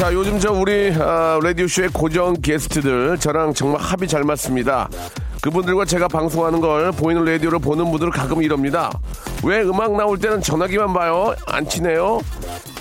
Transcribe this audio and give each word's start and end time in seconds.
자, 0.00 0.10
요즘 0.14 0.38
저 0.40 0.50
우리 0.50 0.90
아, 0.98 1.38
라디오쇼의 1.42 1.90
고정 1.90 2.32
게스트들 2.32 3.18
저랑 3.18 3.52
정말 3.52 3.82
합이 3.82 4.08
잘 4.08 4.24
맞습니다. 4.24 4.88
그분들과 5.42 5.84
제가 5.84 6.08
방송하는 6.08 6.58
걸 6.62 6.90
보이는 6.92 7.22
라디오를 7.22 7.58
보는 7.58 7.90
분들은 7.90 8.10
가끔 8.10 8.42
이럽니다. 8.42 8.90
왜 9.44 9.60
음악 9.60 9.94
나올 9.94 10.16
때는 10.18 10.40
전화기만 10.40 10.94
봐요? 10.94 11.34
안 11.46 11.68
친해요? 11.68 12.22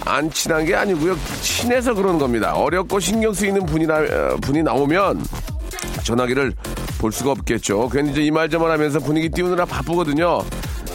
안 0.06 0.32
친한 0.32 0.64
게 0.64 0.74
아니고요. 0.74 1.18
친해서 1.42 1.94
그러는 1.94 2.20
겁니다. 2.20 2.54
어렵고 2.54 3.02
신경 3.02 3.34
쓰이는 3.34 3.66
분이나, 3.66 3.98
어, 3.98 4.38
분이 4.42 4.64
나오면 4.64 5.22
전화기를 6.06 6.54
볼 7.00 7.12
수가 7.12 7.32
없겠죠. 7.32 7.90
괜히 7.90 8.12
이제 8.12 8.22
이말저말 8.22 8.72
하면서 8.72 8.98
분위기 8.98 9.28
띄우느라 9.28 9.66
바쁘거든요. 9.66 10.42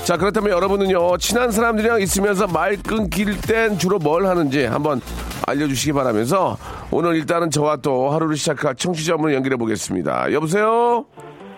자, 0.05 0.17
그렇다면 0.17 0.53
여러분은요, 0.53 1.19
친한 1.19 1.51
사람들이랑 1.51 2.01
있으면서 2.01 2.47
말 2.47 2.79
끊길 2.79 3.39
땐 3.43 3.77
주로 3.77 3.99
뭘 3.99 4.25
하는지 4.25 4.65
한번 4.65 5.03
알려주시기 5.47 5.93
바라면서 5.93 6.57
오늘 6.91 7.17
일단은 7.17 7.51
저와 7.51 7.77
또 7.77 8.11
하루를 8.11 8.37
시작할 8.37 8.75
청취자분을 8.75 9.35
연결해 9.35 9.57
보겠습니다. 9.57 10.33
여보세요? 10.33 11.05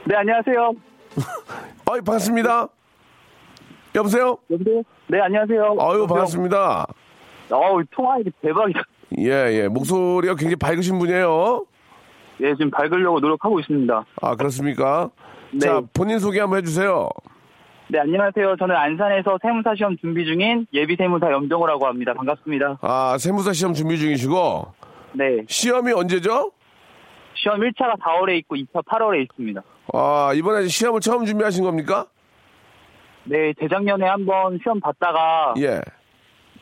네, 0.05 0.17
안녕하세요. 0.17 0.73
어이, 1.87 2.01
반갑습니다. 2.01 2.69
여보세요? 3.95 4.37
여보세요? 4.51 4.83
네, 5.09 5.21
안녕하세요. 5.21 5.77
아유, 5.81 6.07
반갑습니다. 6.07 6.87
어우, 7.51 7.83
통화 7.91 8.19
이게 8.19 8.31
대박이다. 8.43 8.83
예, 9.19 9.31
예. 9.63 9.69
목소리가 9.69 10.35
굉장히 10.35 10.57
밝으신 10.57 10.99
분이에요. 10.99 11.65
예, 12.43 12.53
지금 12.55 12.71
밝으려고 12.71 13.21
노력하고 13.21 13.61
있습니다. 13.61 14.05
아, 14.21 14.37
그렇습니까? 14.37 15.11
네. 15.53 15.61
자, 15.61 15.81
본인 15.95 16.19
소개 16.19 16.41
한번 16.41 16.59
해주세요. 16.59 17.09
네, 17.89 18.01
안녕하세요. 18.01 18.57
저는 18.57 18.75
안산에서 18.75 19.39
세무사 19.41 19.75
시험 19.77 19.97
준비 19.99 20.25
중인 20.25 20.67
예비 20.73 20.97
세무사 20.97 21.31
염정호라고 21.31 21.87
합니다. 21.87 22.15
반갑습니다. 22.15 22.79
아, 22.81 23.17
세무사 23.19 23.53
시험 23.53 23.75
준비 23.75 23.97
중이시고, 23.97 24.73
네, 25.13 25.45
시험이 25.47 25.93
언제죠? 25.93 26.51
시험 27.35 27.61
1차가 27.61 27.97
4월에 28.01 28.37
있고 28.39 28.57
2차 28.57 28.85
8월에 28.85 29.23
있습니다. 29.23 29.63
아, 29.93 30.33
이번에 30.35 30.67
시험을 30.67 31.01
처음 31.01 31.25
준비하신 31.27 31.63
겁니까? 31.63 32.07
네, 33.25 33.53
재작년에 33.61 34.05
한번 34.07 34.59
시험 34.63 34.81
봤다가 34.81 35.55
예. 35.59 35.81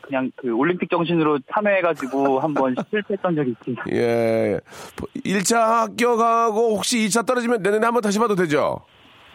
그냥 0.01 0.31
그 0.35 0.51
올림픽 0.51 0.89
정신으로 0.91 1.39
참여해가지고 1.51 2.39
한번 2.41 2.75
실패했던 2.91 3.35
적이 3.35 3.51
있습니다. 3.51 3.83
예. 3.93 4.59
1차 5.25 5.55
합격하고 5.57 6.75
혹시 6.75 6.99
2차 7.07 7.25
떨어지면 7.25 7.63
내년에 7.63 7.83
한번 7.85 8.03
다시 8.03 8.19
봐도 8.19 8.35
되죠? 8.35 8.81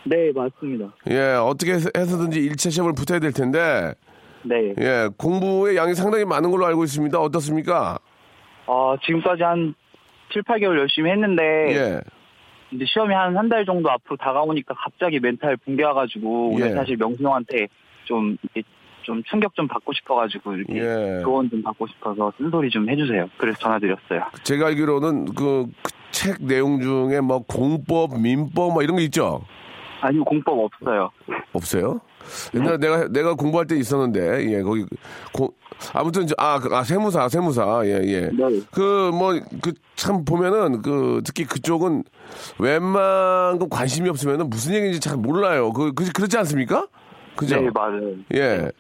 네, 0.05 0.33
맞습니다. 0.35 0.93
예, 1.11 1.35
어떻게 1.35 1.73
해서- 1.75 1.91
해서든지 1.97 2.41
1차 2.41 2.71
시험을 2.71 2.95
붙어야 2.95 3.19
될 3.19 3.33
텐데, 3.33 3.93
네. 4.43 4.75
예, 4.81 5.09
공부의 5.19 5.77
양이 5.77 5.95
상당히 5.95 6.25
많은 6.25 6.51
걸로 6.51 6.67
알고 6.67 6.85
있습니다. 6.85 7.19
어떻습니까? 7.21 7.99
어, 8.67 8.95
지금까지 9.05 9.43
한 9.43 9.75
7, 10.33 10.43
8개월 10.43 10.79
열심히 10.79 11.11
했는데 11.11 11.43
예. 11.77 12.01
이제 12.73 12.85
시험이 12.87 13.15
한 13.15 13.37
한 13.37 13.49
달 13.49 13.67
정도 13.67 13.91
앞으로 13.91 14.17
다가오니까 14.17 14.75
갑자기 14.75 15.19
멘탈 15.19 15.57
붕괴 15.57 15.83
와가지고 15.85 16.53
예. 16.53 16.63
오늘 16.65 16.75
사실 16.75 16.97
명수 16.97 17.23
형한테 17.23 17.67
좀, 18.05 18.37
좀 19.03 19.23
충격 19.25 19.55
좀 19.57 19.67
받고 19.67 19.93
싶어가지고 19.93 20.55
이렇게 20.55 20.75
예. 20.77 21.21
조언 21.23 21.51
좀 21.51 21.63
받고 21.63 21.87
싶어서 21.89 22.33
쓴소리 22.39 22.71
좀 22.71 22.89
해주세요. 22.89 23.29
그래서 23.39 23.59
전화드렸어요. 23.59 24.23
제가 24.45 24.69
알기로는 24.69 25.35
그 25.35 25.67
책 26.13 26.43
내용 26.45 26.81
중에 26.81 27.21
뭐 27.21 27.39
공법, 27.39 28.21
민법 28.21 28.73
뭐 28.75 28.83
이런 28.83 28.97
거 28.97 29.03
있죠? 29.03 29.43
아니요 30.01 30.25
공법 30.25 30.59
없어요. 30.59 31.11
없어요? 31.53 32.01
옛날에 32.55 32.77
내가 32.79 33.09
내가 33.09 33.35
공부할 33.35 33.67
때 33.67 33.77
있었는데 33.77 34.51
예 34.53 34.63
거기 34.63 34.85
고, 35.33 35.53
아무튼 35.93 36.27
저- 36.27 36.35
아, 36.39 36.59
그- 36.59 36.75
아 36.75 36.83
세무사 36.85 37.29
세무사 37.29 37.83
예예 37.85 38.31
네. 38.33 38.61
그뭐 38.73 39.41
그 39.63 39.73
참 39.97 40.25
보면은 40.25 40.81
그 40.81 41.21
특히 41.27 41.45
그쪽은 41.45 42.05
웬만큼 42.59 43.69
관심이 43.69 44.09
없으면은 44.09 44.49
무슨 44.49 44.73
얘기인지 44.75 44.99
잘 45.01 45.17
몰라요 45.19 45.73
그, 45.75 45.93
그 45.93 46.11
그렇지 46.11 46.39
않습니까? 46.39 46.87
그죠? 47.37 47.61
네 47.61 47.69
맞아요. 47.75 48.15
예. 48.35 48.71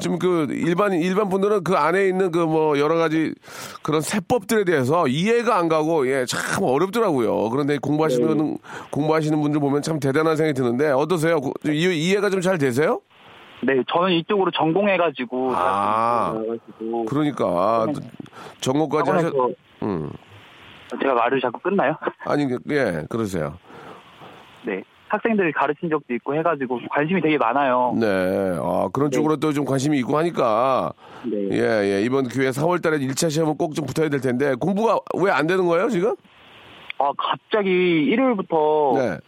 좀 0.00 0.18
그 0.18 0.46
일반 0.50 0.92
일반 0.92 1.28
분들은 1.28 1.64
그 1.64 1.74
안에 1.76 2.06
있는 2.06 2.30
그 2.30 2.40
뭐 2.46 2.78
여러 2.78 2.96
가지 2.96 3.34
그런 3.82 4.00
세법들에 4.00 4.64
대해서 4.64 5.06
이해가 5.08 5.56
안 5.56 5.68
가고 5.68 6.06
예 6.08 6.24
참 6.26 6.62
어렵더라고요. 6.64 7.48
그런데 7.50 7.78
공부하시는 7.78 8.58
공부하시는 8.90 9.40
분들 9.40 9.60
보면 9.60 9.82
참 9.82 9.98
대단한 10.00 10.36
생각이 10.36 10.54
드는데 10.54 10.90
어떠세요? 10.90 11.40
그, 11.40 11.52
이, 11.72 12.08
이해가 12.08 12.28
좀 12.30 12.40
잘 12.40 12.58
되세요? 12.58 13.00
네 13.62 13.74
저는 13.92 14.12
이쪽으로 14.12 14.50
전공해가지고 14.52 15.52
아. 15.54 16.32
가지고 16.32 17.04
그러니까 17.04 17.86
전공까지 18.62 19.10
하셨 19.10 19.26
학원에서 19.26 19.54
음. 19.82 20.10
제가 21.00 21.14
말을 21.14 21.40
자꾸 21.40 21.60
끝나요? 21.60 21.94
아니 22.24 22.46
그- 22.48 22.58
예 22.70 23.04
그러세요. 23.10 23.58
네 24.66 24.82
학생들을 25.10 25.52
가르친 25.52 25.90
적도 25.90 26.14
있고 26.14 26.34
해가지고 26.36 26.80
관심이 26.90 27.20
되게 27.20 27.36
많아요. 27.36 27.94
네. 27.98 28.06
아 28.62 28.88
그런 28.92 29.10
네. 29.10 29.16
쪽으로 29.16 29.36
또 29.36 29.52
좀 29.52 29.64
관심이 29.64 29.98
있고 29.98 30.16
하니까 30.18 30.92
네. 31.24 31.48
예, 31.50 31.96
예. 31.96 32.02
이번 32.02 32.28
기회에 32.28 32.50
4월 32.50 32.80
달에 32.82 32.98
1차 32.98 33.28
시험은 33.30 33.56
꼭 33.56 33.74
좀 33.74 33.84
붙어야 33.86 34.08
될 34.08 34.20
텐데 34.20 34.54
공부가 34.54 34.98
왜 35.20 35.30
안 35.32 35.46
되는 35.46 35.66
거예요, 35.66 35.88
지금? 35.88 36.14
아 36.98 37.10
갑자기 37.18 37.70
일요일부터 37.70 38.92
네. 38.96 39.18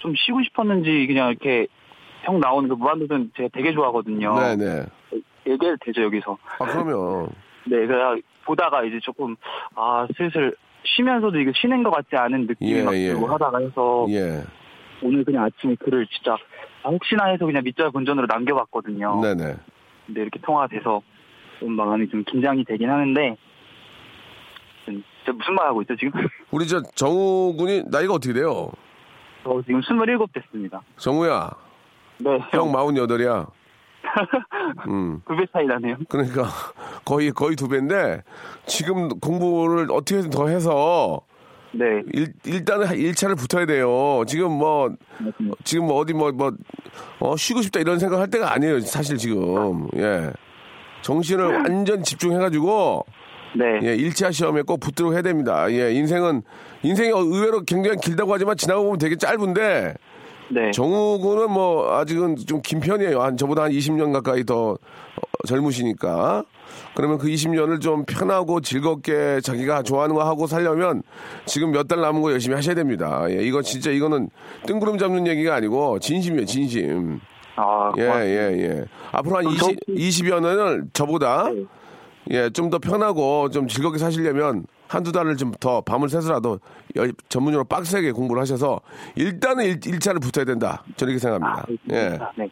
좀 0.00 0.12
쉬고 0.16 0.42
싶었는지 0.42 1.06
그냥 1.06 1.30
이렇게 1.30 1.66
형 2.24 2.38
나오는 2.40 2.68
그 2.68 2.74
무한도전 2.74 3.30
제가 3.36 3.48
되게 3.54 3.72
좋아하거든요. 3.72 4.38
네, 4.38 4.56
네. 4.56 4.86
얘기해도 5.46 5.76
되죠 5.84 6.02
여기서. 6.02 6.36
아, 6.58 6.64
그러면 6.66 7.28
네, 7.66 7.86
그래 7.86 8.20
보다가 8.44 8.84
이제 8.84 8.98
조금 9.02 9.36
아 9.74 10.06
슬슬 10.16 10.54
쉬면서도 10.84 11.38
이게 11.38 11.52
쉬는 11.54 11.82
것 11.84 11.90
같지 11.90 12.08
않은 12.16 12.46
느낌이 12.48 12.72
예, 12.72 12.82
막 12.82 12.94
예. 12.96 13.08
들고 13.08 13.26
하다가 13.28 13.58
해서 13.58 14.06
예. 14.10 14.42
오늘 15.02 15.24
그냥 15.24 15.44
아침에 15.44 15.74
글을 15.76 16.06
진짜 16.08 16.36
아, 16.82 16.88
혹시나 16.88 17.26
해서 17.26 17.44
그냥 17.46 17.62
밑절 17.64 17.90
본전으로 17.90 18.26
남겨봤거든요. 18.28 19.20
네, 19.22 19.34
네. 19.34 19.56
근데 20.06 20.22
이렇게 20.22 20.40
통화가 20.40 20.68
돼서 20.68 21.02
좀 21.60 21.72
마음이 21.72 22.08
좀 22.08 22.24
긴장이 22.24 22.64
되긴 22.64 22.90
하는데 22.90 23.36
좀 24.84 25.02
진짜 25.24 25.32
무슨 25.36 25.54
말 25.54 25.66
하고 25.66 25.82
있죠 25.82 25.94
지금? 25.96 26.12
우리 26.50 26.66
저 26.66 26.80
정우 26.94 27.54
군이 27.56 27.84
나이가 27.90 28.14
어떻게 28.14 28.32
돼요? 28.34 28.70
저 29.44 29.60
지금 29.66 29.80
27 29.80 30.18
됐습니다. 30.34 30.80
정우야. 30.96 31.50
네, 32.18 32.38
형 32.52 32.70
48이야. 32.72 33.48
음. 34.88 35.20
두 35.26 35.36
배 35.36 35.46
차이 35.52 35.66
나네요. 35.66 35.96
그러니까 36.08 36.44
거의 37.04 37.30
거의 37.30 37.56
두 37.56 37.68
배인데 37.68 38.22
지금 38.66 39.08
공부를 39.20 39.86
어떻게든 39.90 40.30
더 40.30 40.48
해서 40.48 41.20
네, 41.74 42.02
일, 42.12 42.32
일단은 42.44 42.86
1차를 42.88 43.36
붙어야 43.36 43.64
돼요. 43.66 44.22
지금 44.26 44.52
뭐 44.52 44.90
맞습니다. 45.18 45.56
지금 45.64 45.86
뭐 45.86 45.96
어디 45.98 46.12
뭐 46.12 46.30
뭐 46.32 46.52
어, 47.20 47.36
쉬고 47.36 47.62
싶다 47.62 47.80
이런 47.80 47.98
생각 47.98 48.20
할 48.20 48.28
때가 48.28 48.52
아니에요. 48.52 48.80
사실 48.80 49.16
지금. 49.16 49.88
예. 49.96 50.30
정신을 51.02 51.46
완전 51.46 52.02
집중해 52.02 52.36
가지고 52.38 53.04
네, 53.56 53.64
예, 53.82 53.96
1차 53.96 54.32
시험에 54.32 54.62
꼭 54.62 54.80
붙도록 54.80 55.12
해야 55.14 55.22
됩니다. 55.22 55.70
예, 55.70 55.92
인생은 55.92 56.42
인생이 56.82 57.08
의외로 57.10 57.62
굉장히 57.64 57.96
길다고 57.98 58.32
하지만 58.32 58.56
지나고 58.56 58.84
보면 58.84 58.98
되게 58.98 59.16
짧은데 59.16 59.94
네. 60.54 60.70
정우 60.72 61.18
군은 61.18 61.50
뭐 61.50 61.96
아직은 61.98 62.36
좀 62.46 62.60
긴 62.62 62.80
편이에요. 62.80 63.20
한 63.22 63.36
저보다 63.36 63.64
한 63.64 63.70
20년 63.72 64.12
가까이 64.12 64.44
더 64.44 64.70
어, 64.72 65.46
젊으시니까. 65.46 66.44
그러면 66.94 67.18
그 67.18 67.28
20년을 67.28 67.80
좀 67.80 68.04
편하고 68.04 68.60
즐겁게 68.60 69.40
자기가 69.42 69.82
좋아하는 69.82 70.14
거 70.14 70.24
하고 70.24 70.46
살려면 70.46 71.02
지금 71.46 71.70
몇 71.72 71.86
달 71.88 72.00
남은 72.00 72.22
거 72.22 72.32
열심히 72.32 72.54
하셔야 72.54 72.74
됩니다. 72.74 73.24
예, 73.28 73.42
이거 73.42 73.60
진짜 73.62 73.90
이거는 73.90 74.30
뜬구름 74.66 74.98
잡는 74.98 75.26
얘기가 75.26 75.54
아니고 75.54 75.98
진심이에요, 75.98 76.46
진심. 76.46 77.20
아, 77.56 77.92
예. 77.98 78.02
예, 78.02 78.62
예. 78.62 78.84
앞으로 79.10 79.36
한 79.36 79.44
그럼 79.44 79.56
저 79.58 79.70
20, 79.92 80.24
20여 80.24 80.40
년을 80.40 80.84
저보다 80.94 81.50
네. 81.50 81.64
예, 82.30 82.50
좀 82.50 82.70
더 82.70 82.78
편하고 82.78 83.50
좀 83.50 83.68
즐겁게 83.68 83.98
사시려면 83.98 84.64
한두 84.92 85.10
달을 85.12 85.36
좀 85.36 85.52
더 85.60 85.80
밤을 85.80 86.08
새서라도 86.08 86.58
열- 86.96 87.12
전문적으로 87.28 87.64
빡세게 87.64 88.12
공부를 88.12 88.42
하셔서 88.42 88.80
일단은 89.16 89.64
일, 89.64 89.80
일차를 89.86 90.20
붙어야 90.20 90.44
된다. 90.44 90.82
저는 90.96 91.14
이렇게 91.14 91.26
아, 91.26 91.30
생각합니다. 91.30 91.66
예. 91.90 91.96
알겠습니다. 91.96 92.32
네. 92.36 92.48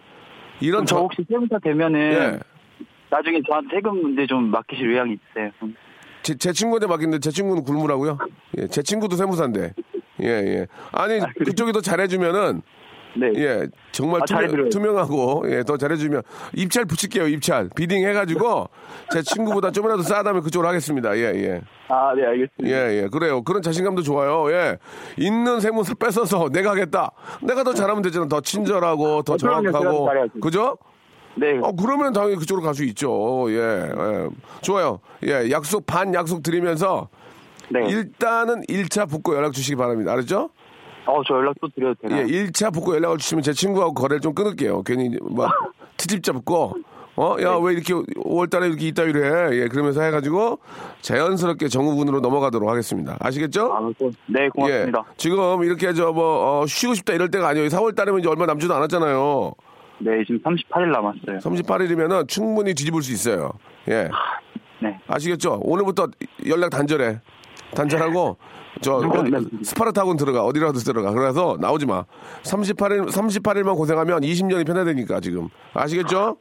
이런 0.60 0.86
저 0.86 0.96
저, 0.96 1.00
혹시 1.02 1.24
세무사 1.28 1.58
되면은 1.58 2.00
예. 2.00 2.38
나중에 3.10 3.40
저한테 3.48 3.76
세금 3.76 4.00
문제 4.00 4.26
좀 4.26 4.44
맡기실 4.50 4.90
의향이 4.90 5.14
있으세요? 5.14 5.50
좀. 5.58 5.74
제, 6.22 6.34
제 6.36 6.52
친구한테 6.52 6.86
맡긴데 6.86 7.18
제 7.18 7.30
친구는 7.30 7.62
굶으라고요? 7.64 8.18
예, 8.58 8.66
제 8.68 8.82
친구도 8.82 9.16
세무사인데. 9.16 9.74
예, 10.22 10.26
예. 10.28 10.66
아니, 10.92 11.18
그쪽이 11.44 11.72
더 11.72 11.80
잘해주면은 11.80 12.62
네. 13.16 13.32
예, 13.36 13.66
정말 13.92 14.22
아, 14.22 14.24
투명. 14.24 14.68
투명하고, 14.68 15.44
예, 15.46 15.62
더 15.64 15.76
잘해주면, 15.76 16.22
입찰 16.54 16.84
붙일게요, 16.84 17.26
입찰. 17.28 17.68
비딩 17.74 18.06
해가지고, 18.06 18.68
제 19.12 19.22
친구보다 19.22 19.70
좀이라도 19.70 20.02
싸다면 20.02 20.42
그쪽으로 20.42 20.68
하겠습니다. 20.68 21.16
예, 21.16 21.22
예. 21.34 21.60
아, 21.88 22.14
네, 22.14 22.24
알겠습니다. 22.24 22.68
예, 22.68 23.02
예. 23.02 23.08
그래요. 23.08 23.42
그런 23.42 23.62
자신감도 23.62 24.02
좋아요. 24.02 24.50
예. 24.52 24.78
있는 25.16 25.60
세무사 25.60 25.94
뺏어서 25.94 26.48
내가 26.50 26.70
하겠다. 26.70 27.10
내가 27.42 27.64
더 27.64 27.74
잘하면 27.74 28.02
되잖아. 28.02 28.28
더 28.28 28.40
친절하고, 28.40 29.22
더 29.22 29.32
어. 29.32 29.36
제가 29.36 29.60
더 29.62 29.72
정확하고. 29.72 30.08
그죠? 30.40 30.78
네. 31.36 31.58
어, 31.62 31.72
그러면 31.72 32.12
당연히 32.12 32.36
그쪽으로 32.36 32.64
갈 32.64 32.74
수 32.74 32.84
있죠. 32.84 33.46
예, 33.50 33.56
예. 33.56 34.28
좋아요. 34.62 35.00
예, 35.26 35.50
약속, 35.50 35.84
반 35.86 36.14
약속 36.14 36.42
드리면서, 36.42 37.08
네. 37.72 37.88
일단은 37.88 38.62
1차 38.68 39.08
붙고 39.08 39.36
연락 39.36 39.52
주시기 39.52 39.76
바랍니다. 39.76 40.12
알았죠? 40.12 40.50
어, 41.06 41.22
저 41.26 41.34
연락 41.34 41.54
또 41.60 41.68
드려도 41.68 41.94
되나요? 42.02 42.22
예, 42.22 42.26
1차 42.26 42.72
붙고 42.72 42.94
연락을 42.94 43.18
주시면 43.18 43.42
제 43.42 43.52
친구하고 43.52 43.94
거래를 43.94 44.20
좀 44.20 44.34
끊을게요. 44.34 44.82
괜히 44.82 45.16
막 45.30 45.50
트집 45.96 46.22
잡고 46.22 46.74
어, 47.16 47.36
야, 47.42 47.56
왜 47.56 47.74
이렇게 47.74 47.92
5월 47.92 48.48
달에 48.48 48.68
이렇게 48.68 48.86
이따위로 48.88 49.22
해? 49.22 49.56
예, 49.60 49.68
그러면서 49.68 50.00
해가지고 50.00 50.58
자연스럽게 51.02 51.68
정우군으로 51.68 52.20
넘어가도록 52.20 52.68
하겠습니다. 52.68 53.16
아시겠죠? 53.20 53.72
아, 53.74 53.90
또, 53.98 54.10
네, 54.26 54.48
고맙습니다. 54.48 55.04
예, 55.06 55.14
지금 55.18 55.62
이렇게 55.62 55.92
저 55.92 56.12
뭐, 56.12 56.62
어, 56.62 56.66
쉬고 56.66 56.94
싶다 56.94 57.12
이럴 57.12 57.30
때가 57.30 57.48
아니에요. 57.48 57.68
4월 57.68 57.94
달이면 57.94 58.20
이제 58.20 58.28
얼마 58.28 58.46
남지도 58.46 58.74
않았잖아요. 58.74 59.52
네, 59.98 60.24
지금 60.26 60.40
38일 60.40 60.92
남았어요. 60.92 61.38
38일이면은 61.40 62.26
충분히 62.26 62.72
뒤집을 62.72 63.02
수 63.02 63.12
있어요. 63.12 63.50
예. 63.88 64.08
네. 64.80 64.98
아시겠죠? 65.06 65.60
오늘부터 65.62 66.08
연락 66.48 66.70
단절해. 66.70 67.20
단절하고 67.74 68.38
저 68.80 68.94
어디, 68.96 69.64
스파르타군 69.64 70.16
들어가 70.16 70.44
어디라도 70.44 70.78
들어가. 70.78 71.12
그래서 71.12 71.56
나오지 71.60 71.86
마. 71.86 72.04
38일 72.42 73.08
38일만 73.10 73.76
고생하면 73.76 74.20
20년이 74.22 74.66
편하다니까 74.66 75.20
지금. 75.20 75.48
아시겠죠? 75.74 76.36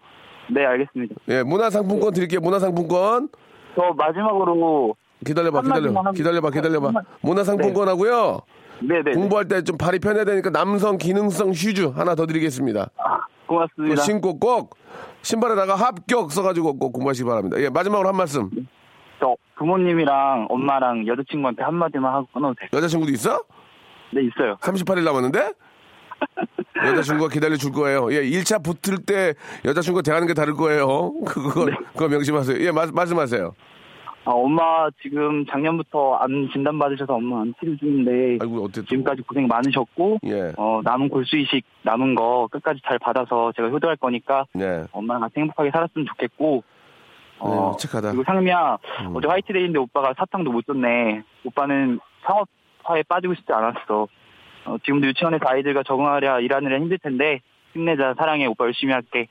네, 0.52 0.66
알겠습니다. 0.66 1.16
예, 1.28 1.44
문화상품권 1.44 2.14
드릴게요. 2.14 2.40
문화상품권. 2.40 3.30
저 3.76 3.82
마지막으로, 3.96 4.96
기다려봐, 5.26 5.62
기다려, 5.62 6.12
기다려봐, 6.14 6.50
기다려봐. 6.50 6.92
문화상품권하고요. 7.22 8.40
네, 8.82 8.96
네. 9.04 9.12
공부할 9.12 9.48
때 9.48 9.62
좀 9.62 9.78
발이 9.78 10.00
편해야 10.00 10.24
되니까 10.24 10.50
남성 10.50 10.98
기능성 10.98 11.52
슈즈 11.54 11.88
하나 11.96 12.16
더 12.16 12.26
드리겠습니다. 12.26 12.90
아, 12.98 13.20
고맙습니다. 13.46 14.02
신고 14.02 14.40
꼭 14.40 14.78
신발에다가 15.22 15.76
합격 15.76 16.32
써가지고 16.32 16.80
꼭 16.80 16.94
공부하시기 16.94 17.28
바랍니다. 17.28 17.60
예, 17.60 17.70
마지막으로 17.70 18.08
한 18.08 18.16
말씀. 18.16 18.50
저 19.60 19.66
부모님이랑 19.66 20.48
엄마랑 20.50 21.06
여자친구한테 21.06 21.64
한마디만 21.64 22.14
하고 22.14 22.28
끊어도 22.34 22.56
돼요? 22.56 22.70
여자친구도 22.74 23.12
있어? 23.12 23.44
네, 24.12 24.22
있어요. 24.24 24.56
38일 24.62 25.04
남았는데? 25.04 25.52
여자친구가 26.88 27.30
기다려 27.30 27.56
줄 27.58 27.72
거예요. 27.72 28.12
예, 28.14 28.22
1차 28.24 28.64
붙을 28.64 29.00
때 29.06 29.34
여자친구가 29.66 30.02
대하는 30.02 30.28
게 30.28 30.34
다를 30.34 30.54
거예요. 30.54 31.14
그거, 31.28 31.66
그거 31.94 32.08
명심하세요. 32.08 32.66
예, 32.66 32.72
마- 32.72 32.86
말씀하세요. 32.92 33.54
아, 34.26 34.32
엄마 34.32 34.90
지금 35.02 35.46
작년부터 35.46 36.16
암 36.16 36.50
진단 36.52 36.78
받으셔서 36.78 37.16
엄마 37.16 37.42
암 37.42 37.54
치료 37.60 37.76
중인데 37.78 38.38
아이고, 38.42 38.64
어때 38.66 38.82
또. 38.82 38.86
지금까지 38.88 39.22
고생 39.24 39.48
많으셨고 39.48 40.20
예. 40.26 40.54
어, 40.58 40.82
남은 40.84 41.10
골수 41.10 41.38
이식 41.38 41.64
남은 41.84 42.16
거 42.16 42.48
끝까지 42.52 42.80
잘 42.86 43.00
받아서 43.00 43.52
제가 43.56 43.70
효도할 43.70 43.96
거니까 43.96 44.46
네. 44.54 44.84
엄마랑 44.92 45.22
같이 45.22 45.36
행복하게 45.38 45.72
살았으면 45.72 46.06
좋겠고 46.08 46.64
어, 47.40 47.72
네, 47.72 47.88
착하다. 47.88 48.12
그리고 48.12 48.24
상미야 48.26 48.78
음. 49.02 49.16
어제 49.16 49.28
화이트데이인데 49.28 49.80
오빠가 49.80 50.14
사탕도 50.18 50.52
못 50.52 50.66
줬네 50.66 51.24
오빠는 51.46 52.00
상업화에 52.26 53.04
빠지고 53.04 53.36
싶지 53.36 53.52
않았어 53.52 54.08
어, 54.66 54.78
지금도 54.84 55.08
유치원에서 55.08 55.44
아이들과 55.46 55.84
적응하랴 55.84 56.42
일하느라 56.42 56.78
힘들 56.80 56.98
텐데 57.00 57.42
힘내자 57.74 58.14
사랑해 58.18 58.46
오빠 58.46 58.66
열심히 58.66 58.94
할게 58.94 59.28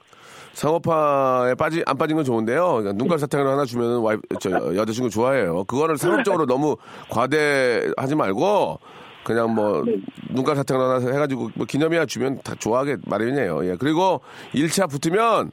상업화에 0.52 1.54
빠지, 1.54 1.82
안 1.86 1.96
빠진 1.96 2.16
건 2.16 2.24
좋은데요. 2.24 2.66
그러니까 2.66 2.92
눈깔 2.92 3.18
사탕을 3.20 3.46
하나 3.46 3.64
주면 3.64 4.00
와이, 4.00 4.16
저, 4.40 4.50
여자친구 4.74 5.08
좋아해요. 5.08 5.64
그거를 5.64 5.96
상업적으로 5.96 6.46
너무 6.46 6.76
과대하지 7.10 8.16
말고, 8.16 8.80
그냥 9.22 9.54
뭐, 9.54 9.84
눈깔 10.30 10.56
사탕을 10.56 10.84
하나 10.84 11.12
해가지고, 11.12 11.50
뭐, 11.54 11.64
기념이야 11.64 12.06
주면 12.06 12.40
다 12.42 12.54
좋아하게 12.58 12.96
마련이에요. 13.06 13.70
예. 13.70 13.76
그리고 13.78 14.20
1차 14.52 14.90
붙으면, 14.90 15.52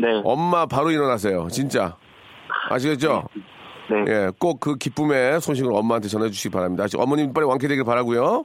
네, 0.00 0.20
엄마 0.24 0.66
바로 0.66 0.90
일어나세요. 0.90 1.48
진짜. 1.50 1.96
아시겠죠? 2.70 3.24
네. 3.90 4.12
예, 4.12 4.30
꼭 4.38 4.60
그 4.60 4.76
기쁨의 4.76 5.40
소식을 5.40 5.72
엄마한테 5.74 6.08
전해 6.08 6.30
주시기 6.30 6.52
바랍니다. 6.52 6.84
어머님 6.96 7.32
빨리 7.32 7.46
완쾌되길 7.46 7.84
바라고요. 7.84 8.44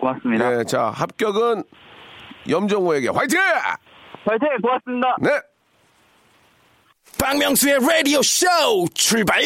고맙습니다 0.00 0.60
예, 0.60 0.64
자, 0.64 0.84
합격은 0.90 1.64
염정호에게 2.48 3.08
화이팅! 3.08 3.40
화이팅 4.24 4.48
고맙습니다 4.62 5.16
네! 5.20 5.30
박명수의 7.18 7.78
라디오 7.80 8.22
쇼 8.22 8.46
출발! 8.94 9.40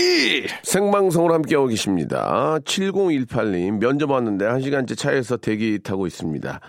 생방송으로 0.62 1.32
함께하고 1.34 1.68
계십니다. 1.68 2.58
7018님, 2.64 3.78
면접 3.80 4.10
왔는데 4.10 4.44
1시간째 4.46 4.98
차에서 4.98 5.38
대기 5.38 5.78
타고 5.82 6.06
있습니다. 6.06 6.60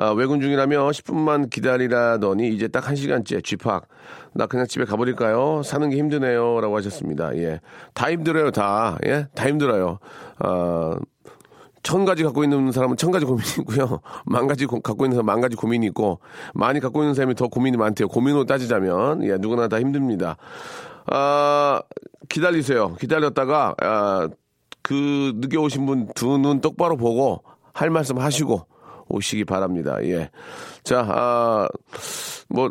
아, 0.00 0.10
외근 0.12 0.40
중이라며 0.40 0.88
10분만 0.90 1.50
기다리라더니 1.50 2.48
이제 2.50 2.68
딱 2.68 2.84
1시간째 2.84 3.42
쥐팍. 3.42 3.88
나 4.34 4.46
그냥 4.46 4.66
집에 4.68 4.84
가버릴까요? 4.84 5.62
사는 5.64 5.90
게 5.90 5.96
힘드네요. 5.96 6.60
라고 6.60 6.76
하셨습니다. 6.76 7.36
예. 7.36 7.60
다 7.94 8.10
힘들어요, 8.10 8.52
다. 8.52 8.96
예? 9.06 9.26
다 9.34 9.48
힘들어요. 9.48 9.98
아, 10.38 10.96
천 11.82 12.04
가지 12.04 12.22
갖고 12.22 12.44
있는 12.44 12.70
사람은 12.70 12.96
천 12.96 13.10
가지 13.10 13.24
고민이 13.24 13.48
있고요. 13.60 14.00
만 14.24 14.46
가지 14.46 14.66
고- 14.66 14.80
갖고 14.80 15.04
있는 15.04 15.16
사람은 15.16 15.26
만 15.26 15.40
가지 15.40 15.56
고민이 15.56 15.86
있고, 15.86 16.20
많이 16.54 16.78
갖고 16.78 17.02
있는 17.02 17.14
사람이 17.14 17.34
더 17.34 17.48
고민이 17.48 17.76
많대요. 17.76 18.06
고민으로 18.06 18.44
따지자면, 18.44 19.24
예, 19.24 19.36
누구나 19.38 19.66
다 19.66 19.80
힘듭니다. 19.80 20.36
아, 21.06 21.82
기다리세요. 22.28 22.94
기다렸다가, 23.00 23.74
아, 23.80 24.28
그, 24.82 25.32
늦게 25.36 25.56
오신 25.56 25.86
분 25.86 26.06
두 26.14 26.38
눈 26.38 26.60
똑바로 26.60 26.96
보고, 26.96 27.42
할 27.72 27.90
말씀 27.90 28.18
하시고, 28.18 28.66
오시기 29.08 29.44
바랍니다. 29.44 29.98
예. 30.04 30.30
자, 30.84 31.04
아, 31.08 31.68
뭐, 32.48 32.70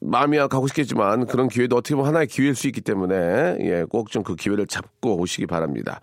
마음이야 0.00 0.46
가고 0.46 0.68
싶겠지만 0.68 1.26
그런 1.26 1.48
기회도 1.48 1.76
어떻게 1.76 1.94
보면 1.96 2.08
하나의 2.08 2.28
기회일 2.28 2.54
수 2.54 2.68
있기 2.68 2.80
때문에 2.82 3.56
예, 3.60 3.84
꼭 3.88 4.08
좀 4.10 4.22
그 4.22 4.36
기회를 4.36 4.66
잡고 4.68 5.18
오시기 5.18 5.46
바랍니다. 5.46 6.00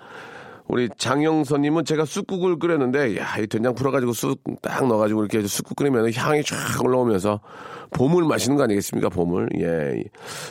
우리 0.68 0.90
장영선님은 0.98 1.86
제가 1.86 2.06
쑥국을 2.06 2.58
끓였는데 2.58 3.18
야, 3.18 3.38
이 3.38 3.48
된장 3.48 3.76
풀어가지고 3.76 4.14
쑥 4.14 4.44
딱 4.62 4.88
넣어가지고 4.88 5.24
이렇게 5.24 5.46
쑥국 5.48 5.76
끓이면 5.76 6.12
향이 6.14 6.44
쫙 6.44 6.56
올라오면서 6.84 7.40
봄을 7.92 8.24
마시는 8.24 8.58
거 8.58 8.64
아니겠습니까? 8.64 9.10
봄을 9.10 9.50
예 9.60 10.04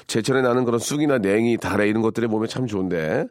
제철에 0.07 0.41
나는 0.41 0.65
그런 0.65 0.79
쑥이나 0.79 1.19
냉이 1.19 1.57
다래 1.57 1.89
이런 1.89 2.01
것들이 2.03 2.29
몸에 2.29 2.47
참 2.47 2.67
좋은데 2.67 3.27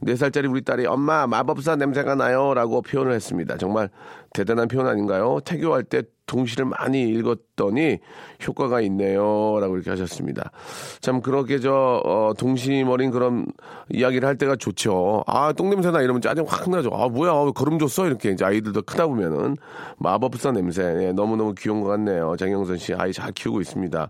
네 0.00 0.16
살짜리 0.16 0.46
우리 0.46 0.62
딸이 0.62 0.86
엄마 0.86 1.26
마법사 1.26 1.76
냄새가 1.76 2.14
나요라고 2.14 2.82
표현을 2.82 3.12
했습니다. 3.12 3.56
정말 3.56 3.90
대단한 4.32 4.68
표현 4.68 4.86
아닌가요? 4.86 5.40
태교할 5.44 5.82
때 5.82 6.02
동시를 6.28 6.66
많이 6.66 7.08
읽었더니 7.08 7.98
효과가 8.46 8.80
있네요. 8.82 9.58
라고 9.60 9.74
이렇게 9.74 9.90
하셨습니다. 9.90 10.52
참, 11.00 11.20
그렇게 11.20 11.58
저, 11.58 12.00
어, 12.04 12.32
동심어린 12.38 13.10
그런 13.10 13.46
이야기를 13.90 14.28
할 14.28 14.36
때가 14.36 14.54
좋죠. 14.54 15.24
아, 15.26 15.52
똥냄새나 15.52 16.02
이러면 16.02 16.22
짜증 16.22 16.44
확 16.46 16.70
나죠. 16.70 16.90
아, 16.92 17.08
뭐야, 17.08 17.32
왜 17.32 17.50
걸음 17.52 17.80
줬어? 17.80 18.06
이렇게 18.06 18.30
이제 18.30 18.44
아이들도 18.44 18.82
크다 18.82 19.06
보면은 19.08 19.56
마법사 19.96 20.52
냄새. 20.52 20.82
예, 21.00 21.12
너무 21.12 21.36
너무 21.36 21.54
귀여운 21.58 21.80
것 21.80 21.88
같네요. 21.88 22.36
장영선 22.38 22.76
씨 22.76 22.94
아이 22.94 23.12
잘 23.12 23.32
키우고 23.32 23.60
있습니다. 23.60 24.08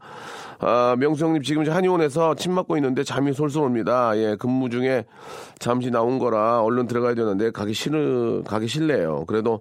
아, 0.61 0.97
명수 0.99 1.25
형님 1.25 1.43
지금 1.43 1.69
한의원에서 1.69 2.35
침 2.35 2.53
맞고 2.53 2.77
있는데 2.77 3.05
잠이 3.05 3.33
솔솔 3.33 3.63
옵니다. 3.63 4.17
예, 4.17 4.37
근무 4.37 4.69
중에 4.71 5.07
잠시 5.61 5.91
나온 5.91 6.19
거라 6.19 6.63
얼른 6.63 6.89
들어가야 6.89 7.15
되는데 7.15 7.53
가기 7.53 7.73
싫으, 7.73 8.43
가기 8.45 8.67
싫네요. 8.67 9.25
그래도 9.27 9.61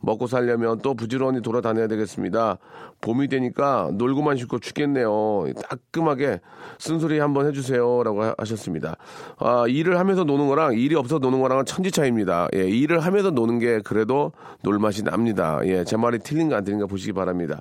먹고 0.00 0.26
살려면 0.26 0.78
또 0.82 0.94
부지런히 0.94 1.42
돌아다녀야 1.42 1.88
되겠습니다. 1.88 2.58
봄이 3.00 3.28
되니까 3.28 3.90
놀고만 3.94 4.36
싶고 4.36 4.58
죽겠네요. 4.58 5.46
따끔하게 5.68 6.40
쓴소리 6.78 7.18
한번 7.18 7.46
해주세요 7.46 8.02
라고 8.04 8.22
하- 8.22 8.34
하셨습니다. 8.38 8.96
아, 9.38 9.66
일을 9.66 9.98
하면서 9.98 10.24
노는 10.24 10.46
거랑 10.48 10.74
일이 10.74 10.94
없어 10.94 11.18
노는 11.18 11.40
거랑은 11.40 11.64
천지 11.64 11.90
차이입니다. 11.90 12.48
예, 12.54 12.68
일을 12.68 13.00
하면서 13.00 13.30
노는 13.30 13.58
게 13.58 13.80
그래도 13.80 14.32
놀맛이 14.62 15.02
납니다. 15.04 15.60
예, 15.64 15.84
제 15.84 15.96
말이 15.96 16.18
틀린가 16.20 16.56
안 16.58 16.64
틀린가 16.64 16.86
보시기 16.86 17.12
바랍니다. 17.12 17.60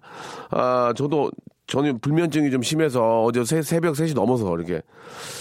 아, 0.52 0.94
저도 0.96 1.32
저는 1.66 2.00
불면증이 2.00 2.50
좀 2.50 2.62
심해서 2.62 3.24
어제 3.24 3.44
새, 3.44 3.62
새벽 3.62 3.96
3시 3.96 4.16
넘어서 4.16 4.56
이렇게 4.56 4.82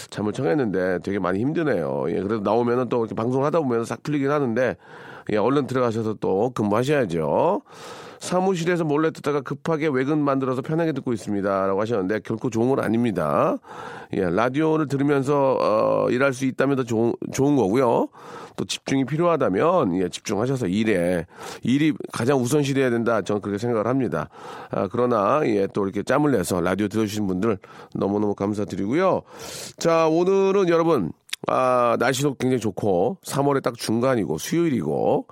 잠을 0.09 0.33
청했는데 0.33 0.99
되게 1.03 1.19
많이 1.19 1.39
힘드네요. 1.39 2.05
예, 2.09 2.15
그래도 2.15 2.39
나오면은 2.41 2.89
또 2.89 2.99
이렇게 2.99 3.15
방송을 3.15 3.45
하다 3.45 3.59
보면 3.61 3.85
싹 3.85 4.03
풀리긴 4.03 4.29
하는데, 4.29 4.75
예, 5.31 5.37
얼른 5.37 5.67
들어가셔서 5.67 6.15
또 6.19 6.51
근무하셔야죠. 6.51 7.61
사무실에서 8.19 8.83
몰래 8.83 9.11
듣다가 9.11 9.41
급하게 9.41 9.87
외근 9.87 10.19
만들어서 10.19 10.61
편하게 10.61 10.91
듣고 10.91 11.13
있습니다. 11.13 11.67
라고 11.67 11.79
하셨는데, 11.81 12.21
결코 12.21 12.49
좋은 12.49 12.69
건 12.69 12.79
아닙니다. 12.79 13.57
예, 14.13 14.21
라디오를 14.29 14.87
들으면서, 14.87 15.57
어, 15.59 16.09
일할 16.09 16.33
수 16.33 16.45
있다면 16.45 16.77
더 16.77 16.83
좋은, 16.83 17.13
좋은 17.31 17.55
거고요. 17.55 18.07
또 18.55 18.65
집중이 18.65 19.05
필요하다면, 19.05 20.01
예, 20.01 20.09
집중하셔서 20.09 20.67
일에, 20.67 21.27
일이 21.61 21.93
가장 22.11 22.39
우선시 22.39 22.73
돼야 22.73 22.89
된다. 22.89 23.21
저는 23.21 23.41
그렇게 23.41 23.59
생각을 23.59 23.85
합니다. 23.85 24.29
아, 24.71 24.87
그러나, 24.91 25.41
예, 25.45 25.67
또 25.67 25.83
이렇게 25.83 26.01
짬을 26.01 26.31
내서 26.31 26.59
라디오 26.59 26.87
들어주신 26.87 27.27
분들 27.27 27.59
너무너무 27.93 28.33
감사드리고요. 28.33 29.21
자, 29.77 30.07
오늘은 30.07 30.69
여러분, 30.69 31.11
아, 31.45 31.95
날씨도 31.99 32.33
굉장히 32.35 32.59
좋고, 32.59 33.19
3월에 33.23 33.61
딱 33.61 33.75
중간이고, 33.75 34.37
수요일이고, 34.37 35.27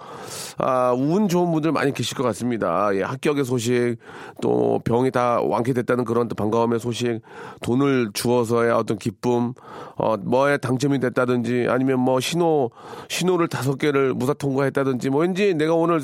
아, 0.59 0.93
운 0.93 1.27
좋은 1.27 1.51
분들 1.51 1.71
많이 1.71 1.93
계실 1.93 2.15
것 2.15 2.24
같습니다. 2.24 2.95
예, 2.95 3.01
합격의 3.01 3.43
소식, 3.43 3.97
또 4.41 4.79
병이 4.85 5.12
다 5.12 5.41
완쾌됐다는 5.41 6.05
그런 6.05 6.27
또 6.27 6.35
반가움의 6.35 6.79
소식, 6.79 7.21
돈을 7.63 8.12
주어서의 8.13 8.71
어떤 8.71 8.97
기쁨, 8.97 9.53
어, 9.97 10.15
뭐에 10.17 10.57
당첨이 10.57 11.00
됐다든지, 11.00 11.67
아니면 11.69 12.00
뭐 12.00 12.19
신호, 12.19 12.69
신호를 13.09 13.47
다섯 13.47 13.77
개를 13.77 14.13
무사 14.13 14.33
통과했다든지, 14.33 15.09
뭐 15.09 15.21
왠지 15.21 15.53
내가 15.55 15.74
오늘 15.74 16.00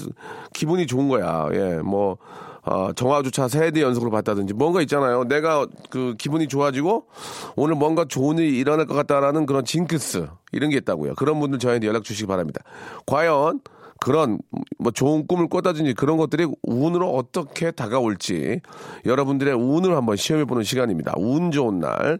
기분이 0.53 0.88
좋은 0.88 1.08
거야. 1.10 1.48
예, 1.53 1.79
뭐, 1.84 2.17
어, 2.63 2.94
정화주차 2.94 3.48
세대 3.48 3.82
연속으로 3.82 4.12
봤다든지 4.12 4.53
뭔가 4.53 4.82
있잖아요. 4.82 5.24
내가 5.24 5.65
그 5.89 6.15
기분이 6.18 6.48
좋아지고 6.48 7.08
오늘 7.56 7.75
뭔가 7.75 8.06
좋은 8.06 8.38
일이 8.38 8.58
일어날 8.58 8.86
것 8.86 8.94
같다라는 8.94 9.46
그런 9.46 9.65
징크스 9.65 10.27
이런 10.51 10.70
게 10.70 10.77
있다고요. 10.77 11.15
그런 11.15 11.39
분들 11.39 11.60
저희한테 11.60 11.88
연락 11.88 12.03
주시기 12.03 12.27
바랍니다. 12.27 12.62
과연 13.06 13.62
그런 14.01 14.39
뭐 14.80 14.91
좋은 14.91 15.27
꿈을 15.27 15.48
꿔다든지 15.48 15.94
그런 15.94 16.18
것들이 16.18 16.48
운으로 16.63 17.15
어떻게 17.15 17.70
다가올지 17.70 18.60
여러분들의 19.06 19.53
운을 19.53 19.96
한번 19.96 20.15
시험해 20.15 20.46
보는 20.46 20.63
시간입니다. 20.63 21.13
운 21.18 21.51
좋은 21.51 21.80
날 21.80 22.18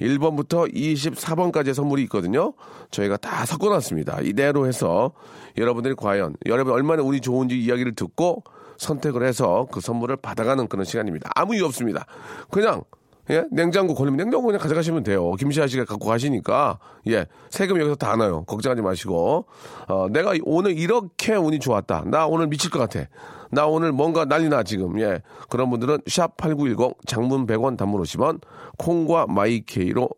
1번부터 0.00 0.72
24번까지의 0.72 1.74
선물이 1.74 2.04
있거든요. 2.04 2.52
저희가 2.92 3.16
다 3.16 3.44
섞어 3.46 3.68
놨습니다. 3.68 4.20
이대로 4.22 4.68
해서 4.68 5.10
여러분들이 5.58 5.96
과연 5.96 6.36
여러분 6.46 6.72
얼마나 6.72 7.02
운이 7.02 7.20
좋은지 7.20 7.58
이야기를 7.58 7.96
듣고 7.96 8.44
선택을 8.78 9.24
해서 9.26 9.66
그 9.70 9.80
선물을 9.80 10.16
받아가는 10.16 10.66
그런 10.68 10.84
시간입니다. 10.84 11.30
아무 11.34 11.54
이유 11.54 11.64
없습니다. 11.66 12.06
그냥 12.50 12.82
예? 13.30 13.44
냉장고 13.50 13.94
걸리면 13.94 14.18
냉장고 14.18 14.46
그냥 14.46 14.60
가져가시면 14.60 15.02
돼요. 15.02 15.32
김씨 15.32 15.60
아씨가 15.60 15.84
갖고 15.84 16.06
가시니까 16.06 16.78
예 17.08 17.26
세금 17.50 17.80
여기서 17.80 17.96
다 17.96 18.16
나요. 18.16 18.44
걱정하지 18.44 18.82
마시고 18.82 19.46
어, 19.88 20.08
내가 20.10 20.34
오늘 20.42 20.76
이렇게 20.76 21.34
운이 21.34 21.58
좋았다. 21.58 22.04
나 22.06 22.26
오늘 22.26 22.48
미칠 22.48 22.70
것 22.70 22.78
같아. 22.78 23.06
나 23.50 23.66
오늘 23.66 23.92
뭔가 23.92 24.24
난리나 24.24 24.64
지금 24.64 25.00
예 25.00 25.22
그런 25.48 25.70
분들은 25.70 26.00
샵 26.06 26.36
#8910 26.36 26.96
장문 27.06 27.46
100원 27.46 27.78
단문 27.78 28.02
50원 28.02 28.40
콩과 28.78 29.26
마이케이로 29.28 30.10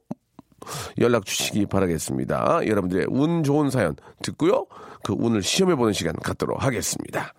연락 0.98 1.26
주시기 1.26 1.66
바라겠습니다. 1.66 2.66
여러분들의 2.66 3.06
운 3.08 3.44
좋은 3.44 3.70
사연 3.70 3.94
듣고요. 4.22 4.66
그 5.04 5.14
운을 5.16 5.42
시험해 5.42 5.76
보는 5.76 5.92
시간 5.92 6.16
갖도록 6.16 6.64
하겠습니다. 6.64 7.32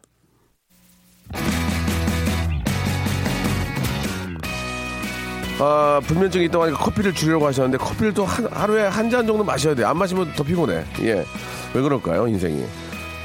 아, 5.60 6.00
불면증이 6.06 6.46
있다고 6.46 6.66
하니까 6.66 6.80
커피를 6.80 7.14
줄이려고 7.14 7.48
하셨는데 7.48 7.78
커피를 7.84 8.14
또 8.14 8.26
한, 8.26 8.46
하루에 8.52 8.84
한 8.88 9.10
잔 9.10 9.26
정도 9.26 9.44
마셔야 9.44 9.74
돼요. 9.74 9.88
안 9.88 9.98
마시면 9.98 10.34
더 10.36 10.44
피곤해. 10.44 10.84
예. 11.02 11.26
왜 11.74 11.82
그럴까요, 11.82 12.28
인생이? 12.28 12.64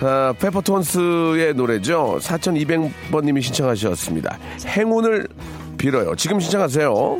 아, 0.00 0.32
페퍼톤스의 0.38 1.54
노래죠. 1.54 2.18
4200번님이 2.20 3.42
신청하셨습니다. 3.42 4.38
행운을 4.66 5.28
빌어요. 5.76 6.14
지금 6.16 6.38
신청하세요. 6.40 7.18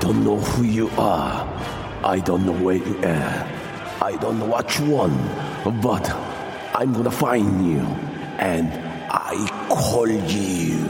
Don't 0.00 0.22
know 0.24 0.36
who 0.36 0.64
you 0.64 0.90
are. 0.98 1.46
I 2.04 2.20
don't 2.20 2.44
know 2.44 2.52
where 2.52 2.76
you 2.76 2.96
are. 3.04 3.46
I 4.00 4.16
don't 4.20 4.38
know 4.38 4.46
what 4.46 4.78
you 4.78 4.94
want. 4.94 5.14
But 5.82 6.10
I'm 6.74 6.92
gonna 6.92 7.10
find 7.10 7.66
you. 7.66 7.82
And 8.38 8.70
I 9.10 9.36
call 9.68 10.10
you. 10.10 10.86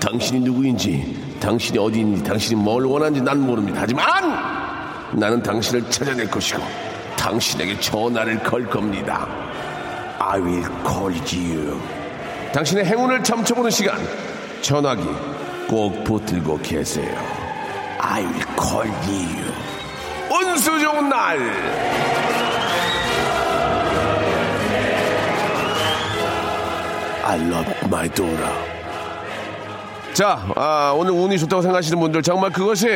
당신이 0.00 0.40
누구인지, 0.40 1.38
당신이 1.40 1.78
어디인지, 1.78 2.22
당신이 2.24 2.60
뭘 2.60 2.84
원하는지 2.84 3.20
난 3.20 3.40
모릅니다. 3.40 3.80
하지만 3.82 4.04
나는 5.12 5.42
당신을 5.42 5.90
찾아낼 5.90 6.30
것이고, 6.30 6.62
당신에게 7.16 7.78
전화를 7.80 8.42
걸 8.42 8.66
겁니다. 8.66 9.28
I 10.18 10.40
will 10.40 10.68
call 10.86 11.14
you. 11.32 11.80
당신의 12.52 12.84
행운을 12.86 13.22
참쳐보는 13.22 13.70
시간. 13.70 13.98
전화기 14.62 15.04
꼭 15.68 16.02
붙들고 16.04 16.58
계세요. 16.58 17.39
I 18.02 18.22
will 18.22 18.46
call 18.58 18.88
you. 19.06 19.52
운수 20.30 20.80
좋은 20.80 21.08
날. 21.10 21.38
I 27.24 27.38
love 27.40 27.74
my 27.84 28.08
daughter. 28.08 28.50
자, 30.14 30.40
아, 30.56 30.94
오늘 30.96 31.12
운이 31.12 31.38
좋다고 31.38 31.60
생각하시는 31.60 32.00
분들 32.00 32.22
정말 32.22 32.50
그것이 32.50 32.88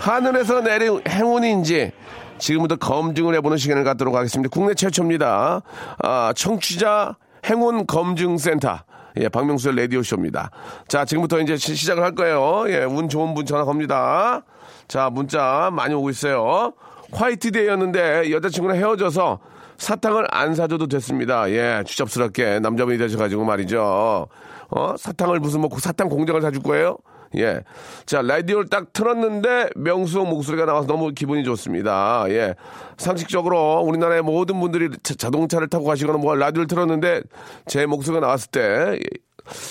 하늘에서 0.00 0.62
내린 0.62 1.00
행운인지 1.08 1.92
지금부터 2.38 2.76
검증을 2.76 3.34
해보는 3.36 3.56
시간을 3.56 3.84
갖도록 3.84 4.16
하겠습니다. 4.16 4.50
국내 4.52 4.74
최초입니다. 4.74 5.62
아, 6.02 6.32
청취자 6.34 7.16
행운 7.46 7.86
검증센터. 7.86 8.80
예, 9.18 9.28
박명수의 9.28 9.76
라디오쇼입니다. 9.76 10.50
자, 10.86 11.04
지금부터 11.04 11.40
이제 11.40 11.56
시- 11.56 11.74
시작을 11.74 12.02
할 12.02 12.14
거예요. 12.14 12.64
예, 12.68 12.84
운 12.84 13.08
좋은 13.08 13.34
분 13.34 13.44
전화 13.46 13.64
겁니다. 13.64 14.42
자, 14.86 15.10
문자 15.10 15.70
많이 15.72 15.94
오고 15.94 16.10
있어요. 16.10 16.72
화이트데이였는데 17.12 18.30
여자친구랑 18.30 18.76
헤어져서 18.76 19.38
사탕을 19.78 20.26
안 20.30 20.54
사줘도 20.54 20.86
됐습니다. 20.88 21.50
예, 21.50 21.82
추잡스럽게 21.86 22.60
남자분이 22.60 22.98
되셔가지고 22.98 23.44
말이죠. 23.44 24.28
어? 24.70 24.94
사탕을 24.98 25.40
무슨 25.40 25.60
뭐 25.60 25.70
사탕 25.78 26.08
공장을 26.08 26.40
사줄 26.42 26.62
거예요? 26.62 26.98
예. 27.36 27.60
자, 28.06 28.22
라디오를 28.22 28.68
딱 28.68 28.92
틀었는데 28.92 29.70
명수 29.76 30.20
목소리가 30.20 30.64
나와서 30.64 30.86
너무 30.86 31.12
기분이 31.12 31.44
좋습니다. 31.44 32.24
예. 32.28 32.54
상식적으로 32.96 33.80
우리나라의 33.82 34.22
모든 34.22 34.58
분들이 34.60 34.88
자, 35.02 35.30
동차를 35.30 35.68
타고 35.68 35.84
가시거나 35.84 36.18
뭐 36.18 36.34
라디오를 36.34 36.66
틀었는데 36.66 37.22
제 37.66 37.86
목소리가 37.86 38.20
나왔을 38.20 38.50
때 38.50 38.98
예, 38.98 38.98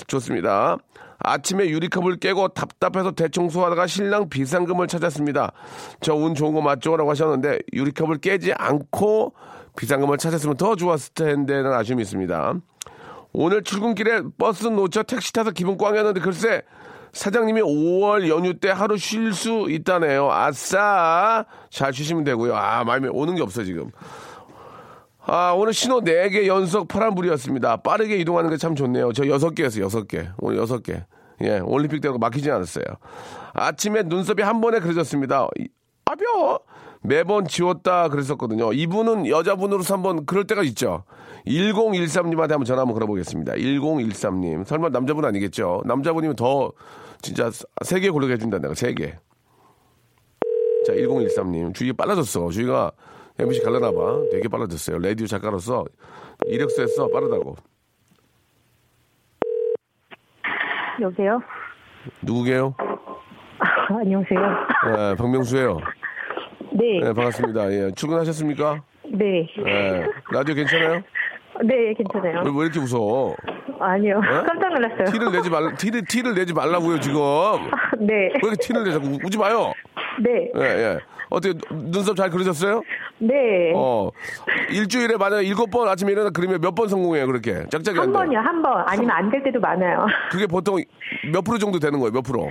좋습니다. 0.07 0.77
아침에 1.19 1.67
유리컵을 1.67 2.17
깨고 2.17 2.49
답답해서 2.49 3.11
대청소하다가 3.11 3.87
신랑 3.87 4.29
비상금을 4.29 4.87
찾았습니다. 4.87 5.51
저 5.99 6.13
운 6.15 6.35
좋은 6.35 6.53
거 6.53 6.61
맞죠? 6.61 6.95
라고 6.95 7.09
하셨는데 7.09 7.57
유리컵을 7.73 8.19
깨지 8.19 8.53
않고 8.53 9.33
비상금을 9.77 10.17
찾았으면 10.17 10.57
더 10.57 10.75
좋았을 10.75 11.13
텐데는 11.13 11.71
아쉬움이 11.71 12.01
있습니다. 12.01 12.53
오늘 13.31 13.63
출근길에 13.63 14.23
버스 14.37 14.67
놓쳐 14.67 15.03
택시 15.03 15.31
타서 15.31 15.51
기분 15.51 15.77
꽝이었는데 15.77 16.19
글쎄 16.19 16.63
사장님이 17.13 17.61
5월 17.61 18.27
연휴 18.27 18.59
때 18.59 18.69
하루 18.69 18.97
쉴 18.97 19.33
수 19.33 19.67
있다네요. 19.69 20.29
아싸 20.31 21.45
잘 21.69 21.93
쉬시면 21.93 22.23
되고요. 22.25 22.55
아 22.55 22.83
마음에 22.83 23.07
오는 23.11 23.35
게 23.35 23.41
없어 23.41 23.63
지금. 23.63 23.91
아, 25.29 25.51
오늘 25.51 25.73
신호 25.73 25.99
4개 26.01 26.47
연속 26.47 26.87
파란불이었습니다. 26.87 27.77
빠르게 27.77 28.15
이동하는 28.17 28.49
게 28.49 28.55
참 28.57 28.75
좋네요. 28.75 29.11
저 29.11 29.23
6개였어요, 29.23 29.87
6개. 29.89 30.31
오늘 30.37 30.63
6개. 30.63 31.03
예, 31.43 31.59
올림픽 31.59 31.99
때하고 31.99 32.17
막히지 32.17 32.49
않았어요. 32.49 32.85
아침에 33.53 34.03
눈썹이 34.03 34.41
한 34.41 34.61
번에 34.61 34.79
그려졌습니다. 34.79 35.47
이- 35.59 35.67
아벼! 36.05 36.59
매번 37.01 37.45
지웠다 37.47 38.09
그랬었거든요. 38.09 38.73
이분은 38.73 39.27
여자분으로서 39.27 39.93
한번 39.95 40.25
그럴 40.25 40.45
때가 40.45 40.63
있죠. 40.63 41.03
1013님한테 41.45 42.49
한번 42.51 42.65
전화 42.65 42.81
한번 42.81 42.93
걸어보겠습니다. 42.95 43.53
1013님. 43.53 44.65
설마 44.65 44.89
남자분 44.89 45.23
아니겠죠? 45.25 45.81
남자분이면 45.85 46.35
더 46.35 46.71
진짜 47.21 47.49
세 47.83 47.99
개 47.99 48.09
고르게 48.09 48.33
해준다, 48.33 48.59
내가 48.59 48.73
세 48.73 48.93
개. 48.93 49.13
자, 50.85 50.93
1013님. 50.93 51.73
주위가 51.73 51.95
빨라졌어. 51.97 52.49
주위가 52.49 52.91
MBC 53.39 53.61
갈라나봐. 53.63 54.23
되게 54.31 54.47
빨라졌어요. 54.47 54.99
라디오 54.99 55.27
작가로서 55.27 55.85
이력서에서 56.47 57.07
빠르다고. 57.09 57.55
여보세요? 60.99 61.39
누구게요? 62.21 62.73
아, 62.79 63.95
안녕하세요. 63.99 64.39
예, 65.11 65.15
박명수예요. 65.15 65.77
네, 66.77 66.99
예, 67.01 67.13
반갑습니다. 67.13 67.71
예, 67.71 67.91
출근하셨습니까? 67.95 68.81
네, 69.13 69.47
예, 69.65 70.05
라디오 70.31 70.53
괜찮아요? 70.55 71.01
네, 71.63 71.93
괜찮아요. 71.95 72.43
왜, 72.45 72.51
왜 72.55 72.65
이렇게 72.65 72.79
웃어? 72.79 73.35
아니요, 73.79 74.17
어? 74.17 74.43
깜짝 74.45 74.69
놀랐어요. 74.73 75.05
티를 75.11 75.31
내지 75.31 75.49
말, 75.49 75.75
티를, 75.75 76.05
티를 76.05 76.35
내지 76.35 76.53
말라고요, 76.53 76.99
지금. 76.99 77.19
왜 77.99 78.05
네, 78.05 78.29
이렇게 78.35 78.55
티를 78.61 78.83
내자고 78.83 79.07
우- 79.07 79.19
우지 79.23 79.37
마요. 79.37 79.73
네, 80.21 80.51
예, 80.55 80.61
예. 80.61 80.99
어떻게 81.29 81.53
눈썹 81.71 82.15
잘 82.15 82.29
그리셨어요? 82.29 82.81
네. 83.19 83.73
어. 83.75 84.09
일주일에 84.69 85.17
만약에 85.17 85.43
일곱 85.45 85.69
번 85.71 85.87
아침에 85.89 86.11
일어나 86.11 86.29
그리면 86.29 86.61
몇 86.61 86.73
번 86.75 86.87
성공해요, 86.87 87.25
그렇게? 87.27 87.65
짝짝이 87.69 87.97
한. 87.99 88.11
번이요, 88.13 88.39
한 88.39 88.61
번. 88.61 88.83
아니면 88.87 89.11
안 89.11 89.29
될 89.31 89.43
때도 89.43 89.59
많아요. 89.59 90.05
그게 90.31 90.45
보통 90.47 90.77
몇 91.33 91.41
프로 91.43 91.57
정도 91.57 91.79
되는 91.79 91.99
거예요, 91.99 92.11
몇 92.13 92.21
프로? 92.21 92.49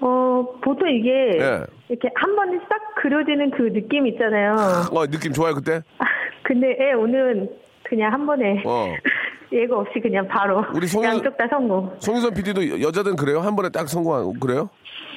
어, 0.00 0.44
보통 0.62 0.88
이게 0.90 1.10
예. 1.38 1.60
이렇게 1.88 2.10
한 2.14 2.34
번에 2.36 2.58
싹 2.68 2.94
그려지는 2.96 3.50
그 3.52 3.72
느낌 3.72 4.06
있잖아요. 4.08 4.52
어, 4.92 5.06
느낌 5.06 5.32
좋아요, 5.32 5.54
그때? 5.54 5.82
아, 5.98 6.04
근데 6.42 6.76
예, 6.80 6.92
오늘은 6.92 7.48
그냥 7.84 8.12
한 8.12 8.26
번에 8.26 8.62
어. 8.66 8.92
예고 9.52 9.80
없이 9.80 10.00
그냥 10.00 10.26
바로 10.26 10.64
우리 10.74 10.86
송윤- 10.86 11.04
양쪽 11.04 11.36
다 11.36 11.46
성공. 11.48 11.94
송유선 12.00 12.34
PD도 12.34 12.80
여자들은 12.80 13.16
그래요? 13.16 13.40
한 13.40 13.54
번에 13.54 13.68
딱 13.70 13.88
성공하고 13.88 14.34
그래요? 14.40 14.68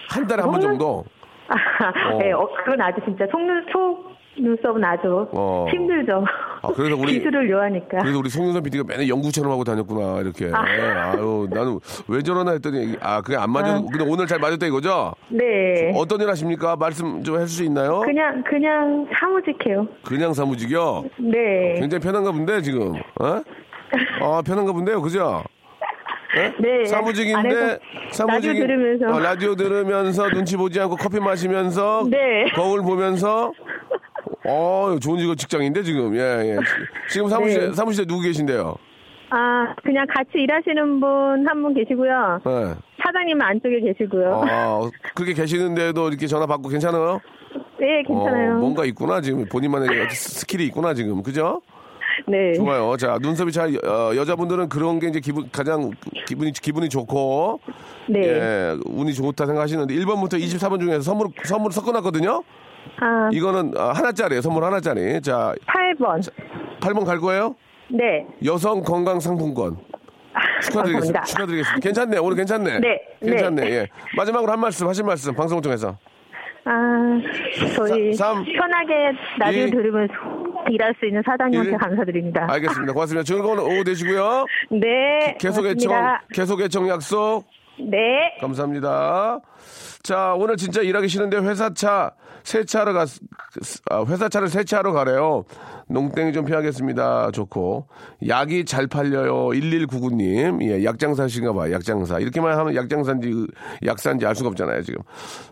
한 0.10 0.28
달에 0.28 0.42
한 0.44 0.52
번 0.52 0.62
정도? 0.62 1.04
아, 1.48 2.14
어. 2.14 2.18
네, 2.20 2.32
어, 2.34 2.48
그건 2.58 2.80
아주 2.82 3.00
진짜 3.06 3.26
속눈 3.32 3.66
속 3.72 4.17
눈썹은 4.40 4.84
아주 4.84 5.28
어. 5.32 5.66
힘들죠. 5.72 6.24
아, 6.62 6.68
그래서 6.76 6.96
우리- 7.02 7.14
기술을 7.20 7.50
요하니까. 7.50 8.00
그래서 8.00 8.20
우리 8.20 8.30
송윤선 8.30 8.64
PD가 8.64 8.84
맨날 8.88 9.08
연구처럼 9.10 9.52
하고 9.52 9.64
다녔구나, 9.64 10.22
이렇게. 10.22 10.50
아. 10.54 11.12
아유, 11.14 11.48
나는 11.50 11.80
왜 12.08 12.22
저러나 12.22 12.52
했더니, 12.52 12.96
아, 13.02 13.22
그게 13.22 13.36
안 13.38 13.52
맞아. 13.52 13.76
아. 13.76 13.82
근데 13.92 14.06
오늘 14.08 14.28
잘 14.28 14.40
맞았다 14.40 14.66
이거죠? 14.68 15.14
네. 15.30 15.94
어떤 15.96 16.22
일 16.22 16.30
하십니까? 16.30 16.76
말씀 16.76 17.24
좀 17.24 17.36
해줄 17.36 17.48
수 17.50 17.64
있나요? 17.64 18.02
그냥 18.02 18.44
그냥 18.44 19.08
사무직해요. 19.20 19.88
그냥 20.06 20.34
사무직이요? 20.34 21.06
네. 21.20 21.76
굉장히 21.80 22.04
편한가 22.04 22.32
본데, 22.32 22.62
지금. 22.62 22.94
어? 23.20 23.42
아, 24.22 24.42
편한가 24.46 24.72
본데요, 24.74 25.02
그죠? 25.02 25.44
예? 26.38 26.54
네. 26.60 26.86
사무직인데, 26.86 27.40
안에서 27.40 27.78
사무직이. 28.12 28.60
라디오 28.60 28.68
들으면서. 28.68 29.16
어, 29.16 29.20
라디오 29.20 29.56
들으면서 29.56 30.30
눈치 30.30 30.58
보지 30.58 30.80
않고 30.82 30.98
커피 30.98 31.20
마시면서. 31.20 32.06
네. 32.10 32.46
거울 32.54 32.82
보면서. 32.82 33.52
어, 34.48 34.98
좋은 35.02 35.20
직업 35.20 35.36
직장인데, 35.38 35.84
지금. 35.84 36.16
예, 36.16 36.20
예. 36.20 36.58
지금 37.10 37.28
사무실, 37.30 37.68
네. 37.70 37.74
사무실에 37.74 38.06
누구 38.06 38.22
계신데요? 38.22 38.76
아 39.30 39.76
그냥 39.84 40.06
같이 40.08 40.30
일하시는 40.36 41.02
분 41.02 41.46
한 41.46 41.62
분 41.62 41.74
계시고요. 41.74 42.40
예. 42.48 42.76
사장님은 43.04 43.42
안쪽에 43.46 43.82
계시고요. 43.82 44.42
아, 44.48 44.90
그렇게 45.16 45.34
계시는데도 45.34 46.08
이렇게 46.08 46.28
전화 46.28 46.46
받고 46.46 46.70
괜찮아요? 46.70 47.20
네 47.80 48.04
괜찮아요. 48.08 48.54
어, 48.56 48.60
뭔가 48.60 48.86
있구나, 48.86 49.20
지금. 49.20 49.46
본인만의 49.50 50.10
스킬이 50.12 50.64
있구나, 50.68 50.94
지금. 50.94 51.22
그죠? 51.22 51.62
네. 52.26 52.54
좋아요. 52.54 52.96
자, 52.98 53.18
눈썹이 53.22 53.52
잘, 53.52 53.70
어, 53.86 54.16
여자분들은 54.16 54.70
그런 54.70 55.00
게 55.00 55.08
이제 55.08 55.20
기분, 55.20 55.50
가장 55.52 55.92
기분이, 56.26 56.52
기분이 56.54 56.90
좋고, 56.90 57.60
네. 58.10 58.22
예, 58.24 58.78
운이 58.86 59.14
좋다 59.14 59.46
생각하시는데, 59.46 59.94
1번부터 59.94 60.34
24번 60.42 60.80
중에서 60.80 61.02
선물, 61.02 61.28
선물 61.44 61.72
섞어 61.72 61.92
놨거든요? 61.92 62.44
아 63.00 63.30
이거는 63.32 63.74
아, 63.78 63.92
하나짜리예요 63.94 64.42
선물 64.42 64.64
하나짜리. 64.64 65.22
자, 65.22 65.54
8번. 65.68 66.30
8번 66.80 67.06
갈 67.06 67.20
거예요? 67.20 67.56
네. 67.90 68.26
여성 68.46 68.82
건강 68.84 69.20
상품권. 69.20 69.78
축하드리겠습니다. 70.62 71.20
감사합니다. 71.22 71.24
축하드리겠습니다. 71.24 71.80
괜찮네. 71.82 72.18
오늘 72.20 72.36
괜찮네. 72.38 72.80
네, 72.80 73.02
괜찮네. 73.22 73.62
네. 73.64 73.72
예. 73.72 73.88
마지막으로 74.16 74.52
한 74.52 74.60
말씀, 74.60 74.88
하실 74.88 75.04
말씀, 75.04 75.34
방송을 75.34 75.62
통해서. 75.64 75.98
아 76.66 77.18
저희 77.76 78.14
사- 78.14 78.34
삼, 78.34 78.44
편하게 78.44 79.18
라디오 79.40 79.64
이, 79.68 79.72
들으면서 79.72 80.14
일할 80.70 80.94
수 81.00 81.06
있는 81.06 81.24
사장님한테 81.26 81.72
일. 81.72 81.78
감사드립니다. 81.78 82.46
알겠습니다. 82.50 82.92
고맙습니다. 82.94 83.24
즐거운 83.24 83.58
오후 83.60 83.84
되시고요. 83.86 84.46
네. 84.72 85.38
계속 85.40 85.66
애청, 85.66 85.90
고맙습니다. 85.94 86.24
계속 86.34 86.62
애청 86.62 86.90
약속. 86.90 87.46
네. 87.80 88.36
감사합니다. 88.42 89.40
자, 90.04 90.34
오늘 90.38 90.58
진짜 90.58 90.82
일하기 90.82 91.08
싫은데 91.08 91.38
회사 91.38 91.74
차 91.74 92.12
세차하러 92.48 92.94
갔, 92.94 93.10
아, 93.90 94.06
회사 94.06 94.30
차를 94.30 94.48
세차하러 94.48 94.94
가래요. 94.94 95.44
농땡이 95.90 96.34
좀 96.34 96.44
피하겠습니다. 96.46 97.32
좋고. 97.32 97.88
약이 98.28 98.66
잘 98.66 98.88
팔려요. 98.88 99.48
1199님. 99.50 100.62
예, 100.64 100.84
약장사신가 100.84 101.54
봐요. 101.54 101.74
약장사. 101.74 102.20
이렇게만 102.20 102.58
하면 102.58 102.76
약장사인지 102.76 103.30
으, 103.32 103.48
약사인지 103.86 104.26
알 104.26 104.36
수가 104.36 104.50
없잖아요, 104.50 104.82
지금. 104.84 105.02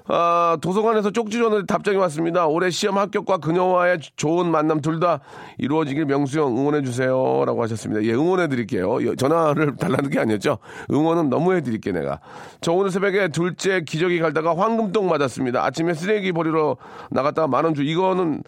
아, 0.07 0.57
도서관에서 0.61 1.11
쪽지 1.11 1.37
줬는데 1.37 1.65
답장이 1.67 1.97
왔습니다. 1.97 2.47
올해 2.47 2.69
시험 2.69 2.97
합격과 2.97 3.37
그녀와의 3.37 3.99
좋은 4.15 4.49
만남 4.51 4.81
둘 4.81 4.95
다 4.99 5.19
이루어지길 5.57 6.05
명수형 6.05 6.57
응원해주세요. 6.57 7.43
라고 7.45 7.61
하셨습니다. 7.63 8.01
예, 8.03 8.13
응원해드릴게요. 8.13 9.05
여- 9.07 9.15
전화를 9.15 9.75
달라는 9.79 10.09
게 10.09 10.19
아니었죠. 10.19 10.57
응원은 10.91 11.29
너무 11.29 11.53
해드릴게, 11.53 11.91
내가. 11.91 12.19
저 12.61 12.71
오늘 12.71 12.91
새벽에 12.91 13.27
둘째 13.29 13.81
기저귀 13.81 14.19
갈다가 14.19 14.55
황금똥 14.57 15.07
맞았습니다. 15.09 15.63
아침에 15.65 15.93
쓰레기 15.93 16.31
버리러 16.31 16.77
나갔다가 17.11 17.47
만원 17.47 17.73
주, 17.73 17.83
이거는 17.83 18.41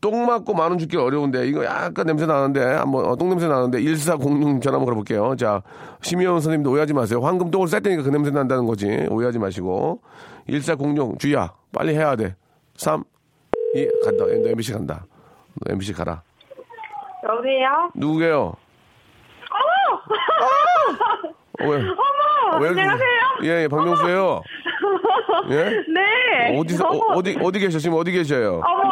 똥 0.00 0.26
맞고 0.26 0.54
만원 0.54 0.78
주기 0.78 0.96
어려운데, 1.04 1.46
이거 1.46 1.64
약간 1.64 2.06
냄새 2.06 2.26
나는데, 2.26 2.60
한번, 2.62 3.04
어, 3.06 3.16
똥 3.16 3.28
냄새 3.28 3.46
나는데, 3.48 3.80
1406 3.82 4.60
전화 4.62 4.76
한번 4.76 4.84
걸어볼게요. 4.86 5.36
자, 5.36 5.62
심의원 6.02 6.40
선생님도 6.40 6.70
오해하지 6.70 6.92
마세요. 6.94 7.20
황금 7.20 7.50
똥을 7.50 7.68
쌀 7.68 7.80
때니까 7.82 8.02
그 8.02 8.08
냄새 8.10 8.30
난다는 8.30 8.66
거지. 8.66 9.06
오해하지 9.10 9.38
마시고. 9.38 10.00
1406, 10.48 11.18
주희야, 11.18 11.52
빨리 11.72 11.94
해야 11.94 12.16
돼. 12.16 12.34
3, 12.76 13.04
2, 13.74 13.88
간다. 14.04 14.24
너 14.26 14.50
MBC 14.50 14.72
간다. 14.72 15.04
너 15.64 15.72
MBC 15.72 15.92
가라. 15.92 16.22
여보세요? 17.24 17.90
누구게요? 17.94 18.40
어! 18.40 18.56
왜? 21.60 21.66
어머! 21.66 22.52
아, 22.52 22.58
왜- 22.60 22.68
안녕하세요? 22.68 23.08
예, 23.44 23.62
예, 23.62 23.68
박명수예요. 23.68 24.42
예? 25.50 25.64
네. 25.92 26.58
어디서, 26.58 26.84
어, 26.84 26.88
어머, 26.90 27.14
어디, 27.18 27.38
어디 27.42 27.58
계셔? 27.58 27.78
지금 27.78 27.96
어디 27.96 28.12
계셔요? 28.12 28.60
어머, 28.64 28.83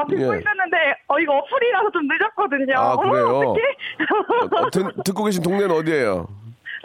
닦다가요. 0.00 0.06
듣고 0.20 0.34
예. 0.34 0.38
있었는데, 0.40 0.76
어, 1.08 1.18
이거 1.18 1.36
어플이라서 1.38 1.90
좀 1.90 2.02
늦었거든요. 2.08 2.74
아, 2.78 2.96
그래요? 2.96 3.26
어떡해? 3.38 3.62
어, 4.64 4.70
듣, 4.70 5.02
듣고 5.04 5.24
계신 5.24 5.42
동네는 5.42 5.70
어디예요? 5.74 6.26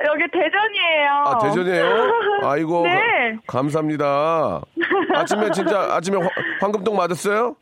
여기 0.06 0.24
대전이에요. 0.32 1.10
아, 1.26 1.38
대전이에요? 1.40 2.14
아이고. 2.44 2.84
네. 2.84 3.36
가- 3.48 3.60
감사합니다. 3.60 4.62
아침에 5.16 5.52
진짜, 5.52 5.96
아침에 5.96 6.18
화- 6.18 6.30
황금똥 6.62 6.96
맞았어요? 6.96 7.56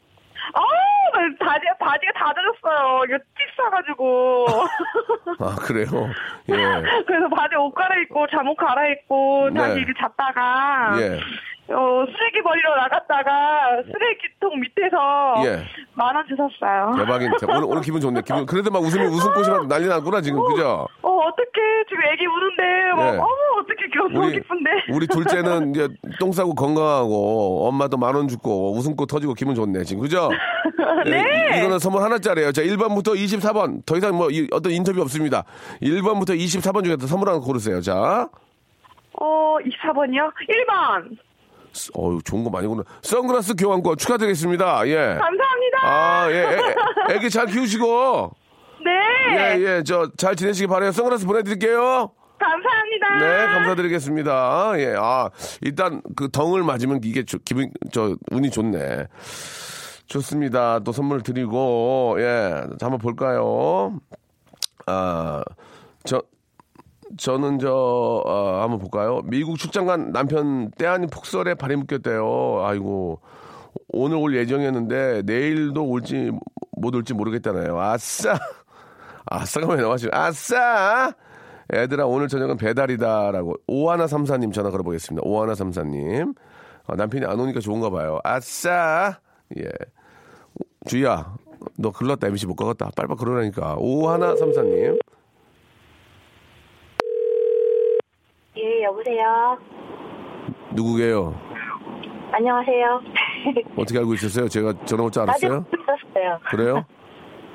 나 1.13 1.45
바지, 1.45 1.65
바지가 1.77 2.11
다 2.13 2.33
젖었어요. 2.33 3.03
이거 3.05 3.17
티 3.17 3.43
싸가지고. 3.57 4.45
아, 5.39 5.55
그래요? 5.59 5.85
예. 6.49 6.53
그래서 7.05 7.27
바지 7.35 7.55
옷 7.57 7.71
갈아입고, 7.75 8.27
잠옷 8.27 8.55
갈아입고, 8.57 9.49
다시 9.53 9.73
네. 9.75 9.81
이렇게 9.81 9.93
잤다가, 10.01 10.93
예. 11.01 11.19
어, 11.69 12.03
쓰레기 12.05 12.41
버리러 12.43 12.75
나갔다가, 12.75 13.81
쓰레기통 13.85 14.59
밑에서, 14.59 15.35
예. 15.45 15.63
만원 15.93 16.25
주셨어요. 16.27 16.91
대박인. 16.97 17.31
오늘, 17.47 17.63
오늘 17.63 17.81
기분 17.81 18.01
좋네. 18.01 18.21
기분, 18.25 18.45
그래도 18.45 18.69
막 18.71 18.81
웃음이, 18.81 19.05
웃음꽃이 19.05 19.47
막 19.49 19.67
난리 19.67 19.87
났구나, 19.87 20.19
지금. 20.21 20.43
그죠? 20.47 20.85
어, 21.01 21.09
어떡해. 21.09 21.83
지금 21.87 22.03
애기 22.11 22.25
우는데, 22.25 22.63
막, 22.97 23.05
예. 23.13 23.17
어머, 23.19 23.27
어떡해. 23.61 24.09
너무 24.13 24.25
우리, 24.27 24.33
기쁜데. 24.33 24.69
우리 24.91 25.07
둘째는 25.07 25.69
이제 25.71 25.87
똥 26.19 26.31
싸고 26.33 26.55
건강하고 26.55 27.67
엄마도 27.67 27.95
만 27.97 28.15
원 28.15 28.27
주고 28.27 28.73
웃음꽃 28.75 29.07
터지고 29.07 29.33
기분 29.33 29.55
좋네, 29.55 29.83
지금. 29.83 30.01
그죠? 30.01 30.29
네. 31.05 31.23
이- 31.55 31.59
이거는 31.59 31.79
선물 31.79 32.01
하나짜리예요. 32.03 32.51
자, 32.51 32.61
1번부터 32.63 33.15
24번. 33.15 33.85
더 33.85 33.95
이상 33.95 34.15
뭐 34.17 34.29
이- 34.29 34.47
어떤 34.51 34.73
인터뷰 34.73 35.01
없습니다. 35.01 35.43
1번부터 35.81 36.37
24번 36.37 36.83
중에서 36.83 37.07
선물 37.07 37.29
하나 37.29 37.39
고르세요. 37.39 37.79
자. 37.81 38.27
어, 39.13 39.55
24번이요? 39.59 40.31
1번. 40.49 41.17
어유 41.97 42.19
좋은 42.23 42.43
거 42.43 42.49
많이 42.49 42.67
고르. 42.67 42.83
선글라스 43.01 43.55
교환권 43.55 43.97
축하드리겠습니다. 43.97 44.87
예. 44.87 44.95
감사합니다. 45.19 45.77
아, 45.83 46.27
예. 46.31 46.35
애, 47.11 47.15
애기 47.15 47.29
잘 47.29 47.45
키우시고. 47.47 48.31
네. 48.83 49.37
예, 49.57 49.59
예. 49.77 49.83
저 49.83 50.09
잘 50.17 50.35
지내시기 50.35 50.67
바래요. 50.67 50.91
선글라스 50.91 51.25
보내드릴게요. 51.25 52.11
감사합니다. 52.39 53.17
네, 53.19 53.45
감사드리겠습니다. 53.53 54.73
예, 54.77 54.95
아, 54.97 55.29
일단 55.61 56.01
그 56.15 56.27
덩을 56.31 56.63
맞으면 56.63 56.99
이게 57.03 57.23
저, 57.23 57.37
기분, 57.37 57.71
저, 57.91 58.15
운이 58.31 58.49
좋네. 58.49 59.05
좋습니다. 60.07 60.79
또 60.79 60.91
선물 60.91 61.21
드리고, 61.21 62.15
예, 62.17 62.63
자, 62.79 62.87
한번 62.87 62.97
볼까요? 62.97 63.99
아, 64.87 65.43
저, 66.03 66.23
저는 67.17 67.59
저, 67.59 67.71
어, 68.25 68.61
한번 68.61 68.79
볼까요? 68.79 69.21
미국 69.25 69.57
출장 69.57 69.85
간 69.85 70.11
남편 70.11 70.71
때 70.71 70.85
아닌 70.85 71.09
폭설에 71.09 71.55
발이 71.55 71.75
묶였대요. 71.75 72.63
아이고. 72.63 73.19
오늘 73.89 74.17
올 74.17 74.35
예정이었는데 74.35 75.23
내일도 75.25 75.85
올지 75.85 76.31
못 76.71 76.93
올지 76.95 77.13
모르겠다네요. 77.13 77.79
아싸! 77.79 78.37
아싸가 79.25 79.73
왜 79.73 79.81
나와지? 79.81 80.09
아싸! 80.11 81.13
애들아 81.73 82.05
오늘 82.05 82.27
저녁은 82.27 82.57
배달이다라고 82.57 83.55
오하나 83.67 84.07
삼사님 84.07 84.51
전화 84.51 84.69
걸어보겠습니다. 84.71 85.25
오하나 85.25 85.55
삼사님 85.55 86.33
어, 86.87 86.95
남편이 86.95 87.25
안 87.25 87.39
오니까 87.39 87.61
좋은가 87.61 87.89
봐요. 87.89 88.19
아싸 88.25 89.19
예 89.57 89.69
주희야 90.87 91.33
너 91.77 91.91
글렀다 91.91 92.27
MC 92.27 92.47
못 92.47 92.55
가겠다 92.55 92.89
빨리 92.95 93.07
빨리 93.07 93.17
그러라니까 93.19 93.75
오하나 93.77 94.35
삼사님 94.35 94.99
예, 98.61 98.83
여보세요. 98.83 99.57
누구게요? 100.73 101.33
안녕하세요. 102.33 103.01
어떻게 103.75 103.99
알고 103.99 104.13
있었어요? 104.13 104.47
제가 104.47 104.73
전화 104.85 105.03
올 105.03 105.11
줄 105.11 105.23
알았어요? 105.23 105.65
있었어요. 105.73 106.39
그래요? 106.49 106.85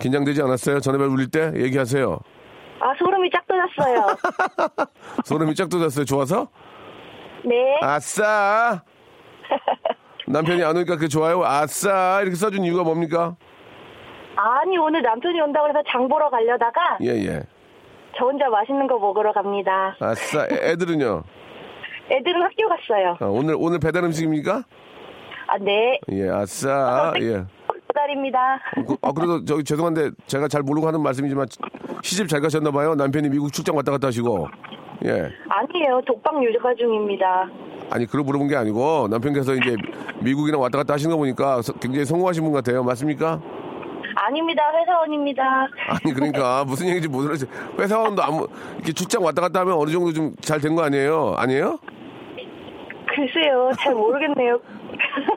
긴장되지 0.01 0.43
않았어요? 0.43 0.81
전화벨 0.81 1.07
울릴 1.09 1.31
때 1.31 1.53
얘기하세요. 1.57 2.19
아, 2.81 2.93
소름이 2.99 3.31
쫙 3.31 3.43
돋았어요. 3.47 4.07
소름이 5.25 5.55
쫙 5.55 5.69
돋았어요. 5.69 6.05
좋아서? 6.05 6.49
네. 7.45 7.79
아싸 7.81 8.83
남편이 10.27 10.63
안 10.65 10.77
오니까 10.77 10.97
그게 10.97 11.09
좋아요? 11.09 11.43
아싸 11.45 12.21
이렇게 12.21 12.35
써준 12.37 12.65
이유가 12.65 12.83
뭡니까? 12.83 13.37
아니, 14.35 14.77
오늘 14.77 15.01
남편이 15.01 15.41
온다고 15.41 15.69
해서 15.69 15.81
장 15.89 16.09
보러 16.09 16.29
가려다가 16.29 16.99
예예. 17.01 17.41
저 18.19 18.25
혼자 18.27 18.49
맛있는 18.49 18.87
거 18.87 18.99
먹으러 18.99 19.33
갑니다. 19.33 19.97
아싸 20.01 20.47
애- 20.51 20.71
애들은요? 20.73 21.23
애들은 22.11 22.43
학교 22.43 22.69
갔어요. 22.69 23.17
아, 23.21 23.27
오늘 23.27 23.57
오늘 23.59 23.79
배달 23.79 24.05
음식입니까? 24.05 24.63
아, 25.49 25.59
네. 25.59 25.99
예, 26.13 26.29
아싸. 26.29 27.13
예. 27.21 27.45
배달입니다. 27.89 28.59
그- 28.87 28.97
아 29.03 29.13
그래도 29.13 29.45
저기 29.45 29.65
죄송한데 29.65 30.11
제가 30.27 30.49
잘 30.49 30.63
모르고 30.63 30.87
하는 30.87 31.01
말씀이지만 31.03 31.47
시집 32.03 32.29
잘 32.29 32.41
가셨나 32.41 32.71
봐요. 32.71 32.95
남편이 32.95 33.29
미국 33.31 33.53
출장 33.53 33.77
왔다 33.77 33.91
갔다 33.93 34.09
하시고. 34.09 34.49
예. 35.05 35.11
아니에요. 35.49 36.01
독방 36.07 36.43
유가 36.45 36.75
중입니다. 36.75 37.49
아니 37.91 38.07
그걸 38.07 38.23
물어본 38.23 38.49
게 38.49 38.57
아니고 38.57 39.09
남편께서 39.11 39.55
이제 39.55 39.77
미국이랑 40.21 40.61
왔다 40.61 40.79
갔다 40.79 40.95
하시는 40.95 41.11
거 41.11 41.17
보니까 41.19 41.63
서- 41.63 41.73
굉장히 41.75 42.05
성공하신 42.05 42.43
분 42.45 42.53
같아요. 42.53 42.83
맞습니까? 42.83 43.41
아닙니다. 44.27 44.63
회사원입니다. 44.81 45.43
아니 45.89 46.13
그러니까 46.15 46.65
무슨 46.65 46.87
얘기인지 46.87 47.09
모르겠어요. 47.09 47.49
회사원도 47.79 48.23
아무 48.23 48.47
이렇게 48.77 48.93
출장 48.93 49.23
왔다 49.25 49.41
갔다 49.43 49.61
하면 49.61 49.75
어느 49.75 49.91
정도 49.91 50.13
좀 50.13 50.35
잘 50.41 50.61
된 50.61 50.75
거 50.75 50.83
아니에요? 50.83 51.35
아니에요? 51.39 51.79
글쎄요. 53.15 53.71
잘 53.79 53.95
모르겠네요. 53.95 54.59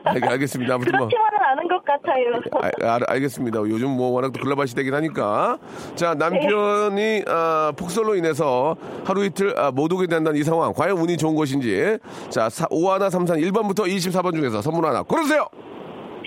알, 0.04 0.22
알겠습니다. 0.32 0.74
아무튼 0.74 0.92
뭐. 0.98 1.06
그렇지만은 1.06 1.38
않은 1.50 1.68
것 1.68 1.84
같아요. 1.84 2.40
아, 2.84 2.94
알, 2.94 3.00
알겠습니다. 3.08 3.60
요즘 3.60 3.90
뭐 3.90 4.10
워낙 4.10 4.32
또 4.32 4.40
글로벌 4.42 4.66
시대긴 4.66 4.92
하니까. 4.94 5.58
자, 5.94 6.14
남편이 6.14 7.24
아, 7.26 7.72
폭설로 7.76 8.16
인해서 8.16 8.76
하루 9.04 9.24
이틀 9.24 9.54
아, 9.58 9.70
못 9.70 9.90
오게 9.92 10.08
된다는 10.08 10.38
이 10.38 10.42
상황. 10.42 10.72
과연 10.74 10.98
운이 10.98 11.16
좋은 11.16 11.34
것인지. 11.36 11.98
자, 12.28 12.48
5 12.70 12.90
하나 12.90 13.08
3 13.08 13.24
3 13.26 13.38
1번부터 13.38 13.86
24번 13.86 14.34
중에서 14.34 14.60
선물 14.60 14.84
하나 14.86 15.02
고르세요. 15.02 15.46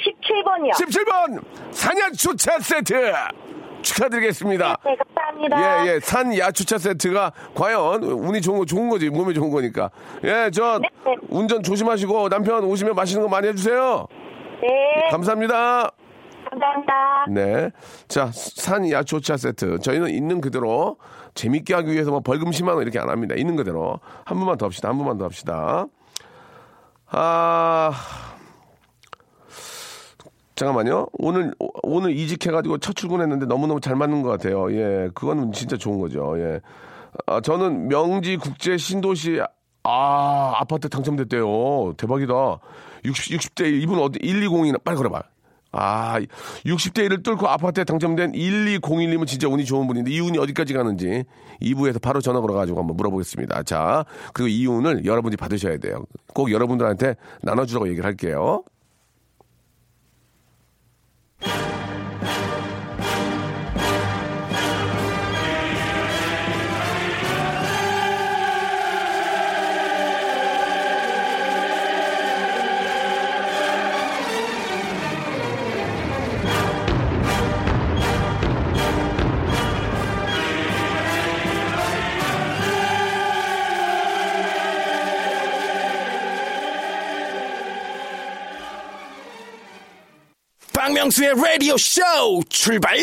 17번이요. 0.03 0.71
17번 0.73 1.43
산야주차 1.71 2.59
세트 2.59 3.13
축하드리겠습니다. 3.81 4.77
네, 4.85 4.95
감사합니다. 4.95 5.85
예, 5.85 5.89
예. 5.95 5.99
산 5.99 6.35
야추차 6.37 6.77
세트가 6.77 7.31
과연 7.53 8.03
운이 8.03 8.41
좋은 8.41 8.59
거 8.59 8.65
좋은 8.65 8.89
거지. 8.89 9.09
몸에 9.09 9.33
좋은 9.33 9.49
거니까. 9.51 9.89
예, 10.23 10.49
저 10.51 10.79
네, 10.79 10.87
네. 11.05 11.15
운전 11.29 11.61
조심하시고 11.61 12.29
남편 12.29 12.63
오시면 12.63 12.95
맛있는 12.95 13.23
거 13.23 13.29
많이 13.29 13.47
해 13.47 13.53
주세요. 13.53 14.07
네, 14.61 15.09
감사합니다. 15.11 15.91
감사합니다. 16.49 17.25
네. 17.29 17.71
자, 18.07 18.29
산 18.31 18.89
야초차 18.89 19.37
세트. 19.37 19.79
저희는 19.79 20.09
있는 20.11 20.39
그대로 20.39 20.97
재밌게 21.35 21.73
하기 21.73 21.91
위해서 21.91 22.11
뭐 22.11 22.19
벌금 22.21 22.51
10만 22.51 22.69
원 22.75 22.83
이렇게 22.83 22.99
안 22.99 23.09
합니다. 23.09 23.35
있는 23.35 23.55
그대로. 23.55 23.99
한 24.23 24.37
번만 24.37 24.57
더 24.57 24.67
합시다. 24.67 24.89
한 24.89 24.97
번만 24.97 25.17
더 25.17 25.25
합시다. 25.25 25.87
아. 27.07 27.91
잠깐만요. 30.55 31.07
오늘 31.13 31.53
오- 31.59 31.71
오늘 31.83 32.15
이직해가지고 32.15 32.77
첫 32.79 32.95
출근했는데 32.95 33.45
너무너무 33.47 33.79
잘 33.81 33.95
맞는 33.95 34.21
것 34.21 34.29
같아요. 34.29 34.71
예, 34.73 35.09
그거는 35.13 35.51
진짜 35.51 35.77
좋은 35.77 35.99
거죠. 35.99 36.35
예, 36.37 36.61
아, 37.25 37.41
저는 37.41 37.87
명지 37.87 38.37
국제 38.37 38.77
신도시 38.77 39.41
아 39.83 40.53
아파트 40.57 40.89
당첨됐대요. 40.89 41.93
대박이다. 41.97 42.33
60 43.05 43.37
60대 43.39 43.81
이분 43.81 43.99
어디 43.99 44.19
120이나 44.19 44.81
빨리 44.83 44.97
걸어봐. 44.97 45.23
아 45.75 46.19
60대 46.65 47.09
1을 47.09 47.23
뚫고 47.23 47.47
아파트에 47.47 47.83
당첨된 47.83 48.33
1201님은 48.33 49.25
진짜 49.25 49.47
운이 49.47 49.65
좋은 49.65 49.87
분인데 49.87 50.11
이 50.11 50.19
운이 50.19 50.37
어디까지 50.37 50.71
가는지 50.73 51.23
2부에서 51.63 51.99
바로 51.99 52.21
전화 52.21 52.39
걸어가지고 52.41 52.79
한번 52.79 52.95
물어보겠습니다. 52.95 53.63
자 53.63 54.05
그리고 54.33 54.49
이 54.49 54.67
운을 54.67 55.03
여러분이 55.03 55.35
받으셔야 55.35 55.77
돼요. 55.79 56.05
꼭 56.35 56.51
여러분들한테 56.51 57.15
나눠주라고 57.41 57.87
얘기를 57.87 58.05
할게요. 58.05 58.63
you 61.45 61.73
박명수의 91.03 91.33
라디오 91.35 91.75
쇼 91.75 92.01
출발! 92.47 92.95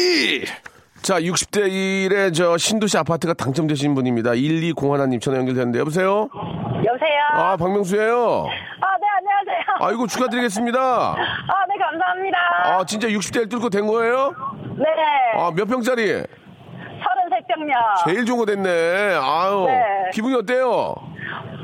자, 1.03 1.21
60대 1.21 1.69
1의 1.69 2.33
저 2.35 2.57
신도시 2.57 2.97
아파트가 2.97 3.35
당첨되신 3.35 3.95
분입니다. 3.95 4.31
1201님 4.31 5.21
전화 5.21 5.39
연결되는데 5.39 5.81
여보세요? 5.81 6.31
여보세요? 6.33 7.21
아, 7.35 7.57
박명수예요. 7.59 8.47
아, 8.47 8.97
네, 8.97 9.07
안녕하세요. 9.19 9.65
아이고 9.81 10.07
축하드리겠습니다. 10.07 10.81
아, 10.81 11.17
네, 11.69 11.75
감사합니다. 11.79 12.39
아, 12.65 12.85
진짜 12.87 13.09
60대 13.09 13.43
1 13.43 13.49
뚫고 13.51 13.69
된 13.69 13.87
거예요? 13.87 14.35
네, 14.79 14.85
아, 15.37 15.51
몇 15.55 15.67
평짜리? 15.67 16.07
33평요. 16.11 18.07
제일 18.07 18.25
좋은 18.25 18.39
거 18.39 18.47
됐네. 18.47 18.69
아유. 19.21 19.67
네. 19.67 20.11
기분이 20.15 20.35
어때요? 20.37 20.95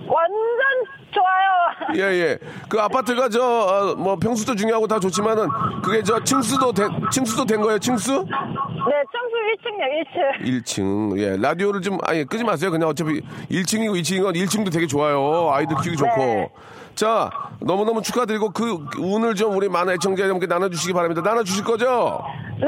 완전 0.06 0.95
좋아요. 1.16 1.96
예, 1.96 2.14
예. 2.20 2.38
그 2.68 2.80
아파트가 2.80 3.28
저, 3.28 3.42
어, 3.42 3.94
뭐, 3.96 4.16
평수도 4.16 4.54
중요하고 4.54 4.86
다 4.86 4.98
좋지만은, 4.98 5.48
그게 5.82 6.02
저, 6.02 6.22
층수도 6.22 6.72
된, 6.72 6.90
층수도 7.10 7.44
된 7.44 7.60
거예요, 7.60 7.78
층수? 7.78 8.12
네, 8.12 9.02
청수 9.12 9.36
1층요, 9.52 9.84
1층. 10.42 10.62
1층. 10.64 11.18
예, 11.18 11.36
라디오를 11.36 11.80
좀, 11.82 11.98
아니, 12.04 12.24
끄지 12.24 12.44
마세요. 12.44 12.70
그냥 12.70 12.88
어차피 12.88 13.20
1층이고 13.50 13.98
2층이고 14.00 14.34
1층도 14.34 14.72
되게 14.72 14.86
좋아요. 14.86 15.50
아이들 15.52 15.76
키우기 15.82 15.96
좋고. 15.96 16.16
네. 16.16 16.50
자, 16.94 17.30
너무너무 17.60 18.00
축하드리고 18.00 18.50
그 18.50 18.78
운을 18.98 19.34
좀 19.34 19.54
우리 19.54 19.68
많은 19.68 19.94
애청자 19.94 20.22
여러분께 20.22 20.46
나눠주시기 20.46 20.94
바랍니다. 20.94 21.20
나눠주실 21.20 21.62
거죠? 21.62 22.24
네, 22.58 22.66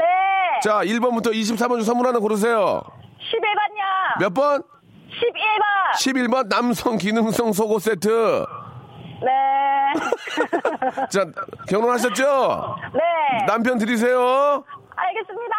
자, 0.61 0.81
1번부터 0.83 1.33
24번 1.33 1.69
중 1.77 1.81
선물 1.81 2.07
하나 2.07 2.19
고르세요. 2.19 2.81
11번요. 3.19 4.19
몇 4.19 4.33
번? 4.33 4.61
11번. 5.19 6.29
11번 6.29 6.47
남성 6.47 6.97
기능성 6.97 7.53
속옷 7.53 7.81
세트. 7.81 8.45
네. 9.21 9.93
자, 11.11 11.25
결혼하셨죠? 11.67 12.75
네. 12.93 13.45
남편 13.47 13.77
드리세요. 13.77 14.63
알겠습니다. 14.95 15.55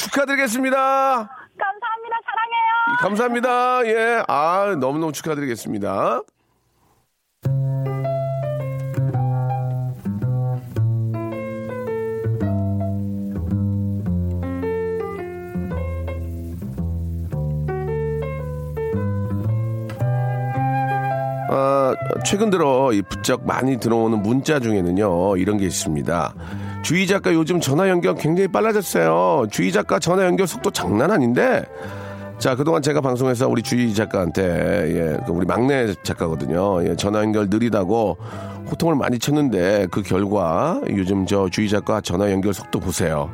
축하드리겠습니다. 0.00 0.76
감사합니다. 0.76 2.16
사랑해요. 2.26 2.96
감사합니다. 3.00 3.86
예. 3.86 4.24
아, 4.26 4.74
너무너무 4.80 5.12
축하드리겠습니다. 5.12 6.22
최근 22.24 22.50
들어 22.50 22.92
이 22.92 23.02
부쩍 23.02 23.46
많이 23.46 23.78
들어오는 23.78 24.22
문자 24.22 24.58
중에는요, 24.58 25.36
이런 25.36 25.58
게 25.58 25.66
있습니다. 25.66 26.34
주희 26.82 27.06
작가 27.06 27.32
요즘 27.34 27.60
전화 27.60 27.88
연결 27.88 28.14
굉장히 28.14 28.48
빨라졌어요. 28.48 29.46
주희 29.50 29.70
작가 29.72 29.98
전화 29.98 30.24
연결 30.24 30.46
속도 30.46 30.70
장난 30.70 31.10
아닌데, 31.10 31.64
자, 32.38 32.56
그동안 32.56 32.82
제가 32.82 33.00
방송에서 33.00 33.48
우리 33.48 33.62
주희 33.62 33.94
작가한테, 33.94 34.42
예, 34.42 35.18
그 35.26 35.32
우리 35.32 35.46
막내 35.46 35.94
작가거든요. 36.02 36.84
예, 36.88 36.96
전화 36.96 37.20
연결 37.20 37.48
느리다고 37.48 38.16
호통을 38.70 38.96
많이 38.96 39.18
쳤는데, 39.18 39.88
그 39.90 40.02
결과 40.02 40.80
요즘 40.88 41.26
저 41.26 41.48
주희 41.48 41.68
작가 41.68 42.00
전화 42.00 42.30
연결 42.32 42.54
속도 42.54 42.80
보세요. 42.80 43.30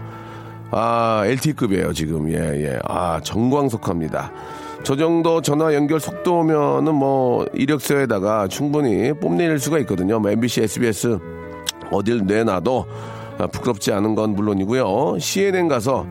아, 0.72 1.22
LTE급이에요, 1.26 1.92
지금. 1.92 2.31
예, 2.31 2.37
예. 2.37 2.79
아, 2.85 3.20
정광석합니다. 3.22 4.33
저 4.82 4.96
정도 4.96 5.40
전화 5.42 5.74
연결 5.74 6.00
속도면은 6.00 6.94
뭐 6.94 7.46
이력서에다가 7.52 8.48
충분히 8.48 9.12
뽐낼 9.12 9.58
수가 9.58 9.78
있거든요. 9.80 10.18
뭐 10.18 10.30
MBC, 10.30 10.62
SBS 10.62 11.18
어딜 11.92 12.24
내놔도 12.24 12.86
아, 13.38 13.46
부끄럽지 13.46 13.92
않은 13.92 14.14
건 14.14 14.34
물론이고요. 14.34 15.18
CNN 15.18 15.68
가서 15.68 16.06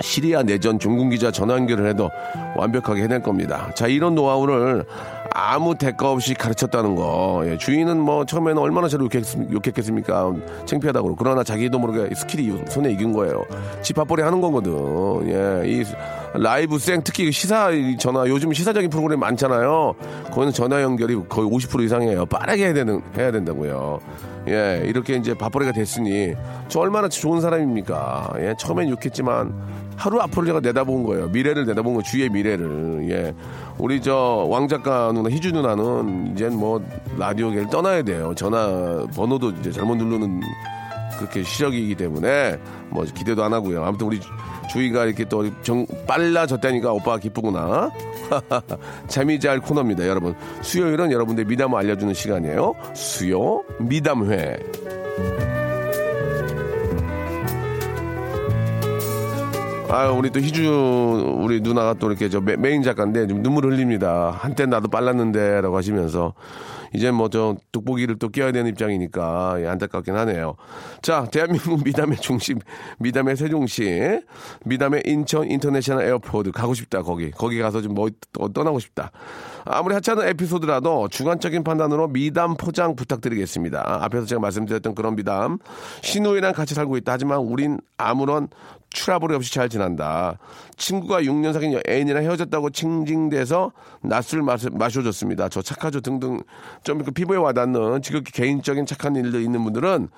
시리아 0.00 0.42
내전 0.42 0.78
종군 0.78 1.10
기자 1.10 1.30
전화 1.30 1.54
연결을 1.54 1.88
해도 1.88 2.10
완벽하게 2.56 3.02
해낼 3.02 3.22
겁니다. 3.22 3.70
자, 3.74 3.86
이런 3.86 4.14
노하우를 4.14 4.84
아무 5.32 5.74
대가 5.76 6.10
없이 6.10 6.34
가르쳤다는 6.34 6.96
거. 6.96 7.42
예, 7.46 7.56
주인은 7.56 7.98
뭐 7.98 8.24
처음에는 8.24 8.60
얼마나 8.60 8.88
저를 8.88 9.08
욕했, 9.12 9.74
겠습니까 9.74 10.32
창피하다고. 10.66 11.16
그러나 11.16 11.44
자기도 11.44 11.78
모르게 11.78 12.14
스킬이 12.14 12.64
손에 12.68 12.92
익은 12.92 13.12
거예요. 13.12 13.44
집 13.82 13.96
밥벌이 13.96 14.22
하는 14.22 14.40
거거든. 14.40 14.72
예, 15.28 15.68
이 15.68 15.84
라이브 16.34 16.78
생 16.78 17.02
특히 17.04 17.30
시사 17.30 17.70
전화 17.98 18.26
요즘 18.28 18.52
시사적인 18.52 18.90
프로그램 18.90 19.20
많잖아요. 19.20 19.94
거기는 20.30 20.52
전화 20.52 20.82
연결이 20.82 21.16
거의 21.28 21.48
50% 21.48 21.84
이상이에요. 21.84 22.26
빠르게 22.26 22.64
해야 22.64 22.72
되는 22.72 23.00
해야 23.16 23.30
된다고요. 23.30 24.00
예, 24.50 24.82
이렇게 24.84 25.14
이제 25.16 25.32
밥벌이가 25.34 25.72
됐으니 25.72 26.34
저 26.68 26.80
얼마나 26.80 27.08
좋은 27.08 27.40
사람입니까? 27.40 28.34
예, 28.40 28.54
처음엔 28.58 28.88
욕했지만 28.90 29.54
하루 29.96 30.20
앞으로 30.20 30.46
제가 30.46 30.60
내다본 30.60 31.04
거예요. 31.04 31.28
미래를 31.28 31.66
내다본 31.66 31.94
거 31.94 32.02
주위의 32.02 32.30
미래를. 32.30 33.06
예. 33.10 33.34
우리 33.78 34.00
저 34.00 34.46
왕 34.48 34.66
작가 34.66 35.12
누나 35.12 35.28
희주 35.30 35.52
누나는 35.52 36.32
이제 36.32 36.48
뭐 36.48 36.82
라디오계를 37.18 37.68
떠나야 37.68 38.02
돼요. 38.02 38.32
전화 38.34 39.06
번호도 39.14 39.50
이제 39.60 39.70
잘못 39.70 39.96
누르는 39.96 40.40
그렇게 41.18 41.42
시력이기 41.42 41.94
때문에 41.96 42.56
뭐 42.88 43.04
기대도 43.04 43.44
안 43.44 43.52
하고요. 43.52 43.84
아무튼 43.84 44.06
우리 44.06 44.18
주희가 44.70 45.04
이렇게 45.04 45.24
또 45.24 45.44
정 45.62 45.86
빨라졌다니까 46.06 46.92
오빠가 46.92 47.18
기쁘구나. 47.18 47.90
잠이 49.08 49.40
잘 49.40 49.60
코너입니다, 49.60 50.06
여러분. 50.06 50.34
수요일은 50.62 51.10
여러분들 51.12 51.44
미담을 51.44 51.78
알려주는 51.78 52.14
시간이에요. 52.14 52.74
수요 52.94 53.62
미담회. 53.80 54.56
아, 59.88 60.08
우리 60.10 60.30
또 60.30 60.38
희주 60.38 61.34
우리 61.40 61.60
누나가 61.60 61.94
또 61.94 62.06
이렇게 62.08 62.28
저 62.28 62.40
메, 62.40 62.54
메인 62.56 62.82
작가인데 62.82 63.26
좀 63.26 63.42
눈물 63.42 63.64
흘립니다. 63.66 64.32
한때 64.38 64.64
나도 64.64 64.86
빨랐는데라고 64.88 65.76
하시면서 65.76 66.32
이제 66.94 67.10
뭐 67.10 67.28
저 67.30 67.56
돋보기를 67.70 68.18
또 68.18 68.28
끼워야 68.28 68.50
되는 68.50 68.68
입장이니까 68.70 69.56
예, 69.60 69.68
안타깝긴 69.68 70.16
하네요. 70.16 70.56
자, 71.00 71.26
대한민국 71.30 71.84
미담의 71.84 72.18
중심, 72.18 72.58
미담의 72.98 73.36
세종시, 73.36 74.20
미담의 74.64 75.02
인천 75.06 75.48
international 75.48 76.04
airport 76.04 76.50
가고 76.50 76.74
싶다 76.74 77.02
거기, 77.02 77.30
거기 77.30 77.58
가서 77.60 77.80
좀 77.82 77.94
뭐 77.94 78.08
떠나고 78.52 78.78
싶다. 78.80 79.10
아무리 79.64 79.94
하찮은 79.94 80.26
에피소드라도 80.28 81.08
주관적인 81.08 81.62
판단으로 81.64 82.08
미담 82.08 82.56
포장 82.56 82.96
부탁드리겠습니다. 82.96 84.04
앞에서 84.04 84.26
제가 84.26 84.40
말씀드렸던 84.40 84.94
그런 84.94 85.16
미담. 85.16 85.58
시누이랑 86.02 86.52
같이 86.54 86.74
살고 86.74 86.96
있다. 86.96 87.12
하지만 87.12 87.38
우린 87.40 87.78
아무런 87.98 88.48
트러블이 88.92 89.34
없이 89.36 89.52
잘 89.54 89.68
지난다. 89.68 90.38
친구가 90.76 91.22
6년 91.22 91.52
사귄 91.52 91.80
애인이랑 91.88 92.24
헤어졌다고 92.24 92.70
징징대서 92.70 93.72
낮술 94.02 94.42
마셔, 94.42 94.68
마셔줬습니다. 94.72 95.48
저 95.48 95.62
착하죠 95.62 96.00
등등 96.00 96.42
좀 96.82 96.96
이렇게 96.96 97.10
피부에 97.10 97.36
와닿는 97.36 98.02
지극히 98.02 98.32
개인적인 98.32 98.86
착한 98.86 99.16
일들 99.16 99.42
있는 99.42 99.62
분들은 99.64 100.08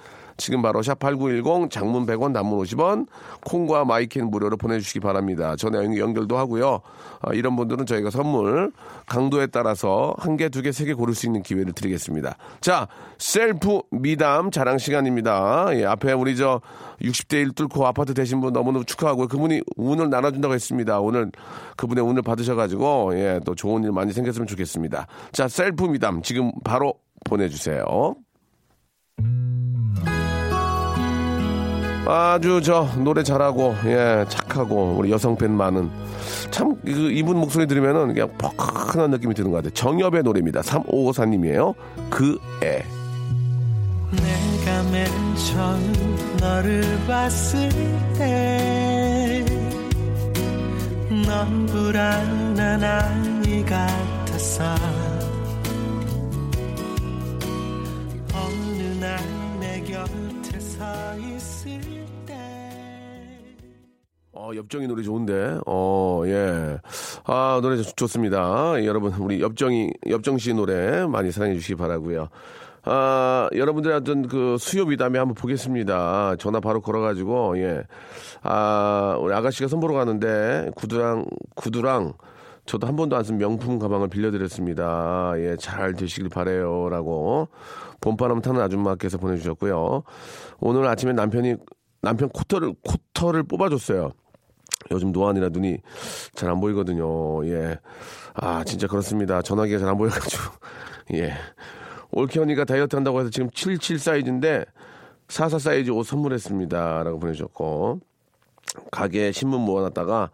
지금 0.42 0.61
바로 0.61 0.81
샵8910 0.81 1.70
장문 1.70 2.05
100원 2.05 2.35
단문 2.35 2.59
50원 2.59 3.07
콩과 3.44 3.85
my 3.85 4.15
K 4.15 4.31
무료로 4.31 4.57
보내주시기 4.57 4.98
바랍니다. 5.00 5.55
연- 5.74 5.96
연결도 5.96 6.37
하고요. 6.37 6.81
아, 7.20 7.33
이런 7.33 7.55
분들은 7.55 7.87
저희가 7.87 8.11
선물 8.11 8.72
강도에 9.07 9.46
따라서 9.46 10.14
한 10.18 10.37
개, 10.37 10.48
두 10.48 10.61
개, 10.62 10.72
세 10.72 10.85
개 10.85 10.94
고를 10.94 11.14
수 11.14 11.26
있는 11.26 11.42
기회를 11.44 11.72
드리겠습니다. 11.74 12.37
자, 12.61 12.88
셀프 13.18 13.81
미담 13.92 14.50
자랑 14.50 14.78
시간입니다. 14.78 15.68
예, 15.74 15.85
앞에 15.85 16.12
우리 16.12 16.37
저 16.37 16.61
60대 17.00 17.35
1 17.40 17.52
뚫고 17.52 17.87
아파트 17.87 18.12
되신 18.14 18.40
분 18.40 18.52
너무너무 18.52 18.85
축하하고요. 18.85 19.28
그분이 19.28 19.62
운을 19.76 20.11
나눠준다고 20.11 20.55
했습니다. 20.55 20.98
오늘 21.00 21.31
그분의 21.76 22.02
운을 22.05 22.22
받으셔가지고 22.22 23.12
예, 23.14 23.40
또 23.46 23.55
좋은 23.55 23.85
일 23.85 23.92
많이 23.92 24.12
생겼으면 24.12 24.48
좋겠습니다. 24.48 25.07
자, 25.31 25.46
셀프 25.46 25.85
미담 25.85 26.20
지금 26.22 26.50
바로 26.64 26.94
보내주세요. 27.24 27.85
아주 32.07 32.61
저 32.62 32.88
노래 32.99 33.23
잘하고 33.23 33.75
예 33.87 34.25
착하고 34.29 34.97
우리 34.99 35.11
여성 35.11 35.37
팬 35.37 35.53
많은 35.53 35.91
참 36.51 36.75
그, 36.85 36.91
이분 36.91 37.38
목소리 37.38 37.67
들으면은 37.67 38.15
그냥 38.15 38.29
퍽한 38.38 39.11
느낌이 39.11 39.35
드는 39.35 39.51
것 39.51 39.59
같아요. 39.59 39.71
정엽의 39.73 40.23
노래입니다. 40.23 40.61
3554님이에요. 40.62 41.75
그 42.11 42.38
애. 42.62 42.85
내가 44.12 44.83
맨 44.91 45.07
처음 45.37 46.37
너를 46.41 46.83
봤을 47.07 47.69
때 48.19 49.53
넌 51.33 51.67
불안한 51.67 52.83
아이 52.83 53.65
같았어 53.65 54.75
어, 64.44 64.50
엽정이 64.57 64.88
노래 64.88 65.05
좋은데, 65.05 65.59
어, 65.66 66.22
예. 66.26 66.78
아, 67.26 67.61
노래 67.62 67.76
좋- 67.76 67.96
좋습니다. 67.96 68.72
예, 68.81 68.87
여러분, 68.87 69.12
우리 69.20 69.40
엽정이, 69.40 69.92
엽정 70.11 70.37
씨 70.38 70.52
노래 70.52 71.07
많이 71.07 71.31
사랑해 71.31 71.55
주시기 71.55 71.76
바라고요 71.76 72.28
아, 72.85 73.48
여러분들의 73.55 73.96
어떤 73.98 74.26
그 74.26 74.57
수요 74.59 74.85
미담에 74.87 75.20
한번 75.20 75.37
보겠습니다. 75.37 76.35
전화 76.40 76.59
바로 76.59 76.81
걸어가지고, 76.81 77.57
예. 77.59 77.85
아, 78.42 79.16
우리 79.20 79.33
아가씨가 79.33 79.68
선보러 79.68 79.94
가는데, 79.94 80.70
구두랑, 80.74 81.24
구두랑, 81.55 82.14
저도 82.66 82.88
한 82.88 82.96
번도 82.96 83.14
안 83.14 83.22
쓴 83.22 83.38
명품 83.38 83.78
가방을 83.78 84.09
빌려드렸습니다. 84.09 85.35
예, 85.37 85.57
잘 85.61 85.92
되시길 85.94 86.28
바래요. 86.31 86.88
라고. 86.90 87.46
봄바람 88.00 88.40
타는 88.40 88.61
아줌마께서 88.61 89.18
보내주셨고요. 89.18 90.02
오늘 90.59 90.87
아침에 90.88 91.12
남편이, 91.12 91.55
남편 92.00 92.28
코터를, 92.31 92.74
코터를 92.83 93.44
뽑아줬어요. 93.44 94.11
요즘 94.90 95.12
노안이라 95.12 95.49
눈이 95.51 95.79
잘 96.35 96.51
안 96.51 96.61
보이거든요. 96.61 97.47
예. 97.47 97.79
아, 98.35 98.64
진짜 98.64 98.87
그렇습니다. 98.87 99.42
전화기가 99.42 99.79
잘 99.79 99.88
안 99.88 99.97
보여가지고. 99.97 100.42
예. 101.14 101.33
올케 102.11 102.40
언니가 102.40 102.64
다이어트 102.64 102.95
한다고 102.97 103.21
해서 103.21 103.31
지금 103.31 103.49
77 103.51 103.99
사이즈인데 103.99 104.64
44 105.29 105.59
사이즈 105.59 105.90
옷 105.90 106.05
선물했습니다. 106.05 107.03
라고 107.05 107.18
보내주셨고. 107.18 108.01
가게에 108.90 109.33
신문 109.33 109.61
모아놨다가 109.62 110.31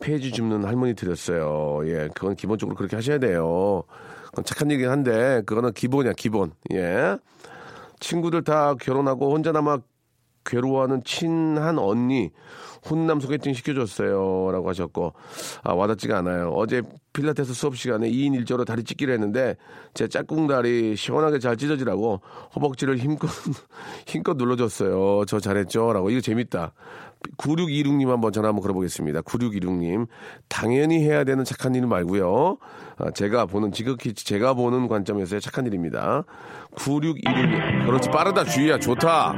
페이지 0.00 0.30
줍는 0.32 0.64
할머니 0.64 0.94
드렸어요. 0.94 1.80
예. 1.86 2.08
그건 2.14 2.34
기본적으로 2.34 2.76
그렇게 2.76 2.96
하셔야 2.96 3.18
돼요. 3.18 3.82
그건 4.26 4.44
착한 4.44 4.70
얘기긴 4.70 4.90
한데, 4.90 5.42
그거는 5.46 5.72
기본이야, 5.72 6.14
기본. 6.16 6.52
예. 6.72 7.16
친구들 8.00 8.42
다 8.42 8.74
결혼하고 8.80 9.32
혼자 9.32 9.52
남아 9.52 9.78
괴로워하는 10.44 11.02
친한 11.04 11.78
언니 11.78 12.30
훈남 12.82 13.20
소개팅 13.20 13.54
시켜줬어요 13.54 14.50
라고 14.52 14.68
하셨고 14.68 15.12
아 15.62 15.72
와닿지가 15.72 16.18
않아요. 16.18 16.50
어제 16.50 16.82
필라테스 17.12 17.52
수업 17.54 17.76
시간에 17.76 18.10
2인 18.10 18.42
1조로 18.44 18.64
다리 18.66 18.82
찢기로 18.84 19.12
했는데 19.12 19.56
제 19.94 20.08
짝꿍 20.08 20.46
다리 20.48 20.96
시원하게 20.96 21.38
잘 21.38 21.56
찢어지라고 21.56 22.20
허벅지를 22.56 22.96
힘껏 22.98 23.28
힘껏 24.06 24.36
눌러줬어요. 24.36 25.24
저 25.26 25.38
잘했죠? 25.38 25.92
라고. 25.92 26.10
이거 26.10 26.20
재밌다. 26.20 26.72
9626님 27.36 28.08
한번 28.08 28.32
전화 28.32 28.48
한번 28.48 28.62
걸어보겠습니다. 28.62 29.20
9626님. 29.20 30.08
당연히 30.48 31.04
해야 31.04 31.22
되는 31.22 31.44
착한 31.44 31.74
일 31.76 31.86
말고요. 31.86 32.56
아, 32.98 33.10
제가 33.12 33.46
보는 33.46 33.70
지극히 33.70 34.12
제가 34.12 34.54
보는 34.54 34.88
관점에서의 34.88 35.40
착한 35.40 35.66
일입니다. 35.66 36.24
9626님. 36.74 37.86
그렇지 37.86 38.10
빠르다 38.10 38.44
주희야. 38.44 38.78
좋다 38.80 39.34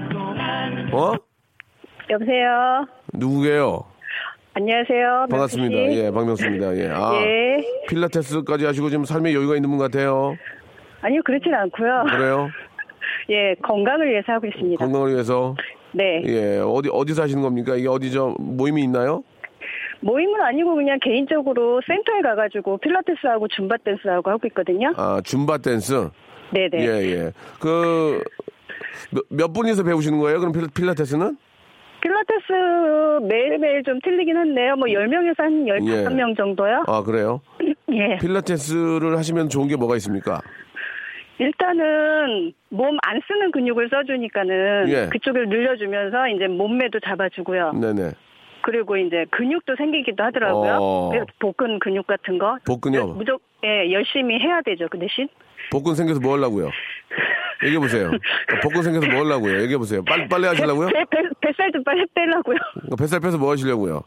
어? 0.92 1.12
여보세요. 2.10 2.86
누구게요? 3.14 3.84
안녕하세요. 4.54 5.26
반갑습니다. 5.30 5.76
명수 5.76 5.92
씨. 5.94 5.98
예, 6.00 6.10
박명수입니다. 6.10 6.76
예. 6.76 6.88
아, 6.90 7.12
예. 7.24 7.56
필라테스까지 7.88 8.66
하시고 8.66 8.88
지금 8.88 9.04
삶에 9.04 9.34
여유가 9.34 9.56
있는 9.56 9.68
분 9.70 9.78
같아요. 9.78 10.36
아니요, 11.00 11.20
그렇진 11.24 11.52
않고요. 11.52 12.04
그래요? 12.10 12.48
예, 13.30 13.54
건강을 13.62 14.08
위해서 14.10 14.32
하고 14.32 14.46
있습니다. 14.46 14.84
건강을 14.84 15.12
위해서. 15.14 15.56
네. 15.92 16.22
예, 16.26 16.58
어디, 16.64 16.88
어디서 16.92 17.22
하시는 17.22 17.42
겁니까? 17.42 17.74
이게 17.76 17.88
어디 17.88 18.10
저 18.12 18.34
모임이 18.38 18.82
있나요? 18.84 19.24
모임은 20.00 20.40
아니고 20.40 20.74
그냥 20.74 20.98
개인적으로 21.02 21.80
센터에 21.86 22.20
가가지고 22.20 22.78
필라테스하고 22.78 23.48
줌바 23.48 23.78
댄스하고 23.84 24.30
하고 24.30 24.46
있거든요. 24.48 24.92
아, 24.96 25.20
줌바 25.24 25.58
댄스? 25.58 26.10
네네. 26.52 26.78
예, 26.86 26.86
예. 27.12 27.32
그, 27.58 28.22
몇, 29.10 29.24
몇 29.30 29.52
분이서 29.52 29.84
배우시는 29.84 30.18
거예요? 30.18 30.40
그럼 30.40 30.52
필- 30.52 30.68
필라테스는? 30.74 31.36
필라테스 32.02 33.24
매일매일 33.30 33.82
좀 33.82 33.98
틀리긴 34.02 34.36
한데요. 34.36 34.76
뭐 34.76 34.86
10명에서 34.86 35.38
한 35.38 35.64
15명 35.64 36.36
정도요. 36.36 36.84
아, 36.86 37.02
그래요? 37.02 37.40
예. 37.92 38.18
필라테스를 38.20 39.16
하시면 39.16 39.48
좋은 39.48 39.68
게 39.68 39.76
뭐가 39.76 39.96
있습니까? 39.96 40.40
일단은 41.38 42.52
몸 42.70 42.96
안 43.02 43.20
쓰는 43.26 43.50
근육을 43.50 43.88
써주니까는 43.90 44.88
예. 44.88 45.08
그쪽을 45.10 45.48
늘려주면서 45.48 46.28
이제 46.28 46.46
몸매도 46.46 47.00
잡아주고요. 47.00 47.72
네네. 47.72 48.10
그리고 48.62 48.96
이제 48.96 49.26
근육도 49.30 49.74
생기기도 49.76 50.22
하더라고요. 50.24 50.78
어. 50.80 51.12
복근 51.38 51.78
근육 51.80 52.06
같은 52.06 52.38
거. 52.38 52.56
복근요? 52.66 53.08
무조건 53.14 53.40
예, 53.64 53.92
열심히 53.92 54.38
해야 54.40 54.60
되죠. 54.62 54.86
그 54.90 54.98
대신. 54.98 55.28
복근 55.70 55.94
생겨서 55.94 56.20
뭐 56.20 56.36
하려고요? 56.36 56.70
얘기해 57.64 57.78
보세요. 57.78 58.10
복근 58.62 58.82
생겨서 58.82 59.06
뭐 59.08 59.24
하려고요? 59.24 59.62
얘기해 59.62 59.78
보세요. 59.78 60.02
빨리, 60.04 60.28
빨리 60.28 60.46
하시려고요? 60.46 60.88
배, 60.88 61.04
배, 61.10 61.18
뱃살 61.40 61.72
좀 61.72 61.82
빨리 61.84 62.04
빼려고요. 62.14 62.56
뱃살 62.98 63.20
빼서 63.20 63.38
뭐 63.38 63.50
하시려고요? 63.52 64.02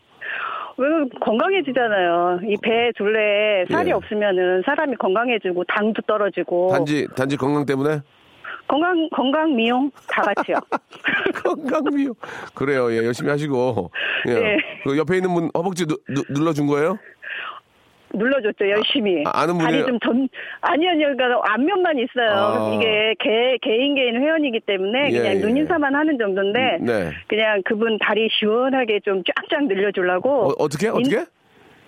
왜 0.79 0.87
건강해지잖아요. 1.21 2.41
이 2.43 2.55
배 2.61 2.91
둘레에 2.97 3.65
살이 3.71 3.89
예. 3.89 3.93
없으면은 3.93 4.61
사람이 4.65 4.95
건강해지고 4.97 5.63
당도 5.63 6.01
떨어지고 6.07 6.69
단지, 6.71 7.07
단지 7.15 7.35
건강 7.35 7.65
때문에? 7.65 8.01
건강 8.67 9.07
건강 9.15 9.55
미용 9.55 9.89
다 10.09 10.21
같이요. 10.21 10.57
건강 11.43 11.83
미용. 11.95 12.13
그래요. 12.53 12.91
예, 12.91 12.97
열심히 12.97 13.31
하시고. 13.31 13.89
예. 14.27 14.33
네. 14.33 14.57
그 14.83 14.97
옆에 14.97 15.15
있는 15.15 15.33
분 15.33 15.49
허벅지 15.55 15.85
누, 15.87 15.95
누, 16.09 16.21
눌러준 16.29 16.67
거예요? 16.67 16.99
눌러줬죠 18.13 18.69
열심히. 18.69 19.23
아, 19.25 19.41
아는 19.41 19.57
분이에요? 19.57 19.85
좀 19.85 19.99
전, 19.99 20.29
아니요, 20.61 20.91
아니요, 20.91 21.07
그러니까 21.15 21.41
앞면만 21.53 21.97
있어요. 21.99 22.31
아. 22.31 22.73
이게 22.73 23.15
개, 23.19 23.57
개인 23.61 23.95
개인 23.95 24.21
회원이기 24.21 24.61
때문에 24.61 25.09
예, 25.11 25.17
그냥 25.17 25.35
예. 25.35 25.39
눈인사만 25.39 25.93
하는 25.93 26.17
정도인데 26.17 26.77
네. 26.81 27.11
그냥 27.27 27.61
그분 27.65 27.97
다리 27.99 28.29
시원하게 28.31 29.01
좀 29.01 29.23
쫙쫙 29.23 29.67
늘려주려고 29.67 30.49
어, 30.49 30.53
어떻게? 30.57 30.87
어떻게? 30.87 31.25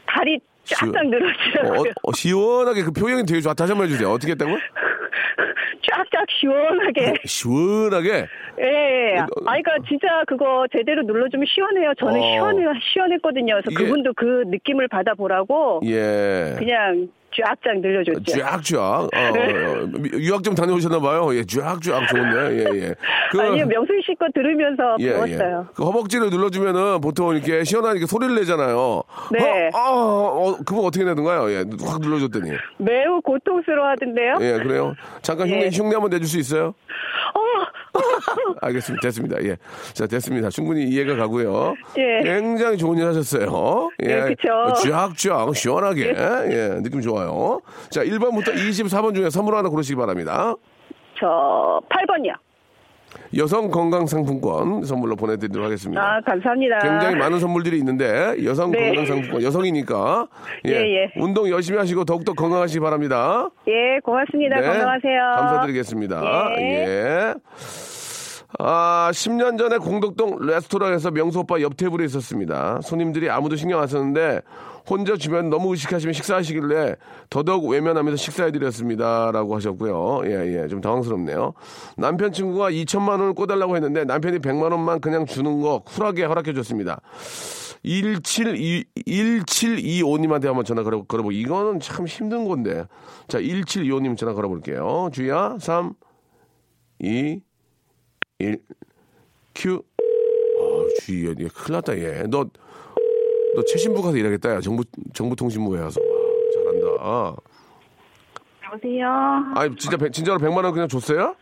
다리 0.05 0.39
쫙쫙 0.69 1.03
시원- 1.51 1.77
어. 1.77 1.83
어, 2.03 2.11
시원하게 2.13 2.83
그 2.83 2.91
표현이 2.91 3.25
되게 3.25 3.41
좋아. 3.41 3.53
다시 3.53 3.71
한 3.71 3.77
번 3.77 3.87
해주세요. 3.87 4.09
어떻게 4.09 4.31
했다고? 4.33 4.51
쫙쫙 5.81 6.25
시원하게. 6.39 7.13
시원하게. 7.25 8.27
예, 8.61 9.13
예. 9.15 9.19
어, 9.19 9.23
아, 9.45 9.57
그러니까 9.61 9.75
진짜 9.87 10.07
그거 10.27 10.65
제대로 10.71 11.01
눌러주면 11.03 11.45
시원해요. 11.47 11.93
저는 11.99 12.19
어. 12.19 12.23
시원해, 12.33 12.63
시원했거든요. 12.93 13.53
그래서 13.55 13.71
이게- 13.71 13.83
그분도 13.85 14.13
그 14.15 14.43
느낌을 14.47 14.87
받아보라고 14.89 15.81
예. 15.85 16.55
그냥 16.57 17.07
쫙쫙 17.31 17.79
늘려줬죠. 17.79 18.39
쫙쫙. 18.39 18.79
어, 18.79 19.07
어, 19.13 19.89
유학 20.13 20.43
좀 20.43 20.55
다녀오셨나봐요. 20.55 21.35
예, 21.35 21.43
쫙쫙 21.45 22.07
좋은데. 22.07 22.57
예, 22.57 22.81
예. 22.81 22.95
그, 23.31 23.39
아니요, 23.41 23.65
명수희 23.67 24.01
씨거 24.05 24.27
들으면서 24.33 24.95
예, 24.99 25.13
배웠어요. 25.13 25.65
예. 25.69 25.73
그 25.75 25.83
허벅지를 25.83 26.29
눌러주면은 26.29 27.01
보통 27.01 27.35
이렇게 27.35 27.63
시원하게 27.63 28.05
소리를 28.05 28.35
내잖아요. 28.35 29.03
네. 29.31 29.69
어, 29.73 29.77
어, 29.79 30.49
어, 30.49 30.57
그거 30.65 30.81
어떻게 30.81 31.05
내던가요? 31.05 31.51
예, 31.51 31.65
확 31.85 31.99
눌러줬더니. 32.01 32.51
매우 32.77 33.21
고통스러워 33.21 33.89
하던데요? 33.89 34.37
예, 34.41 34.53
그래요? 34.63 34.95
잠깐 35.21 35.47
흉내, 35.49 35.65
예. 35.65 35.69
흉내 35.69 35.93
한번 35.93 36.09
내줄 36.09 36.27
수 36.27 36.39
있어요? 36.39 36.73
어, 37.35 37.39
알겠습니다. 38.61 39.01
됐습니다. 39.07 39.43
예. 39.43 39.57
자, 39.93 40.07
됐습니다. 40.07 40.49
충분히 40.49 40.83
이해가 40.85 41.15
가고요. 41.15 41.73
예. 41.97 42.21
굉장히 42.23 42.77
좋은 42.77 42.97
일 42.97 43.05
하셨어요. 43.07 43.89
예. 44.03 44.07
네, 44.07 44.21
그쵸. 44.35 44.73
쫙쫙, 44.83 45.55
시원하게. 45.55 46.09
예. 46.09 46.81
느낌 46.81 47.01
좋아요. 47.01 47.61
자, 47.89 48.03
1번부터 48.03 48.53
24번 48.53 49.15
중에 49.15 49.29
선물 49.29 49.55
하나 49.55 49.69
고르시기 49.69 49.95
바랍니다. 49.95 50.55
저 51.19 51.81
8번이요. 51.89 52.33
여성 53.37 53.69
건강 53.69 54.07
상품권 54.07 54.83
선물로 54.83 55.15
보내드리도록 55.15 55.65
하겠습니다. 55.65 56.01
아, 56.01 56.21
감사합니다. 56.21 56.79
굉장히 56.79 57.15
많은 57.15 57.39
선물들이 57.39 57.77
있는데 57.77 58.35
여성 58.43 58.71
네. 58.71 58.87
건강 58.87 59.05
상품권 59.05 59.43
여성이니까 59.43 60.27
예, 60.65 60.71
예, 60.71 60.75
예. 60.75 61.11
운동 61.17 61.49
열심히 61.49 61.77
하시고 61.77 62.05
더욱더 62.05 62.33
건강하시기 62.33 62.79
바랍니다. 62.79 63.49
예, 63.67 63.99
고맙습니다. 64.03 64.59
네, 64.59 64.67
건강하세요. 64.67 65.21
감사드리겠습니다. 65.37 66.51
예. 66.59 66.63
예. 66.63 67.33
아, 68.57 69.11
10년 69.13 69.59
전에 69.59 69.77
공덕동 69.77 70.39
레스토랑에서 70.39 71.11
명수 71.11 71.39
오빠 71.39 71.61
옆 71.61 71.77
테이블에 71.77 72.05
있었습니다. 72.05 72.81
손님들이 72.81 73.29
아무도 73.29 73.55
신경 73.55 73.79
안 73.79 73.87
썼는데 73.87 74.41
혼자 74.89 75.15
주변 75.17 75.51
너무 75.51 75.69
의식하시면 75.71 76.13
식사하시길래 76.13 76.95
더더욱 77.29 77.67
외면하면서 77.67 78.17
식사해드렸습니다. 78.17 79.31
라고 79.31 79.55
하셨고요. 79.55 80.21
예, 80.25 80.63
예. 80.63 80.67
좀 80.67 80.81
당황스럽네요. 80.81 81.53
남편 81.95 82.31
친구가 82.31 82.71
2천만 82.71 83.09
원을 83.19 83.35
꿔달라고 83.35 83.75
했는데 83.75 84.03
남편이 84.03 84.39
100만 84.39 84.71
원만 84.71 84.99
그냥 84.99 85.27
주는 85.27 85.61
거 85.61 85.83
쿨하게 85.85 86.23
허락해줬습니다. 86.23 87.01
1722, 87.83 88.83
1725님한테 89.07 90.45
한번 90.45 90.65
전화 90.65 90.81
걸어, 90.81 91.03
걸어보 91.03 91.31
이거는 91.31 91.79
참 91.79 92.07
힘든 92.07 92.45
건데. 92.45 92.85
자, 93.27 93.39
1725님 93.39 94.17
전화 94.17 94.33
걸어볼게요. 94.33 95.09
주희야, 95.13 95.57
3, 95.59 95.93
2, 96.99 97.41
1, 98.39 98.57
큐. 99.53 99.83
아, 99.97 101.01
주희야, 101.01 101.31
얘 101.31 101.47
큰일 101.53 101.73
났다, 101.73 101.97
얘. 101.97 102.23
너, 102.29 102.45
너 103.55 103.63
최신부 103.67 104.01
가서 104.01 104.15
일하겠다, 104.17 104.55
야. 104.55 104.61
정부, 104.61 104.83
정부통신부에 105.13 105.79
가서. 105.79 105.99
와, 106.01 106.07
잘한다. 106.53 107.35
여보세요? 108.65 109.07
아니, 109.55 109.75
진짜, 109.75 109.97
백- 109.97 110.13
진짜로 110.13 110.37
100만원 110.39 110.71
그냥 110.73 110.87
줬어요? 110.87 111.35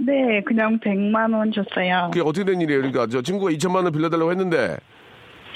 네, 0.00 0.42
그냥 0.46 0.78
100만 0.80 1.34
원 1.34 1.50
줬어요. 1.52 2.10
그게 2.12 2.20
어떻게 2.20 2.44
된 2.44 2.60
일이에요? 2.60 2.80
그러니까 2.82 3.06
저 3.08 3.20
친구가 3.20 3.50
2천만 3.52 3.82
원 3.84 3.92
빌려달라고 3.92 4.30
했는데, 4.30 4.76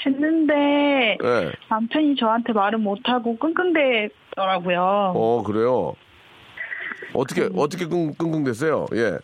했는데 0.05 1.17
예. 1.23 1.51
남편이 1.69 2.15
저한테 2.17 2.53
말을 2.53 2.77
못 2.79 2.99
하고 3.05 3.37
끙끙대더라고요. 3.37 4.79
어, 5.15 5.43
그래요? 5.45 5.93
어떻게, 7.13 7.49
어떻게 7.55 7.85
끙, 7.87 8.13
끙끙댔어요? 8.13 8.85
예. 8.93 9.17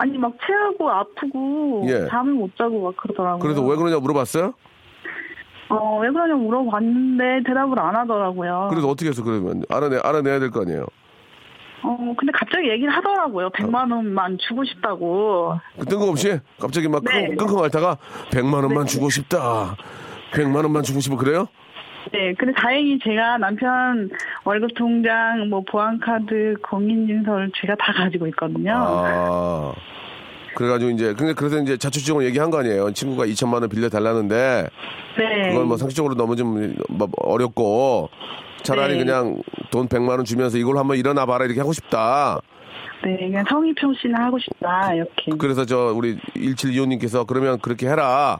아니 0.00 0.16
막 0.16 0.32
체하고 0.46 0.90
아프고 0.90 1.84
예. 1.88 2.06
잠을 2.08 2.32
못 2.32 2.56
자고 2.56 2.82
막 2.84 2.96
그러더라고요. 2.96 3.38
그래서 3.42 3.62
왜 3.62 3.76
그러냐 3.76 3.98
물어봤어요? 3.98 4.54
어, 5.68 5.98
왜 6.00 6.10
그러냐 6.10 6.34
물어봤는데 6.36 7.42
대답을 7.46 7.78
안 7.78 7.94
하더라고요. 7.94 8.68
그래서 8.70 8.88
어떻게 8.88 9.10
해서 9.10 9.22
그러면 9.22 9.62
알아내, 9.68 9.98
알아내야 10.02 10.38
될 10.40 10.50
거 10.50 10.62
아니에요? 10.62 10.86
어, 11.82 12.14
근데 12.18 12.32
갑자기 12.32 12.68
얘기를 12.70 12.90
하더라고요. 12.94 13.50
100만 13.50 13.90
원만 13.92 14.36
주고 14.38 14.64
싶다고. 14.64 15.58
그 15.78 15.84
뜬금없이 15.86 16.38
갑자기 16.58 16.88
막 16.88 17.02
네. 17.04 17.28
끙- 17.28 17.36
끙끙 17.46 17.62
앓다가 17.64 17.96
100만 18.30 18.54
원만 18.64 18.86
주고 18.86 19.10
싶다. 19.10 19.76
100만 20.32 20.56
원만 20.64 20.82
주고 20.82 21.00
싶어 21.00 21.16
그래요? 21.16 21.46
네, 22.12 22.34
근데 22.34 22.52
다행히 22.54 22.98
제가 22.98 23.38
남편 23.38 24.10
월급 24.44 24.74
통장, 24.74 25.48
뭐 25.48 25.62
보안카드, 25.62 26.56
공인인증서를 26.62 27.50
제가 27.60 27.76
다 27.76 27.92
가지고 27.92 28.26
있거든요. 28.28 28.72
아. 28.74 29.72
그래가지고 30.54 30.90
이제 30.90 31.14
근데 31.14 31.32
그래서 31.32 31.58
이제 31.58 31.76
자초지종을 31.76 32.24
얘기한 32.26 32.50
거 32.50 32.58
아니에요. 32.58 32.92
친구가 32.92 33.26
2천만 33.26 33.60
원 33.60 33.68
빌려 33.68 33.88
달라는데 33.88 34.68
네. 35.16 35.48
그건 35.50 35.68
뭐 35.68 35.76
상식적으로 35.76 36.14
너무 36.14 36.36
좀뭐 36.36 37.08
어렵고 37.18 38.10
차라리 38.62 38.94
네. 38.94 39.04
그냥 39.04 39.40
돈 39.70 39.88
100만 39.88 40.10
원 40.10 40.24
주면서 40.24 40.58
이걸 40.58 40.76
한번 40.76 40.96
일어나 40.96 41.24
봐라 41.24 41.44
이렇게 41.44 41.60
하고 41.60 41.72
싶다. 41.72 42.40
네, 43.04 43.16
그냥 43.16 43.44
성의 43.48 43.72
표시는 43.74 44.14
하고 44.16 44.38
싶다 44.38 44.94
이렇게. 44.94 45.32
그래서 45.38 45.64
저 45.64 45.92
우리 45.94 46.18
1725님께서 46.36 47.26
그러면 47.26 47.58
그렇게 47.60 47.88
해라. 47.88 48.38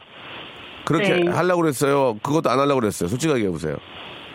그렇게 0.84 1.14
네. 1.16 1.30
하려고 1.30 1.62
그랬어요. 1.62 2.18
그것도 2.22 2.50
안 2.50 2.58
하려고 2.58 2.80
그랬어요. 2.80 3.08
솔직하게 3.08 3.44
해보세요. 3.44 3.76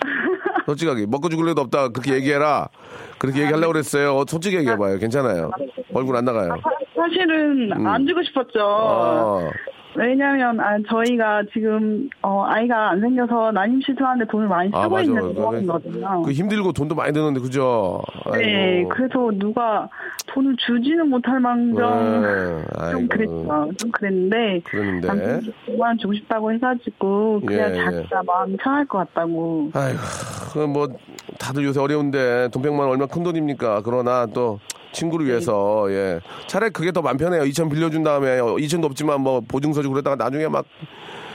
솔직하게 0.66 1.06
먹고 1.08 1.30
죽을 1.30 1.48
일도 1.50 1.62
없다. 1.62 1.90
그렇게 1.90 2.14
얘기해라. 2.16 2.70
그렇게 3.18 3.42
얘기하려고 3.42 3.74
그랬어요. 3.74 4.16
어, 4.18 4.26
솔직히 4.28 4.58
얘기해봐요. 4.58 4.98
괜찮아요. 5.00 5.52
얼굴 5.94 6.16
안 6.16 6.26
나가요. 6.26 6.56
사실은 6.96 7.72
음. 7.72 7.88
안 7.88 8.06
주고 8.08 8.22
싶었죠. 8.24 8.60
아, 8.62 9.50
왜냐면 9.98 10.60
아, 10.60 10.78
저희가 10.90 11.44
지금 11.54 12.10
어, 12.22 12.44
아이가 12.46 12.90
안 12.92 13.00
생겨서 13.02 13.52
난임 13.52 13.80
시술하는데 13.82 14.30
돈을 14.30 14.48
많이 14.48 14.70
쓰고 14.70 14.78
아, 14.78 14.90
맞아. 14.90 15.02
있는. 15.04 15.34
상황이거든요. 15.36 16.22
그 16.24 16.32
힘들고 16.32 16.74
돈도 16.74 16.96
많이 16.96 17.14
드는데 17.14 17.40
그죠? 17.40 18.02
네, 18.34 18.78
아이고. 18.80 18.90
그래서 18.90 19.32
누가 19.36 19.88
돈을 20.28 20.56
주지는 20.58 21.10
못할 21.10 21.40
망정 21.40 22.22
네. 22.22 22.92
좀 22.92 23.08
그랬어. 23.08 23.70
좀 23.78 23.92
그랬는데 23.92 24.62
그랬는데. 24.66 25.08
남편이 25.08 25.54
5만 25.70 26.00
주고 26.00 26.14
싶다고 26.14 26.52
해가지고 26.52 27.42
그래야 27.46 27.70
예, 27.72 27.78
예. 27.78 27.84
자기가 27.84 28.24
마음이 28.24 28.58
상할 28.62 28.86
것 28.86 28.98
같다고. 28.98 29.70
아이고, 29.74 30.00
그뭐 30.54 30.88
다들 31.40 31.64
요새 31.64 31.80
어려운데 31.80 32.50
돈 32.52 32.62
100만 32.62 32.80
원 32.80 32.90
얼마 32.90 33.06
큰 33.06 33.24
돈입니까? 33.24 33.82
그러나 33.86 34.26
또 34.34 34.60
친구를 34.96 35.28
위해서 35.28 35.86
예 35.92 36.20
차라리 36.48 36.72
그게 36.72 36.92
더 36.92 37.02
맘 37.02 37.18
편해요. 37.18 37.44
2천 37.44 37.70
빌려준 37.72 38.04
다음에 38.04 38.40
2천도 38.40 38.86
없지만 38.86 39.22
뭐 39.22 39.42
보증서 39.48 39.82
주고 39.84 39.94
그러다가 39.94 40.16
나중에 40.16 40.48
막, 40.48 40.66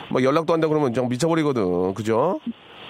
막 0.09 0.25
연락도 0.25 0.53
안 0.53 0.61
되고 0.61 0.73
그러면 0.73 0.93
좀 0.93 1.09
미쳐버리거든. 1.09 1.95
그죠? 1.95 2.41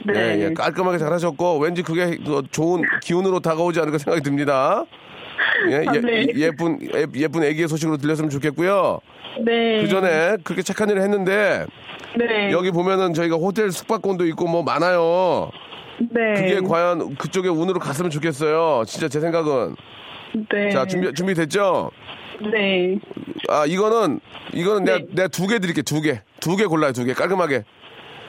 네. 0.07 0.15
예, 0.39 0.45
예, 0.47 0.55
깔끔하게 0.55 0.97
잘하셨고 0.97 1.59
왠지 1.59 1.83
그게 1.83 2.17
그 2.25 2.43
좋은 2.51 2.83
기운으로 3.03 3.41
다가오지 3.41 3.81
않을까 3.81 3.99
생각이 3.99 4.23
듭니다. 4.23 4.85
예, 5.71 5.85
아, 5.87 5.93
예, 5.95 6.01
네. 6.01 6.27
예쁜 6.37 6.79
예- 6.95 7.07
예쁜 7.17 7.43
애기의 7.45 7.69
소식으로 7.69 7.99
들렸으면 7.99 8.31
좋겠고요. 8.31 9.01
네. 9.45 9.83
그 9.83 9.89
전에 9.89 10.37
그렇게 10.43 10.63
착한 10.63 10.89
일을 10.89 11.03
했는데 11.03 11.67
네. 12.17 12.51
여기 12.51 12.71
보면은 12.71 13.13
저희가 13.13 13.37
호텔 13.37 13.71
숙박권도 13.71 14.27
있고 14.29 14.47
뭐 14.47 14.63
많아요. 14.63 15.51
네. 15.99 16.33
그게 16.35 16.61
과연 16.67 17.17
그쪽에 17.17 17.49
운으로 17.51 17.79
갔으면 17.79 18.11
좋겠어요. 18.11 18.85
진짜 18.87 19.07
제 19.09 19.21
생각은. 19.21 19.77
네. 20.53 20.71
자, 20.71 20.87
준비, 20.87 21.13
준비됐죠? 21.13 21.91
네. 22.53 22.99
아, 23.49 23.67
이거는, 23.67 24.21
이거는 24.53 24.85
내가, 24.85 24.99
네. 24.99 25.07
내가 25.13 25.29
두 25.29 25.47
개 25.47 25.59
드릴게, 25.59 25.83
두 25.83 26.01
개. 26.01 26.23
두 26.41 26.57
개 26.57 26.65
골라요, 26.67 26.93
두 26.93 27.05
개. 27.05 27.13
깔끔하게. 27.13 27.65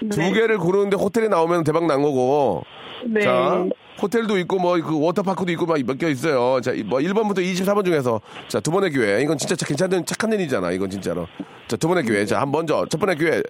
두 0.10 0.20
네. 0.20 0.32
개를 0.34 0.58
고르는데 0.58 0.98
호텔에 0.98 1.28
나오면 1.28 1.64
대박 1.64 1.86
난 1.86 2.02
거고. 2.02 2.64
네. 3.06 3.22
자, 3.22 3.66
호텔도 4.02 4.38
있고, 4.40 4.58
뭐, 4.58 4.78
그 4.82 5.00
워터파크도 5.00 5.52
있고, 5.54 5.66
막 5.68 5.78
몇 5.80 5.98
개 6.00 6.10
있어요. 6.10 6.60
자, 6.62 6.72
이- 6.72 6.82
뭐, 6.84 7.00
1번부터 7.00 7.38
24번 7.40 7.86
중에서. 7.86 8.20
자, 8.48 8.60
두 8.60 8.72
번의 8.72 8.92
기회. 8.92 9.22
이건 9.22 9.38
진짜 9.38 9.56
괜찮은, 9.56 10.06
착한 10.06 10.34
일이잖아, 10.34 10.72
이건 10.72 10.90
진짜로. 10.90 11.28
자, 11.68 11.78
두 11.78 11.88
번의 11.88 12.04
기회. 12.04 12.26
자, 12.26 12.42
한 12.42 12.52
먼저, 12.52 12.86
첫 12.90 13.00
번의 13.00 13.18
기회. 13.18 13.44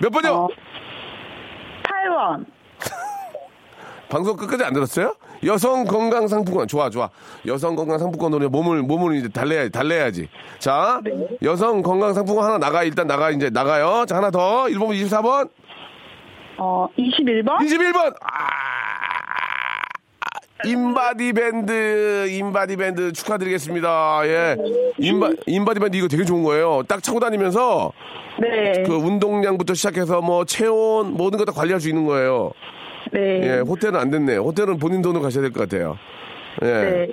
몇 0.00 0.08
번이요? 0.10 0.32
어, 0.32 0.48
8번. 1.82 2.46
방송 4.10 4.36
끝까지 4.36 4.64
안 4.64 4.72
들었어요? 4.74 5.14
여성 5.44 5.84
건강 5.84 6.26
상품권. 6.28 6.66
좋아 6.68 6.90
좋아. 6.90 7.08
여성 7.46 7.76
건강 7.76 7.98
상품권으로 7.98 8.50
몸을 8.50 8.82
몸을 8.82 9.16
이제 9.16 9.28
달래야 9.28 9.68
달래야지. 9.68 10.28
자 10.58 11.00
여성 11.42 11.80
건강 11.82 12.12
상품권 12.12 12.44
하나 12.44 12.58
나가 12.58 12.82
일단 12.82 13.06
나가 13.06 13.30
이제 13.30 13.48
나가요. 13.50 14.04
자 14.06 14.16
하나 14.16 14.30
더. 14.30 14.64
1번 14.64 14.88
24번. 14.90 15.48
어, 16.58 16.88
21번? 16.98 17.58
21번. 17.58 18.14
아 18.20 19.80
인바디 20.66 21.32
밴드 21.32 22.28
인바디 22.28 22.76
밴드 22.76 23.12
축하드리겠습니다. 23.12 24.20
예. 24.24 24.56
인바 24.98 25.30
인바디 25.46 25.80
밴드 25.80 25.96
이거 25.96 26.06
되게 26.08 26.24
좋은 26.24 26.42
거예요. 26.42 26.82
딱 26.86 27.02
차고 27.02 27.18
다니면서 27.20 27.92
네. 28.38 28.82
그 28.84 28.92
운동량부터 28.94 29.72
시작해서 29.74 30.20
뭐 30.20 30.44
체온 30.44 31.14
모든 31.14 31.38
거 31.38 31.44
다 31.44 31.52
관리할 31.52 31.80
수 31.80 31.88
있는 31.88 32.06
거예요 32.06 32.52
네. 33.12 33.40
예, 33.42 33.58
호텔은 33.60 33.96
안 33.98 34.10
됐네. 34.10 34.36
호텔은 34.36 34.78
본인 34.78 35.02
돈으로 35.02 35.22
가셔야 35.22 35.42
될 35.42 35.52
것 35.52 35.68
같아요. 35.68 35.96
예. 36.62 36.66
네. 36.66 37.08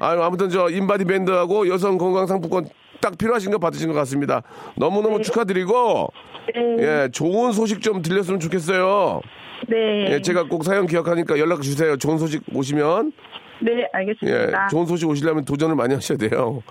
아유, 0.00 0.22
아무튼 0.22 0.48
저 0.48 0.68
인바디 0.68 1.04
밴드하고 1.04 1.68
여성 1.68 1.98
건강 1.98 2.26
상품권 2.26 2.66
딱 3.00 3.18
필요하신 3.18 3.50
거 3.50 3.58
받으신 3.58 3.88
것 3.88 3.94
같습니다. 3.94 4.42
너무너무 4.76 5.20
축하드리고, 5.22 6.08
네. 6.54 6.76
예, 6.78 7.08
좋은 7.10 7.52
소식 7.52 7.82
좀 7.82 8.00
들렸으면 8.02 8.38
좋겠어요. 8.40 9.20
네. 9.68 10.12
예, 10.12 10.20
제가 10.22 10.44
꼭 10.44 10.64
사연 10.64 10.86
기억하니까 10.86 11.38
연락 11.38 11.62
주세요. 11.62 11.96
좋은 11.96 12.18
소식 12.18 12.42
오시면. 12.54 13.12
네, 13.60 13.72
예, 13.80 13.88
알겠습니다. 13.92 14.68
좋은 14.68 14.86
소식 14.86 15.08
오시려면 15.08 15.44
도전을 15.44 15.74
많이 15.76 15.94
하셔야 15.94 16.18
돼요. 16.18 16.62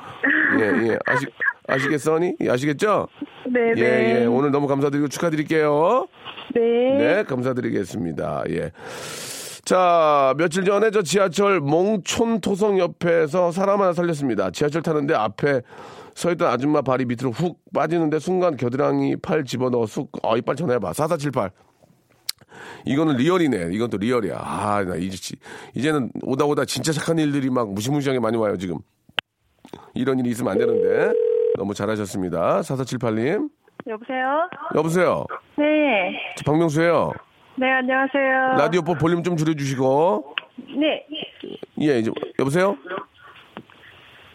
예, 0.60 0.90
예. 0.90 0.98
아시, 1.06 1.26
아시겠어니? 1.68 2.36
예, 2.42 2.50
아시겠죠? 2.50 3.08
네, 3.52 3.70
예, 3.70 3.82
네. 3.82 4.22
예. 4.22 4.26
오늘 4.26 4.52
너무 4.52 4.68
감사드리고 4.68 5.08
축하드릴게요. 5.08 6.08
네. 6.56 6.62
네, 6.98 7.24
감사드리겠습니다. 7.24 8.44
예. 8.50 8.72
자, 9.64 10.34
며칠 10.38 10.66
전에 10.66 10.92
저 10.92 11.02
지하철 11.02 11.60
몽촌 11.62 12.42
토성 12.42 12.80
옆에서 12.80 13.52
사람 13.52 13.82
하나 13.82 13.94
살렸습니다. 13.94 14.50
지하철 14.52 14.82
타는데 14.82 15.14
앞에 15.14 15.62
서 16.16 16.32
있던 16.32 16.50
아줌마 16.50 16.82
발이 16.82 17.06
밑으로 17.06 17.32
훅 17.32 17.58
빠지는데 17.74 18.20
순간 18.20 18.58
겨드랑이 18.58 19.16
팔 19.18 19.46
집어넣어 19.46 19.86
쑥, 19.86 20.10
어, 20.24 20.36
이빨 20.36 20.56
전화해봐. 20.56 20.92
4478. 20.94 21.52
이거는 22.86 23.16
리얼이네. 23.16 23.70
이건 23.72 23.90
또 23.90 23.98
리얼이야. 23.98 24.36
아, 24.38 24.84
나 24.84 24.96
이제, 24.96 25.16
지- 25.16 25.36
이제는 25.76 26.12
오다 26.24 26.46
오다 26.46 26.66
진짜 26.66 26.92
착한 26.92 27.18
일들이 27.18 27.50
막 27.50 27.72
무시무시하게 27.72 28.20
많이 28.20 28.36
와요, 28.36 28.58
지금. 28.58 28.78
이런 29.94 30.20
일이 30.20 30.32
있으면 30.32 30.52
안 30.52 30.58
되는데. 30.58 31.14
너무 31.58 31.74
잘하셨습니다. 31.74 32.62
4478님. 32.62 33.50
여보세요? 33.88 34.50
여보세요. 34.76 35.26
네. 35.58 36.20
저 36.38 36.44
박명수예요 36.52 37.12
네, 37.58 37.70
안녕하세요. 37.72 38.58
라디오 38.58 38.82
보- 38.82 38.96
볼륨 38.96 39.24
좀 39.24 39.36
줄여주시고. 39.36 40.36
네. 40.80 41.06
예, 41.82 42.00
이제, 42.00 42.12
여보세요? 42.40 42.78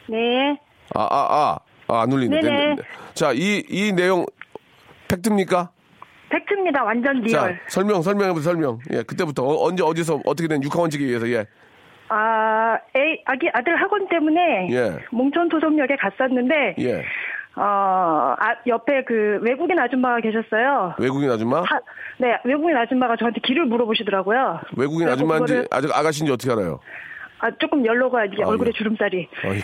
네. 0.08 0.58
아, 0.94 1.00
아, 1.02 1.08
아. 1.10 1.58
아, 1.88 2.00
안 2.02 2.12
울리네. 2.12 2.40
네네. 2.40 2.76
자, 3.14 3.32
이, 3.32 3.62
이 3.68 3.92
내용, 3.92 4.26
팩트입니까? 5.08 5.70
팩트입니다. 6.30 6.82
완전 6.82 7.24
자, 7.28 7.46
real. 7.46 7.60
설명, 7.68 8.02
설명해보세요, 8.02 8.52
설명. 8.52 8.78
예, 8.92 9.02
그때부터. 9.04 9.44
어, 9.44 9.66
언제, 9.68 9.82
어디서, 9.84 10.20
어떻게 10.26 10.48
된 10.48 10.62
육하원칙에 10.62 11.04
의해서, 11.04 11.28
예. 11.30 11.46
아, 12.08 12.78
애, 12.96 13.22
아기, 13.24 13.48
아들 13.52 13.76
학원 13.76 14.08
때문에 14.08 14.68
예. 14.70 14.98
몽촌토성역에 15.10 15.96
갔었는데, 15.96 16.76
예. 16.78 16.94
어, 17.58 18.34
아, 18.38 18.54
옆에 18.66 19.02
그 19.04 19.38
외국인 19.42 19.78
아줌마가 19.78 20.20
계셨어요. 20.20 20.94
외국인 20.98 21.30
아줌마? 21.30 21.60
하- 21.62 21.80
네, 22.18 22.38
외국인 22.44 22.76
아줌마가 22.76 23.16
저한테 23.16 23.40
길을 23.40 23.64
물어보시더라고요. 23.66 24.60
외국인 24.76 25.08
아줌마인지, 25.08 25.54
그거를- 25.54 25.66
아직 25.70 25.90
아가씨인지 25.96 26.32
어떻게 26.32 26.52
알아요? 26.52 26.80
아, 27.38 27.50
조금 27.58 27.84
연로가 27.84 28.20
아, 28.20 28.46
얼굴에 28.46 28.68
예. 28.68 28.72
주름살이. 28.72 29.28
어이. 29.44 29.58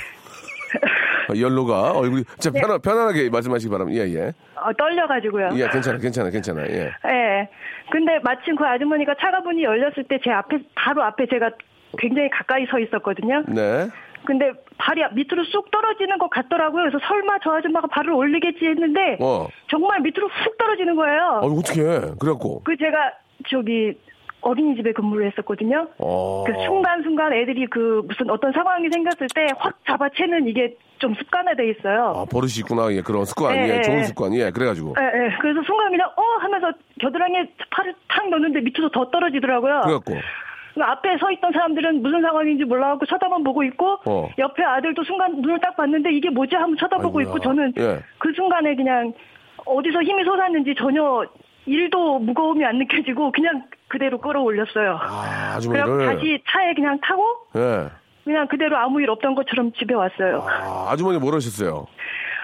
어, 1.28 1.38
연로가 1.38 1.92
얼굴이, 1.92 2.24
자, 2.38 2.50
네. 2.50 2.60
편안, 2.62 2.80
편안하게 2.80 3.28
말씀하시기 3.30 3.70
바랍니다. 3.70 4.02
예, 4.02 4.08
예. 4.14 4.32
어, 4.56 4.72
떨려가지고요. 4.72 5.50
예, 5.56 5.68
괜찮아, 5.68 5.98
괜찮아, 5.98 6.30
괜찮아, 6.30 6.62
예. 6.68 6.90
예. 7.06 7.48
근데 7.90 8.18
마침 8.22 8.56
그 8.56 8.64
아주머니가 8.64 9.14
차가 9.20 9.40
문이 9.40 9.62
열렸을 9.64 10.04
때 10.08 10.18
제 10.24 10.30
앞에, 10.30 10.58
바로 10.74 11.02
앞에 11.04 11.26
제가 11.30 11.50
굉장히 11.98 12.28
가까이 12.30 12.66
서 12.66 12.78
있었거든요. 12.78 13.44
네. 13.48 13.88
근데 14.24 14.52
발이 14.78 15.02
밑으로 15.14 15.44
쑥 15.44 15.70
떨어지는 15.72 16.16
것 16.18 16.30
같더라고요. 16.30 16.84
그래서 16.84 16.98
설마 17.08 17.38
저 17.42 17.54
아줌마가 17.56 17.88
발을 17.88 18.12
올리겠지 18.12 18.64
했는데 18.66 19.16
어. 19.20 19.48
정말 19.68 20.00
밑으로 20.00 20.28
훅 20.28 20.58
떨어지는 20.58 20.94
거예요. 20.94 21.40
어, 21.42 21.46
어떻게 21.48 21.82
그래갖고. 22.20 22.62
그 22.64 22.76
제가 22.76 23.12
저기 23.48 23.98
어린이집에 24.42 24.92
근무를 24.92 25.26
했었거든요. 25.30 25.88
어. 25.98 26.44
그 26.46 26.52
순간순간 26.66 27.32
애들이 27.32 27.66
그 27.66 28.02
무슨 28.06 28.30
어떤 28.30 28.52
상황이 28.52 28.88
생겼을 28.92 29.26
때 29.34 29.46
확 29.58 29.74
잡아채는 29.86 30.46
이게 30.48 30.76
좀 30.98 31.14
습관화돼 31.14 31.68
있어요. 31.70 32.12
아, 32.16 32.24
버릇이 32.24 32.58
있구나. 32.58 32.92
예, 32.92 33.02
그런 33.02 33.24
습관. 33.24 33.56
예, 33.56 33.60
예, 33.68 33.76
예, 33.78 33.82
좋은 33.82 33.98
예. 33.98 34.02
습관. 34.04 34.34
예, 34.34 34.50
그래가지고. 34.50 34.94
예, 35.00 35.04
예. 35.26 35.36
그래서 35.40 35.60
순간 35.66 35.90
그냥 35.90 36.08
어 36.16 36.22
하면서 36.40 36.72
겨드랑이에 37.00 37.48
팔을 37.70 37.94
탁 38.08 38.28
넣는데 38.30 38.60
밑으로 38.60 38.88
더 38.90 39.10
떨어지더라고요. 39.10 39.80
그래갖고. 39.82 40.14
그 40.74 40.82
앞에 40.82 41.18
서 41.18 41.30
있던 41.30 41.52
사람들은 41.52 42.02
무슨 42.02 42.22
상황인지 42.22 42.64
몰라갖고 42.64 43.06
쳐다만 43.06 43.44
보고 43.44 43.62
있고 43.64 43.98
어. 44.06 44.28
옆에 44.38 44.64
아들도 44.64 45.04
순간 45.04 45.36
눈을 45.40 45.60
딱 45.60 45.76
봤는데 45.76 46.10
이게 46.12 46.30
뭐지 46.30 46.54
하면 46.56 46.76
쳐다보고 46.76 47.18
아이고야. 47.18 47.24
있고 47.24 47.40
저는 47.40 47.72
예. 47.78 48.00
그 48.18 48.32
순간에 48.34 48.74
그냥 48.74 49.12
어디서 49.66 50.02
힘이 50.02 50.24
솟았는지 50.24 50.74
전혀 50.76 51.24
일도 51.66 52.18
무거움이 52.20 52.64
안 52.64 52.78
느껴지고 52.78 53.30
그냥 53.32 53.64
그대로 53.88 54.18
끌어올렸어요. 54.18 54.98
아, 55.00 55.54
아주머니를. 55.56 56.06
다시 56.06 56.42
차에 56.48 56.74
그냥 56.74 56.98
타고 57.02 57.22
예. 57.56 57.88
그냥 58.24 58.46
그대로 58.48 58.76
아무 58.78 59.00
일 59.00 59.10
없던 59.10 59.34
것처럼 59.34 59.72
집에 59.72 59.94
왔어요. 59.94 60.46
아, 60.48 60.88
아주머니 60.90 61.18
뭐라 61.18 61.36
하셨어요? 61.36 61.86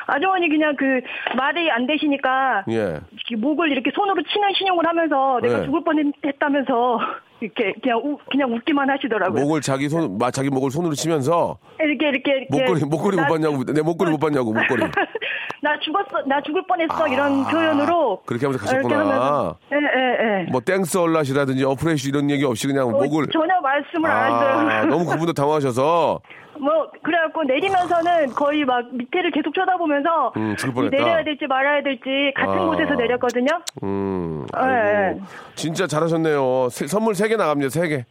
아주머니 0.08 0.48
그냥 0.48 0.74
그 0.76 1.00
말이 1.36 1.70
안 1.70 1.86
되시니까 1.86 2.64
예. 2.70 2.98
이렇게 3.12 3.36
목을 3.36 3.70
이렇게 3.70 3.90
손으로 3.94 4.22
치는 4.22 4.48
신용을 4.56 4.86
하면서 4.86 5.38
내가 5.42 5.58
네. 5.58 5.64
죽을 5.66 5.84
뻔했다면서 5.84 6.98
이렇게 7.40 7.72
그냥 7.82 8.00
우, 8.02 8.18
그냥 8.30 8.52
웃기만 8.52 8.90
하시더라고요. 8.90 9.40
목을 9.44 9.60
자기 9.60 9.88
손, 9.88 10.18
마, 10.18 10.30
자기 10.30 10.48
목을 10.50 10.70
손으로 10.72 10.94
치면서 10.94 11.58
이렇게 11.78 12.08
이렇게 12.08 12.32
이렇게 12.32 12.46
목걸이, 12.50 12.84
목걸이 12.86 13.16
못 13.16 13.22
나- 13.22 13.28
봤냐고, 13.28 13.64
내 13.64 13.80
목걸이 13.82 14.10
못 14.10 14.18
봤냐고, 14.18 14.52
목걸이. 14.52 14.82
나 15.62 15.78
죽었어, 15.80 16.22
나 16.26 16.40
죽을 16.40 16.62
뻔했어 16.66 17.06
이런 17.08 17.44
아, 17.44 17.48
표현으로 17.48 18.22
그렇게 18.26 18.46
하면서 18.46 18.64
가셨구나. 18.64 18.98
하면서 19.00 19.56
예, 19.72 19.76
예, 19.76 20.40
예. 20.46 20.50
뭐, 20.50 20.60
thanks 20.60 20.98
a 20.98 21.03
lot이라든지 21.03 21.64
appreciate 21.64 22.08
이런 22.08 22.30
얘기 22.30 22.44
없이 22.44 22.66
그냥 22.66 22.88
어, 22.88 22.90
목을. 22.90 23.26
전혀 23.32 23.60
말씀을 23.60 24.10
안 24.10 24.32
아, 24.32 24.36
하셔요. 24.66 24.86
너무 24.86 25.04
그분도 25.04 25.32
당황하셔서. 25.32 26.20
뭐 26.60 26.90
그래갖고 27.02 27.44
내리면서는 27.44 28.28
거의 28.30 28.64
막 28.64 28.84
밑에를 28.92 29.30
계속 29.30 29.54
쳐다보면서 29.54 30.32
음. 30.36 30.56
내려야 30.90 31.22
될지 31.24 31.46
말아야 31.46 31.82
될지 31.82 32.32
같은 32.36 32.52
아. 32.58 32.66
곳에서 32.66 32.94
내렸거든요. 32.94 33.48
음. 33.82 34.46
예. 34.56 35.12
예. 35.14 35.20
진짜 35.54 35.86
잘하셨네요. 35.86 36.68
세- 36.70 36.86
선물 36.86 37.14
3개 37.14 37.36
나갑니다, 37.36 37.68
3개. 37.70 38.04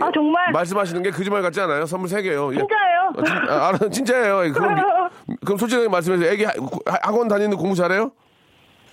아, 0.00 0.10
정말? 0.14 0.52
말씀하시는 0.52 1.02
게 1.02 1.10
거짓말 1.10 1.42
같지 1.42 1.60
않아요? 1.60 1.86
선물 1.86 2.08
3개요. 2.08 2.52
예. 2.54 2.58
진짜예요. 2.58 3.12
아, 3.18 3.72
진, 3.76 3.86
아, 3.86 3.90
진짜예요. 3.90 4.44
예, 4.46 4.50
그럼, 4.50 4.74
미- 4.74 5.36
그럼 5.44 5.58
솔직하게 5.58 5.88
말씀해서 5.88 6.24
애기 6.26 6.44
하- 6.44 6.52
학원 7.02 7.28
다니는 7.28 7.56
공부 7.56 7.74
잘해요? 7.74 8.12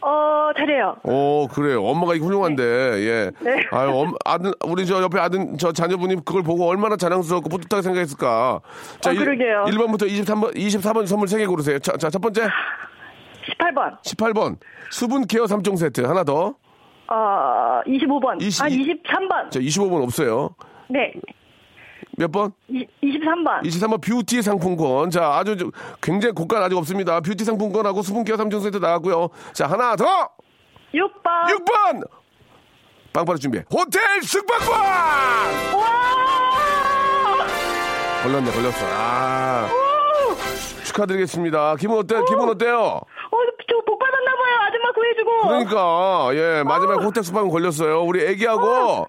어, 0.01 0.51
잘해요. 0.57 0.95
오, 1.03 1.47
그래요. 1.47 1.83
엄마가 1.83 2.15
이게 2.15 2.23
훌륭한데, 2.23 2.63
예. 2.63 3.31
네. 3.39 3.65
아유, 3.71 3.89
엄, 3.93 4.13
아들, 4.25 4.53
우리 4.65 4.85
저 4.85 5.01
옆에 5.01 5.19
아들, 5.19 5.45
저 5.59 5.71
자녀분이 5.73 6.15
그걸 6.23 6.41
보고 6.43 6.67
얼마나 6.67 6.95
자랑스럽고 6.95 7.49
뿌듯하게 7.49 7.81
생각했을까. 7.81 8.61
자, 9.01 9.11
어, 9.11 9.13
그러게요. 9.13 9.65
1 9.67 9.77
번부터 9.77 10.05
23번, 10.05 10.55
24번 10.55 11.05
선물 11.05 11.27
3개 11.27 11.47
고르세요. 11.47 11.79
자, 11.79 11.97
자, 11.97 12.09
첫 12.09 12.19
번째, 12.21 12.43
18번. 13.57 14.01
18번. 14.03 14.57
수분 14.91 15.25
케어 15.27 15.43
3종 15.45 15.75
세트. 15.77 16.01
하나 16.01 16.23
더. 16.23 16.55
어, 17.11 17.81
25번. 17.85 18.39
이십- 18.39 18.63
아, 18.63 18.69
23번. 18.69 19.51
자, 19.51 19.59
25번 19.59 20.03
없어요. 20.03 20.55
네. 20.87 21.11
몇 22.17 22.31
번? 22.31 22.51
이, 22.67 22.85
23번. 23.03 23.63
23번 23.63 24.01
뷰티 24.01 24.41
상품권. 24.41 25.09
자, 25.09 25.33
아주 25.35 25.57
저- 25.57 25.71
굉장히 26.01 26.33
고가는 26.33 26.65
아직 26.65 26.75
없습니다. 26.77 27.19
뷰티 27.21 27.43
상품권하고 27.45 28.01
수분 28.01 28.23
케어 28.23 28.35
3종 28.35 28.61
세트 28.61 28.77
나왔고요. 28.77 29.29
자, 29.53 29.67
하나 29.67 29.95
더! 29.95 30.05
6번. 30.93 31.65
6번! 31.65 32.07
빵빠레 33.13 33.37
준비해. 33.39 33.63
호텔 33.71 34.01
숙박권! 34.21 34.69
와! 35.79 35.89
걸렸네, 38.23 38.51
걸렸어. 38.51 38.85
아. 38.91 39.69
축하드리겠습니다. 40.83 41.75
기분 41.77 41.97
어때? 41.99 42.15
기분 42.27 42.49
어때요? 42.49 42.77
어, 42.77 43.37
저 43.69 43.84
복 43.84 43.99
받았나봐요. 43.99 44.55
아줌마 44.67 44.91
구해주고. 44.91 45.47
그러니까, 45.47 46.29
예, 46.33 46.63
마지막에 46.63 47.03
호텔 47.03 47.23
숙박권 47.23 47.49
걸렸어요. 47.51 48.01
우리 48.03 48.25
애기하고, 48.25 49.07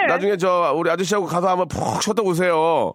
네. 0.00 0.06
나중에 0.06 0.36
저, 0.36 0.72
우리 0.76 0.90
아저씨하고 0.90 1.26
가서 1.26 1.48
한번 1.48 1.68
푹 1.68 2.02
쉬었다 2.02 2.22
오세요. 2.22 2.92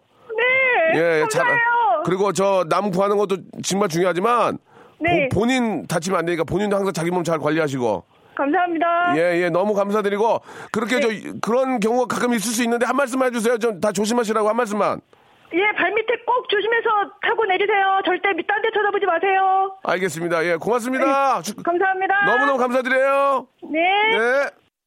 네. 0.94 1.00
예, 1.00 1.20
감사해요. 1.22 1.58
그리고 2.06 2.32
저 2.34 2.66
남 2.70 2.92
구하는 2.92 3.18
것도 3.18 3.38
정말 3.64 3.88
중요하지만, 3.90 4.58
네. 5.00 5.30
보- 5.30 5.40
본인 5.42 5.86
다치면 5.88 6.20
안 6.20 6.26
되니까 6.26 6.44
본인도 6.44 6.76
항상 6.76 6.94
자기 6.94 7.12
몸 7.12 7.24
잘 7.24 7.40
관리하시고. 7.40 8.04
감사합니다. 8.36 9.14
예, 9.16 9.44
예, 9.44 9.50
너무 9.50 9.74
감사드리고, 9.76 10.40
그렇게 10.72 11.00
저, 11.00 11.08
그런 11.42 11.80
경우가 11.80 12.14
가끔 12.16 12.34
있을 12.34 12.52
수 12.52 12.64
있는데 12.64 12.86
한 12.86 12.96
말씀만 12.96 13.28
해주세요. 13.30 13.58
좀 13.60 13.80
다 13.80 13.92
조심하시라고 13.92 14.50
한 14.50 14.56
말씀만. 14.58 15.02
예, 15.54 15.60
발밑에 15.78 16.24
꼭 16.26 16.50
조심해서 16.50 16.90
타고 17.22 17.46
내리세요. 17.46 18.02
절대 18.06 18.34
밑단 18.34 18.62
데 18.64 18.70
쳐다보지 18.74 19.06
마세요. 19.06 19.76
알겠습니다. 19.84 20.44
예, 20.46 20.56
고맙습니다. 20.56 21.42
축- 21.44 21.62
감사합니다. 21.62 22.26
너무너무 22.26 22.58
감사드려요. 22.58 23.46
네. 23.72 23.80
네. 24.18 24.50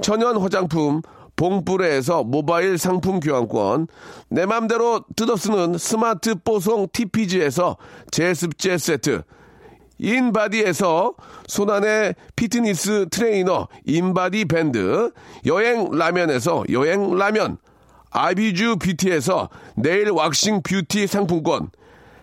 천연 0.00 0.36
화장품 0.36 1.02
봉뿌레에서 1.38 2.24
모바일 2.24 2.78
상품 2.78 3.20
교환권, 3.20 3.86
내 4.28 4.44
맘대로 4.44 5.04
뜯어쓰는 5.16 5.78
스마트 5.78 6.34
뽀송 6.34 6.88
TPG에서 6.92 7.76
제습제 8.10 8.76
세트, 8.76 9.22
인바디에서 9.98 11.14
손안의 11.46 12.16
피트니스 12.36 13.06
트레이너 13.10 13.68
인바디 13.84 14.46
밴드, 14.46 15.12
여행 15.46 15.90
라면에서 15.90 16.64
여행 16.72 17.16
라면, 17.16 17.58
아비주 18.10 18.76
뷰티에서 18.78 19.48
네일 19.76 20.10
왁싱 20.10 20.62
뷰티 20.62 21.06
상품권, 21.06 21.70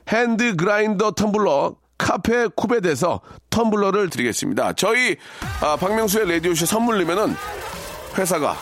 핸드 0.09 0.55
그라인더 0.57 1.11
텀블러 1.11 1.75
카페 1.97 2.47
쿠베에서 2.47 3.21
텀블러를 3.49 4.11
드리겠습니다. 4.11 4.73
저희 4.73 5.15
아, 5.61 5.77
박명수의 5.77 6.29
라디오쇼 6.29 6.65
선물 6.65 6.97
내면은 6.97 7.33
회사가 8.17 8.55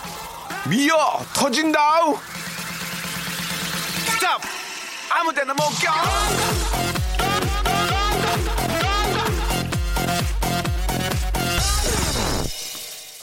미어 0.68 0.96
터진다우 1.34 2.16
stop 4.16 4.40
아무 5.10 5.32
데나 5.32 5.54
못 5.54 5.60
껴. 5.80 5.92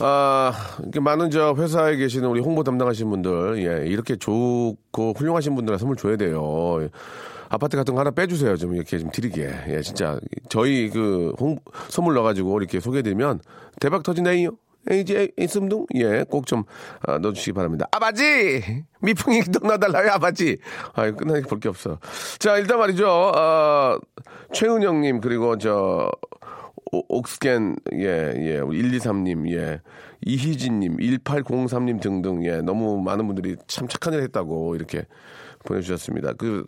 아, 0.04 0.52
이렇게 0.80 1.00
많은 1.00 1.30
저 1.30 1.54
회사에 1.56 1.96
계시는 1.96 2.28
우리 2.28 2.40
홍보 2.40 2.64
담당하시는 2.64 3.12
분들, 3.12 3.58
예, 3.60 3.88
이렇게 3.88 4.16
좋고 4.16 5.14
훌륭하신 5.16 5.54
분들한테 5.54 5.80
선물 5.80 5.96
줘야 5.96 6.16
돼요. 6.16 6.90
아파트 7.50 7.78
같은 7.78 7.94
거 7.94 8.00
하나 8.00 8.10
빼주세요. 8.10 8.58
좀 8.58 8.74
이렇게 8.74 8.98
좀 8.98 9.12
드리게. 9.12 9.54
예, 9.68 9.82
진짜. 9.82 10.18
저희 10.50 10.90
그 10.90 11.34
홍, 11.40 11.60
선물 11.90 12.16
넣어가지고 12.16 12.58
이렇게 12.60 12.80
소개해드리면 12.80 13.42
대박 13.80 14.02
터지네요. 14.04 14.52
이제 14.92 15.30
있음둥 15.38 15.86
예, 15.96 16.24
꼭좀 16.24 16.64
아, 17.06 17.18
넣어주시기 17.20 17.54
바랍니다. 17.54 17.88
아버지 17.92 18.84
미풍이 19.02 19.42
또 19.54 19.66
넣어달라요, 19.68 20.12
아버지. 20.12 20.58
아, 20.94 21.12
끝나니까 21.12 21.48
볼 21.48 21.60
게 21.60 21.70
없어. 21.70 22.00
자, 22.40 22.58
일단 22.58 22.80
말이죠. 22.80 23.08
어, 23.08 24.00
최은영님 24.54 25.22
그리고 25.22 25.58
저 25.58 26.10
오- 26.92 27.06
옥스캔, 27.20 27.76
예, 27.94 28.34
예, 28.38 28.60
우리 28.60 28.82
123님, 28.84 29.50
예, 29.52 29.80
이희진님, 30.26 30.98
1803님 30.98 32.02
등등, 32.02 32.44
예, 32.46 32.58
너무 32.62 33.02
많은 33.02 33.28
분들이 33.28 33.56
참 33.68 33.88
착한 33.88 34.14
일 34.14 34.22
했다고 34.24 34.76
이렇게 34.76 35.06
보내주셨습니다. 35.66 36.34
그, 36.34 36.66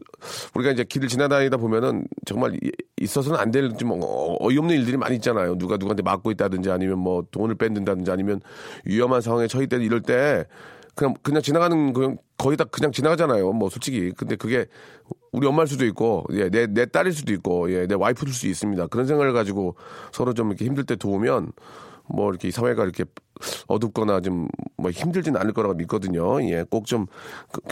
우리가 0.56 0.72
이제 0.72 0.84
길을 0.84 1.08
지나다니다 1.08 1.58
보면은 1.58 2.06
정말 2.26 2.56
이- 2.64 2.72
있어서는 3.02 3.40
안 3.40 3.52
될 3.52 3.70
좀 3.78 4.00
어이없는 4.40 4.76
일들이 4.76 4.98
많이 4.98 5.16
있잖아요. 5.16 5.58
누가 5.58 5.78
누구한테 5.78 6.04
맞고 6.04 6.32
있다든지 6.32 6.70
아니면 6.72 7.00
뭐 7.00 7.24
돈을 7.32 7.56
뺏는다든지 7.56 8.12
아니면 8.12 8.42
위험한 8.86 9.22
상황에 9.22 9.48
처할 9.48 9.68
때 9.68 9.78
이럴 9.78 10.02
때 10.02 10.46
그냥, 10.96 11.16
그냥 11.24 11.42
지나가는, 11.42 11.92
그 11.94 12.16
거의 12.38 12.56
다 12.56 12.66
그냥 12.66 12.92
지나가잖아요. 12.92 13.52
뭐 13.54 13.70
솔직히. 13.70 14.12
근데 14.16 14.36
그게 14.36 14.68
우리 15.32 15.48
엄마일 15.48 15.68
수도 15.68 15.86
있고, 15.86 16.24
예, 16.34 16.50
내, 16.50 16.68
내 16.68 16.86
딸일 16.86 17.12
수도 17.14 17.34
있고, 17.34 17.72
예, 17.74 17.88
내 17.88 17.96
와이프일 17.96 18.32
수도 18.32 18.48
있습니다. 18.48 18.88
그런 18.88 19.08
생각을 19.08 19.34
가지고 19.34 19.76
서로 20.12 20.34
좀 20.36 20.50
이렇게 20.50 20.66
힘들 20.66 20.84
때 20.84 20.96
도우면 20.96 21.52
뭐 22.08 22.30
이렇게 22.30 22.48
이 22.48 22.52
사회가 22.52 22.84
이렇게 22.84 23.06
어둡거나 23.68 24.22
좀 24.22 24.48
뭐 24.78 24.92
힘들진 24.92 25.38
않을 25.38 25.54
거라고 25.54 25.76
믿거든요. 25.76 26.42
예, 26.44 26.64
꼭 26.64 26.86
좀 26.86 27.06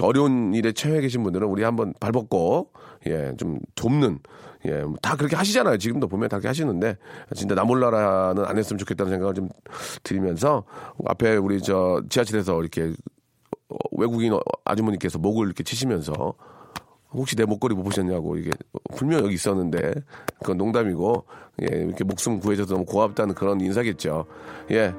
어려운 0.02 0.54
일에 0.54 0.72
처해 0.72 1.02
계신 1.02 1.24
분들은 1.24 1.46
우리 1.46 1.62
한번 1.64 1.94
발벗고, 2.00 2.72
예, 3.08 3.34
좀 3.38 3.60
돕는, 3.76 4.20
예, 4.66 4.82
뭐다 4.84 5.18
그렇게 5.18 5.36
하시잖아요. 5.36 5.78
지금도 5.78 6.08
보면 6.08 6.30
다 6.30 6.38
그렇게 6.38 6.48
하시는데, 6.48 6.96
진짜 7.36 7.54
나 7.54 7.66
몰라라는 7.66 8.46
안 8.46 8.58
했으면 8.58 8.78
좋겠다는 8.78 9.12
생각을 9.12 9.34
좀 9.34 9.50
드리면서, 10.04 10.64
앞에 11.06 11.36
우리 11.36 11.62
저 11.62 12.02
지하철에서 12.10 12.62
이렇게 12.62 12.94
어, 13.68 13.76
외국인 13.98 14.32
어- 14.32 14.40
아주머니께서 14.64 15.20
목을 15.20 15.48
이렇게 15.48 15.64
치시면서, 15.64 16.14
혹시 17.14 17.36
내 17.36 17.46
목걸이 17.46 17.76
못 17.76 17.84
보셨냐고 17.84 18.38
이게 18.38 18.52
분명 18.96 19.20
여기 19.24 19.36
있었는데 19.36 19.94
그건 20.40 20.58
농담이고 20.58 21.26
예 21.64 21.78
이렇게 21.78 22.04
목숨 22.04 22.40
구해줘서 22.40 22.74
너무 22.74 22.86
고맙다는 22.86 23.36
그런 23.36 23.60
인사겠죠 23.62 24.26
예 24.72 24.94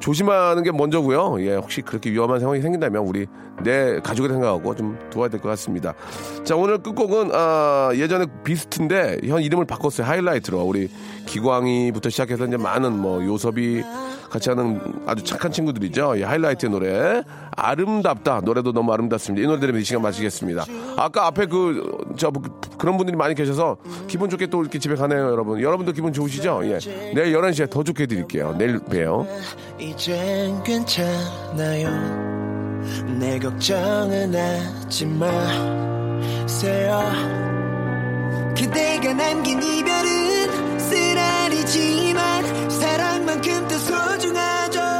조심하는 0.00 0.64
게 0.64 0.72
먼저고요. 0.72 1.40
예, 1.46 1.54
혹시 1.54 1.80
그렇게 1.80 2.10
위험한 2.10 2.40
상황이 2.40 2.60
생긴다면 2.60 3.04
우리 3.06 3.24
내 3.62 4.00
가족을 4.00 4.30
생각하고 4.30 4.74
좀 4.74 4.98
도와야 5.10 5.30
될 5.30 5.38
것 5.40 5.48
같습니다. 5.50 5.94
자, 6.42 6.56
오늘 6.56 6.78
끝곡은 6.78 7.30
아, 7.32 7.90
예전에 7.94 8.26
비스트인데 8.42 9.18
현 9.24 9.40
이름을 9.40 9.64
바꿨어요. 9.64 10.04
하이라이트로 10.04 10.60
우리 10.60 10.90
기광이부터 11.26 12.10
시작해서 12.10 12.46
이제 12.46 12.56
많은 12.56 12.92
뭐 12.98 13.24
요섭이 13.24 13.82
같이 14.30 14.48
하는 14.48 14.80
아주 15.06 15.22
착한 15.24 15.52
친구들이죠. 15.52 16.14
예, 16.18 16.24
하이라이트의 16.24 16.70
노래 16.70 17.22
아름답다 17.54 18.40
노래도 18.44 18.72
너무 18.72 18.92
아름답습니다. 18.92 19.44
이 19.44 19.46
노래 19.46 19.60
들으면 19.60 19.80
이 19.82 19.84
시간 19.84 20.00
마치겠습니다. 20.02 20.64
아까 20.96 21.26
앞에 21.26 21.46
그 21.46 22.02
저 22.16 22.30
그런 22.78 22.96
분들이 22.96 23.16
많이 23.16 23.34
계셔서 23.34 23.76
기분 24.08 24.28
좋게 24.28 24.46
또 24.46 24.60
이렇게 24.62 24.78
집에 24.78 24.94
가네요, 24.94 25.30
여러분. 25.30 25.60
여러분도 25.60 25.92
기분 25.92 26.12
좋으시죠? 26.12 26.60
예. 26.64 26.78
내일 27.14 27.34
11시에 27.36 27.70
더 27.70 27.82
좋게 27.82 28.04
해드릴게요. 28.04 28.54
내일 28.58 28.78
봬요. 28.80 29.26
이젠 29.78 30.62
괜찮아요 30.62 31.88
내 33.18 33.38
걱정은 33.38 34.34
하지 34.34 35.06
마세요 35.06 35.42
하지만 41.74 42.70
사랑만큼 42.70 43.68
더 43.68 43.78
소중하죠. 43.78 44.91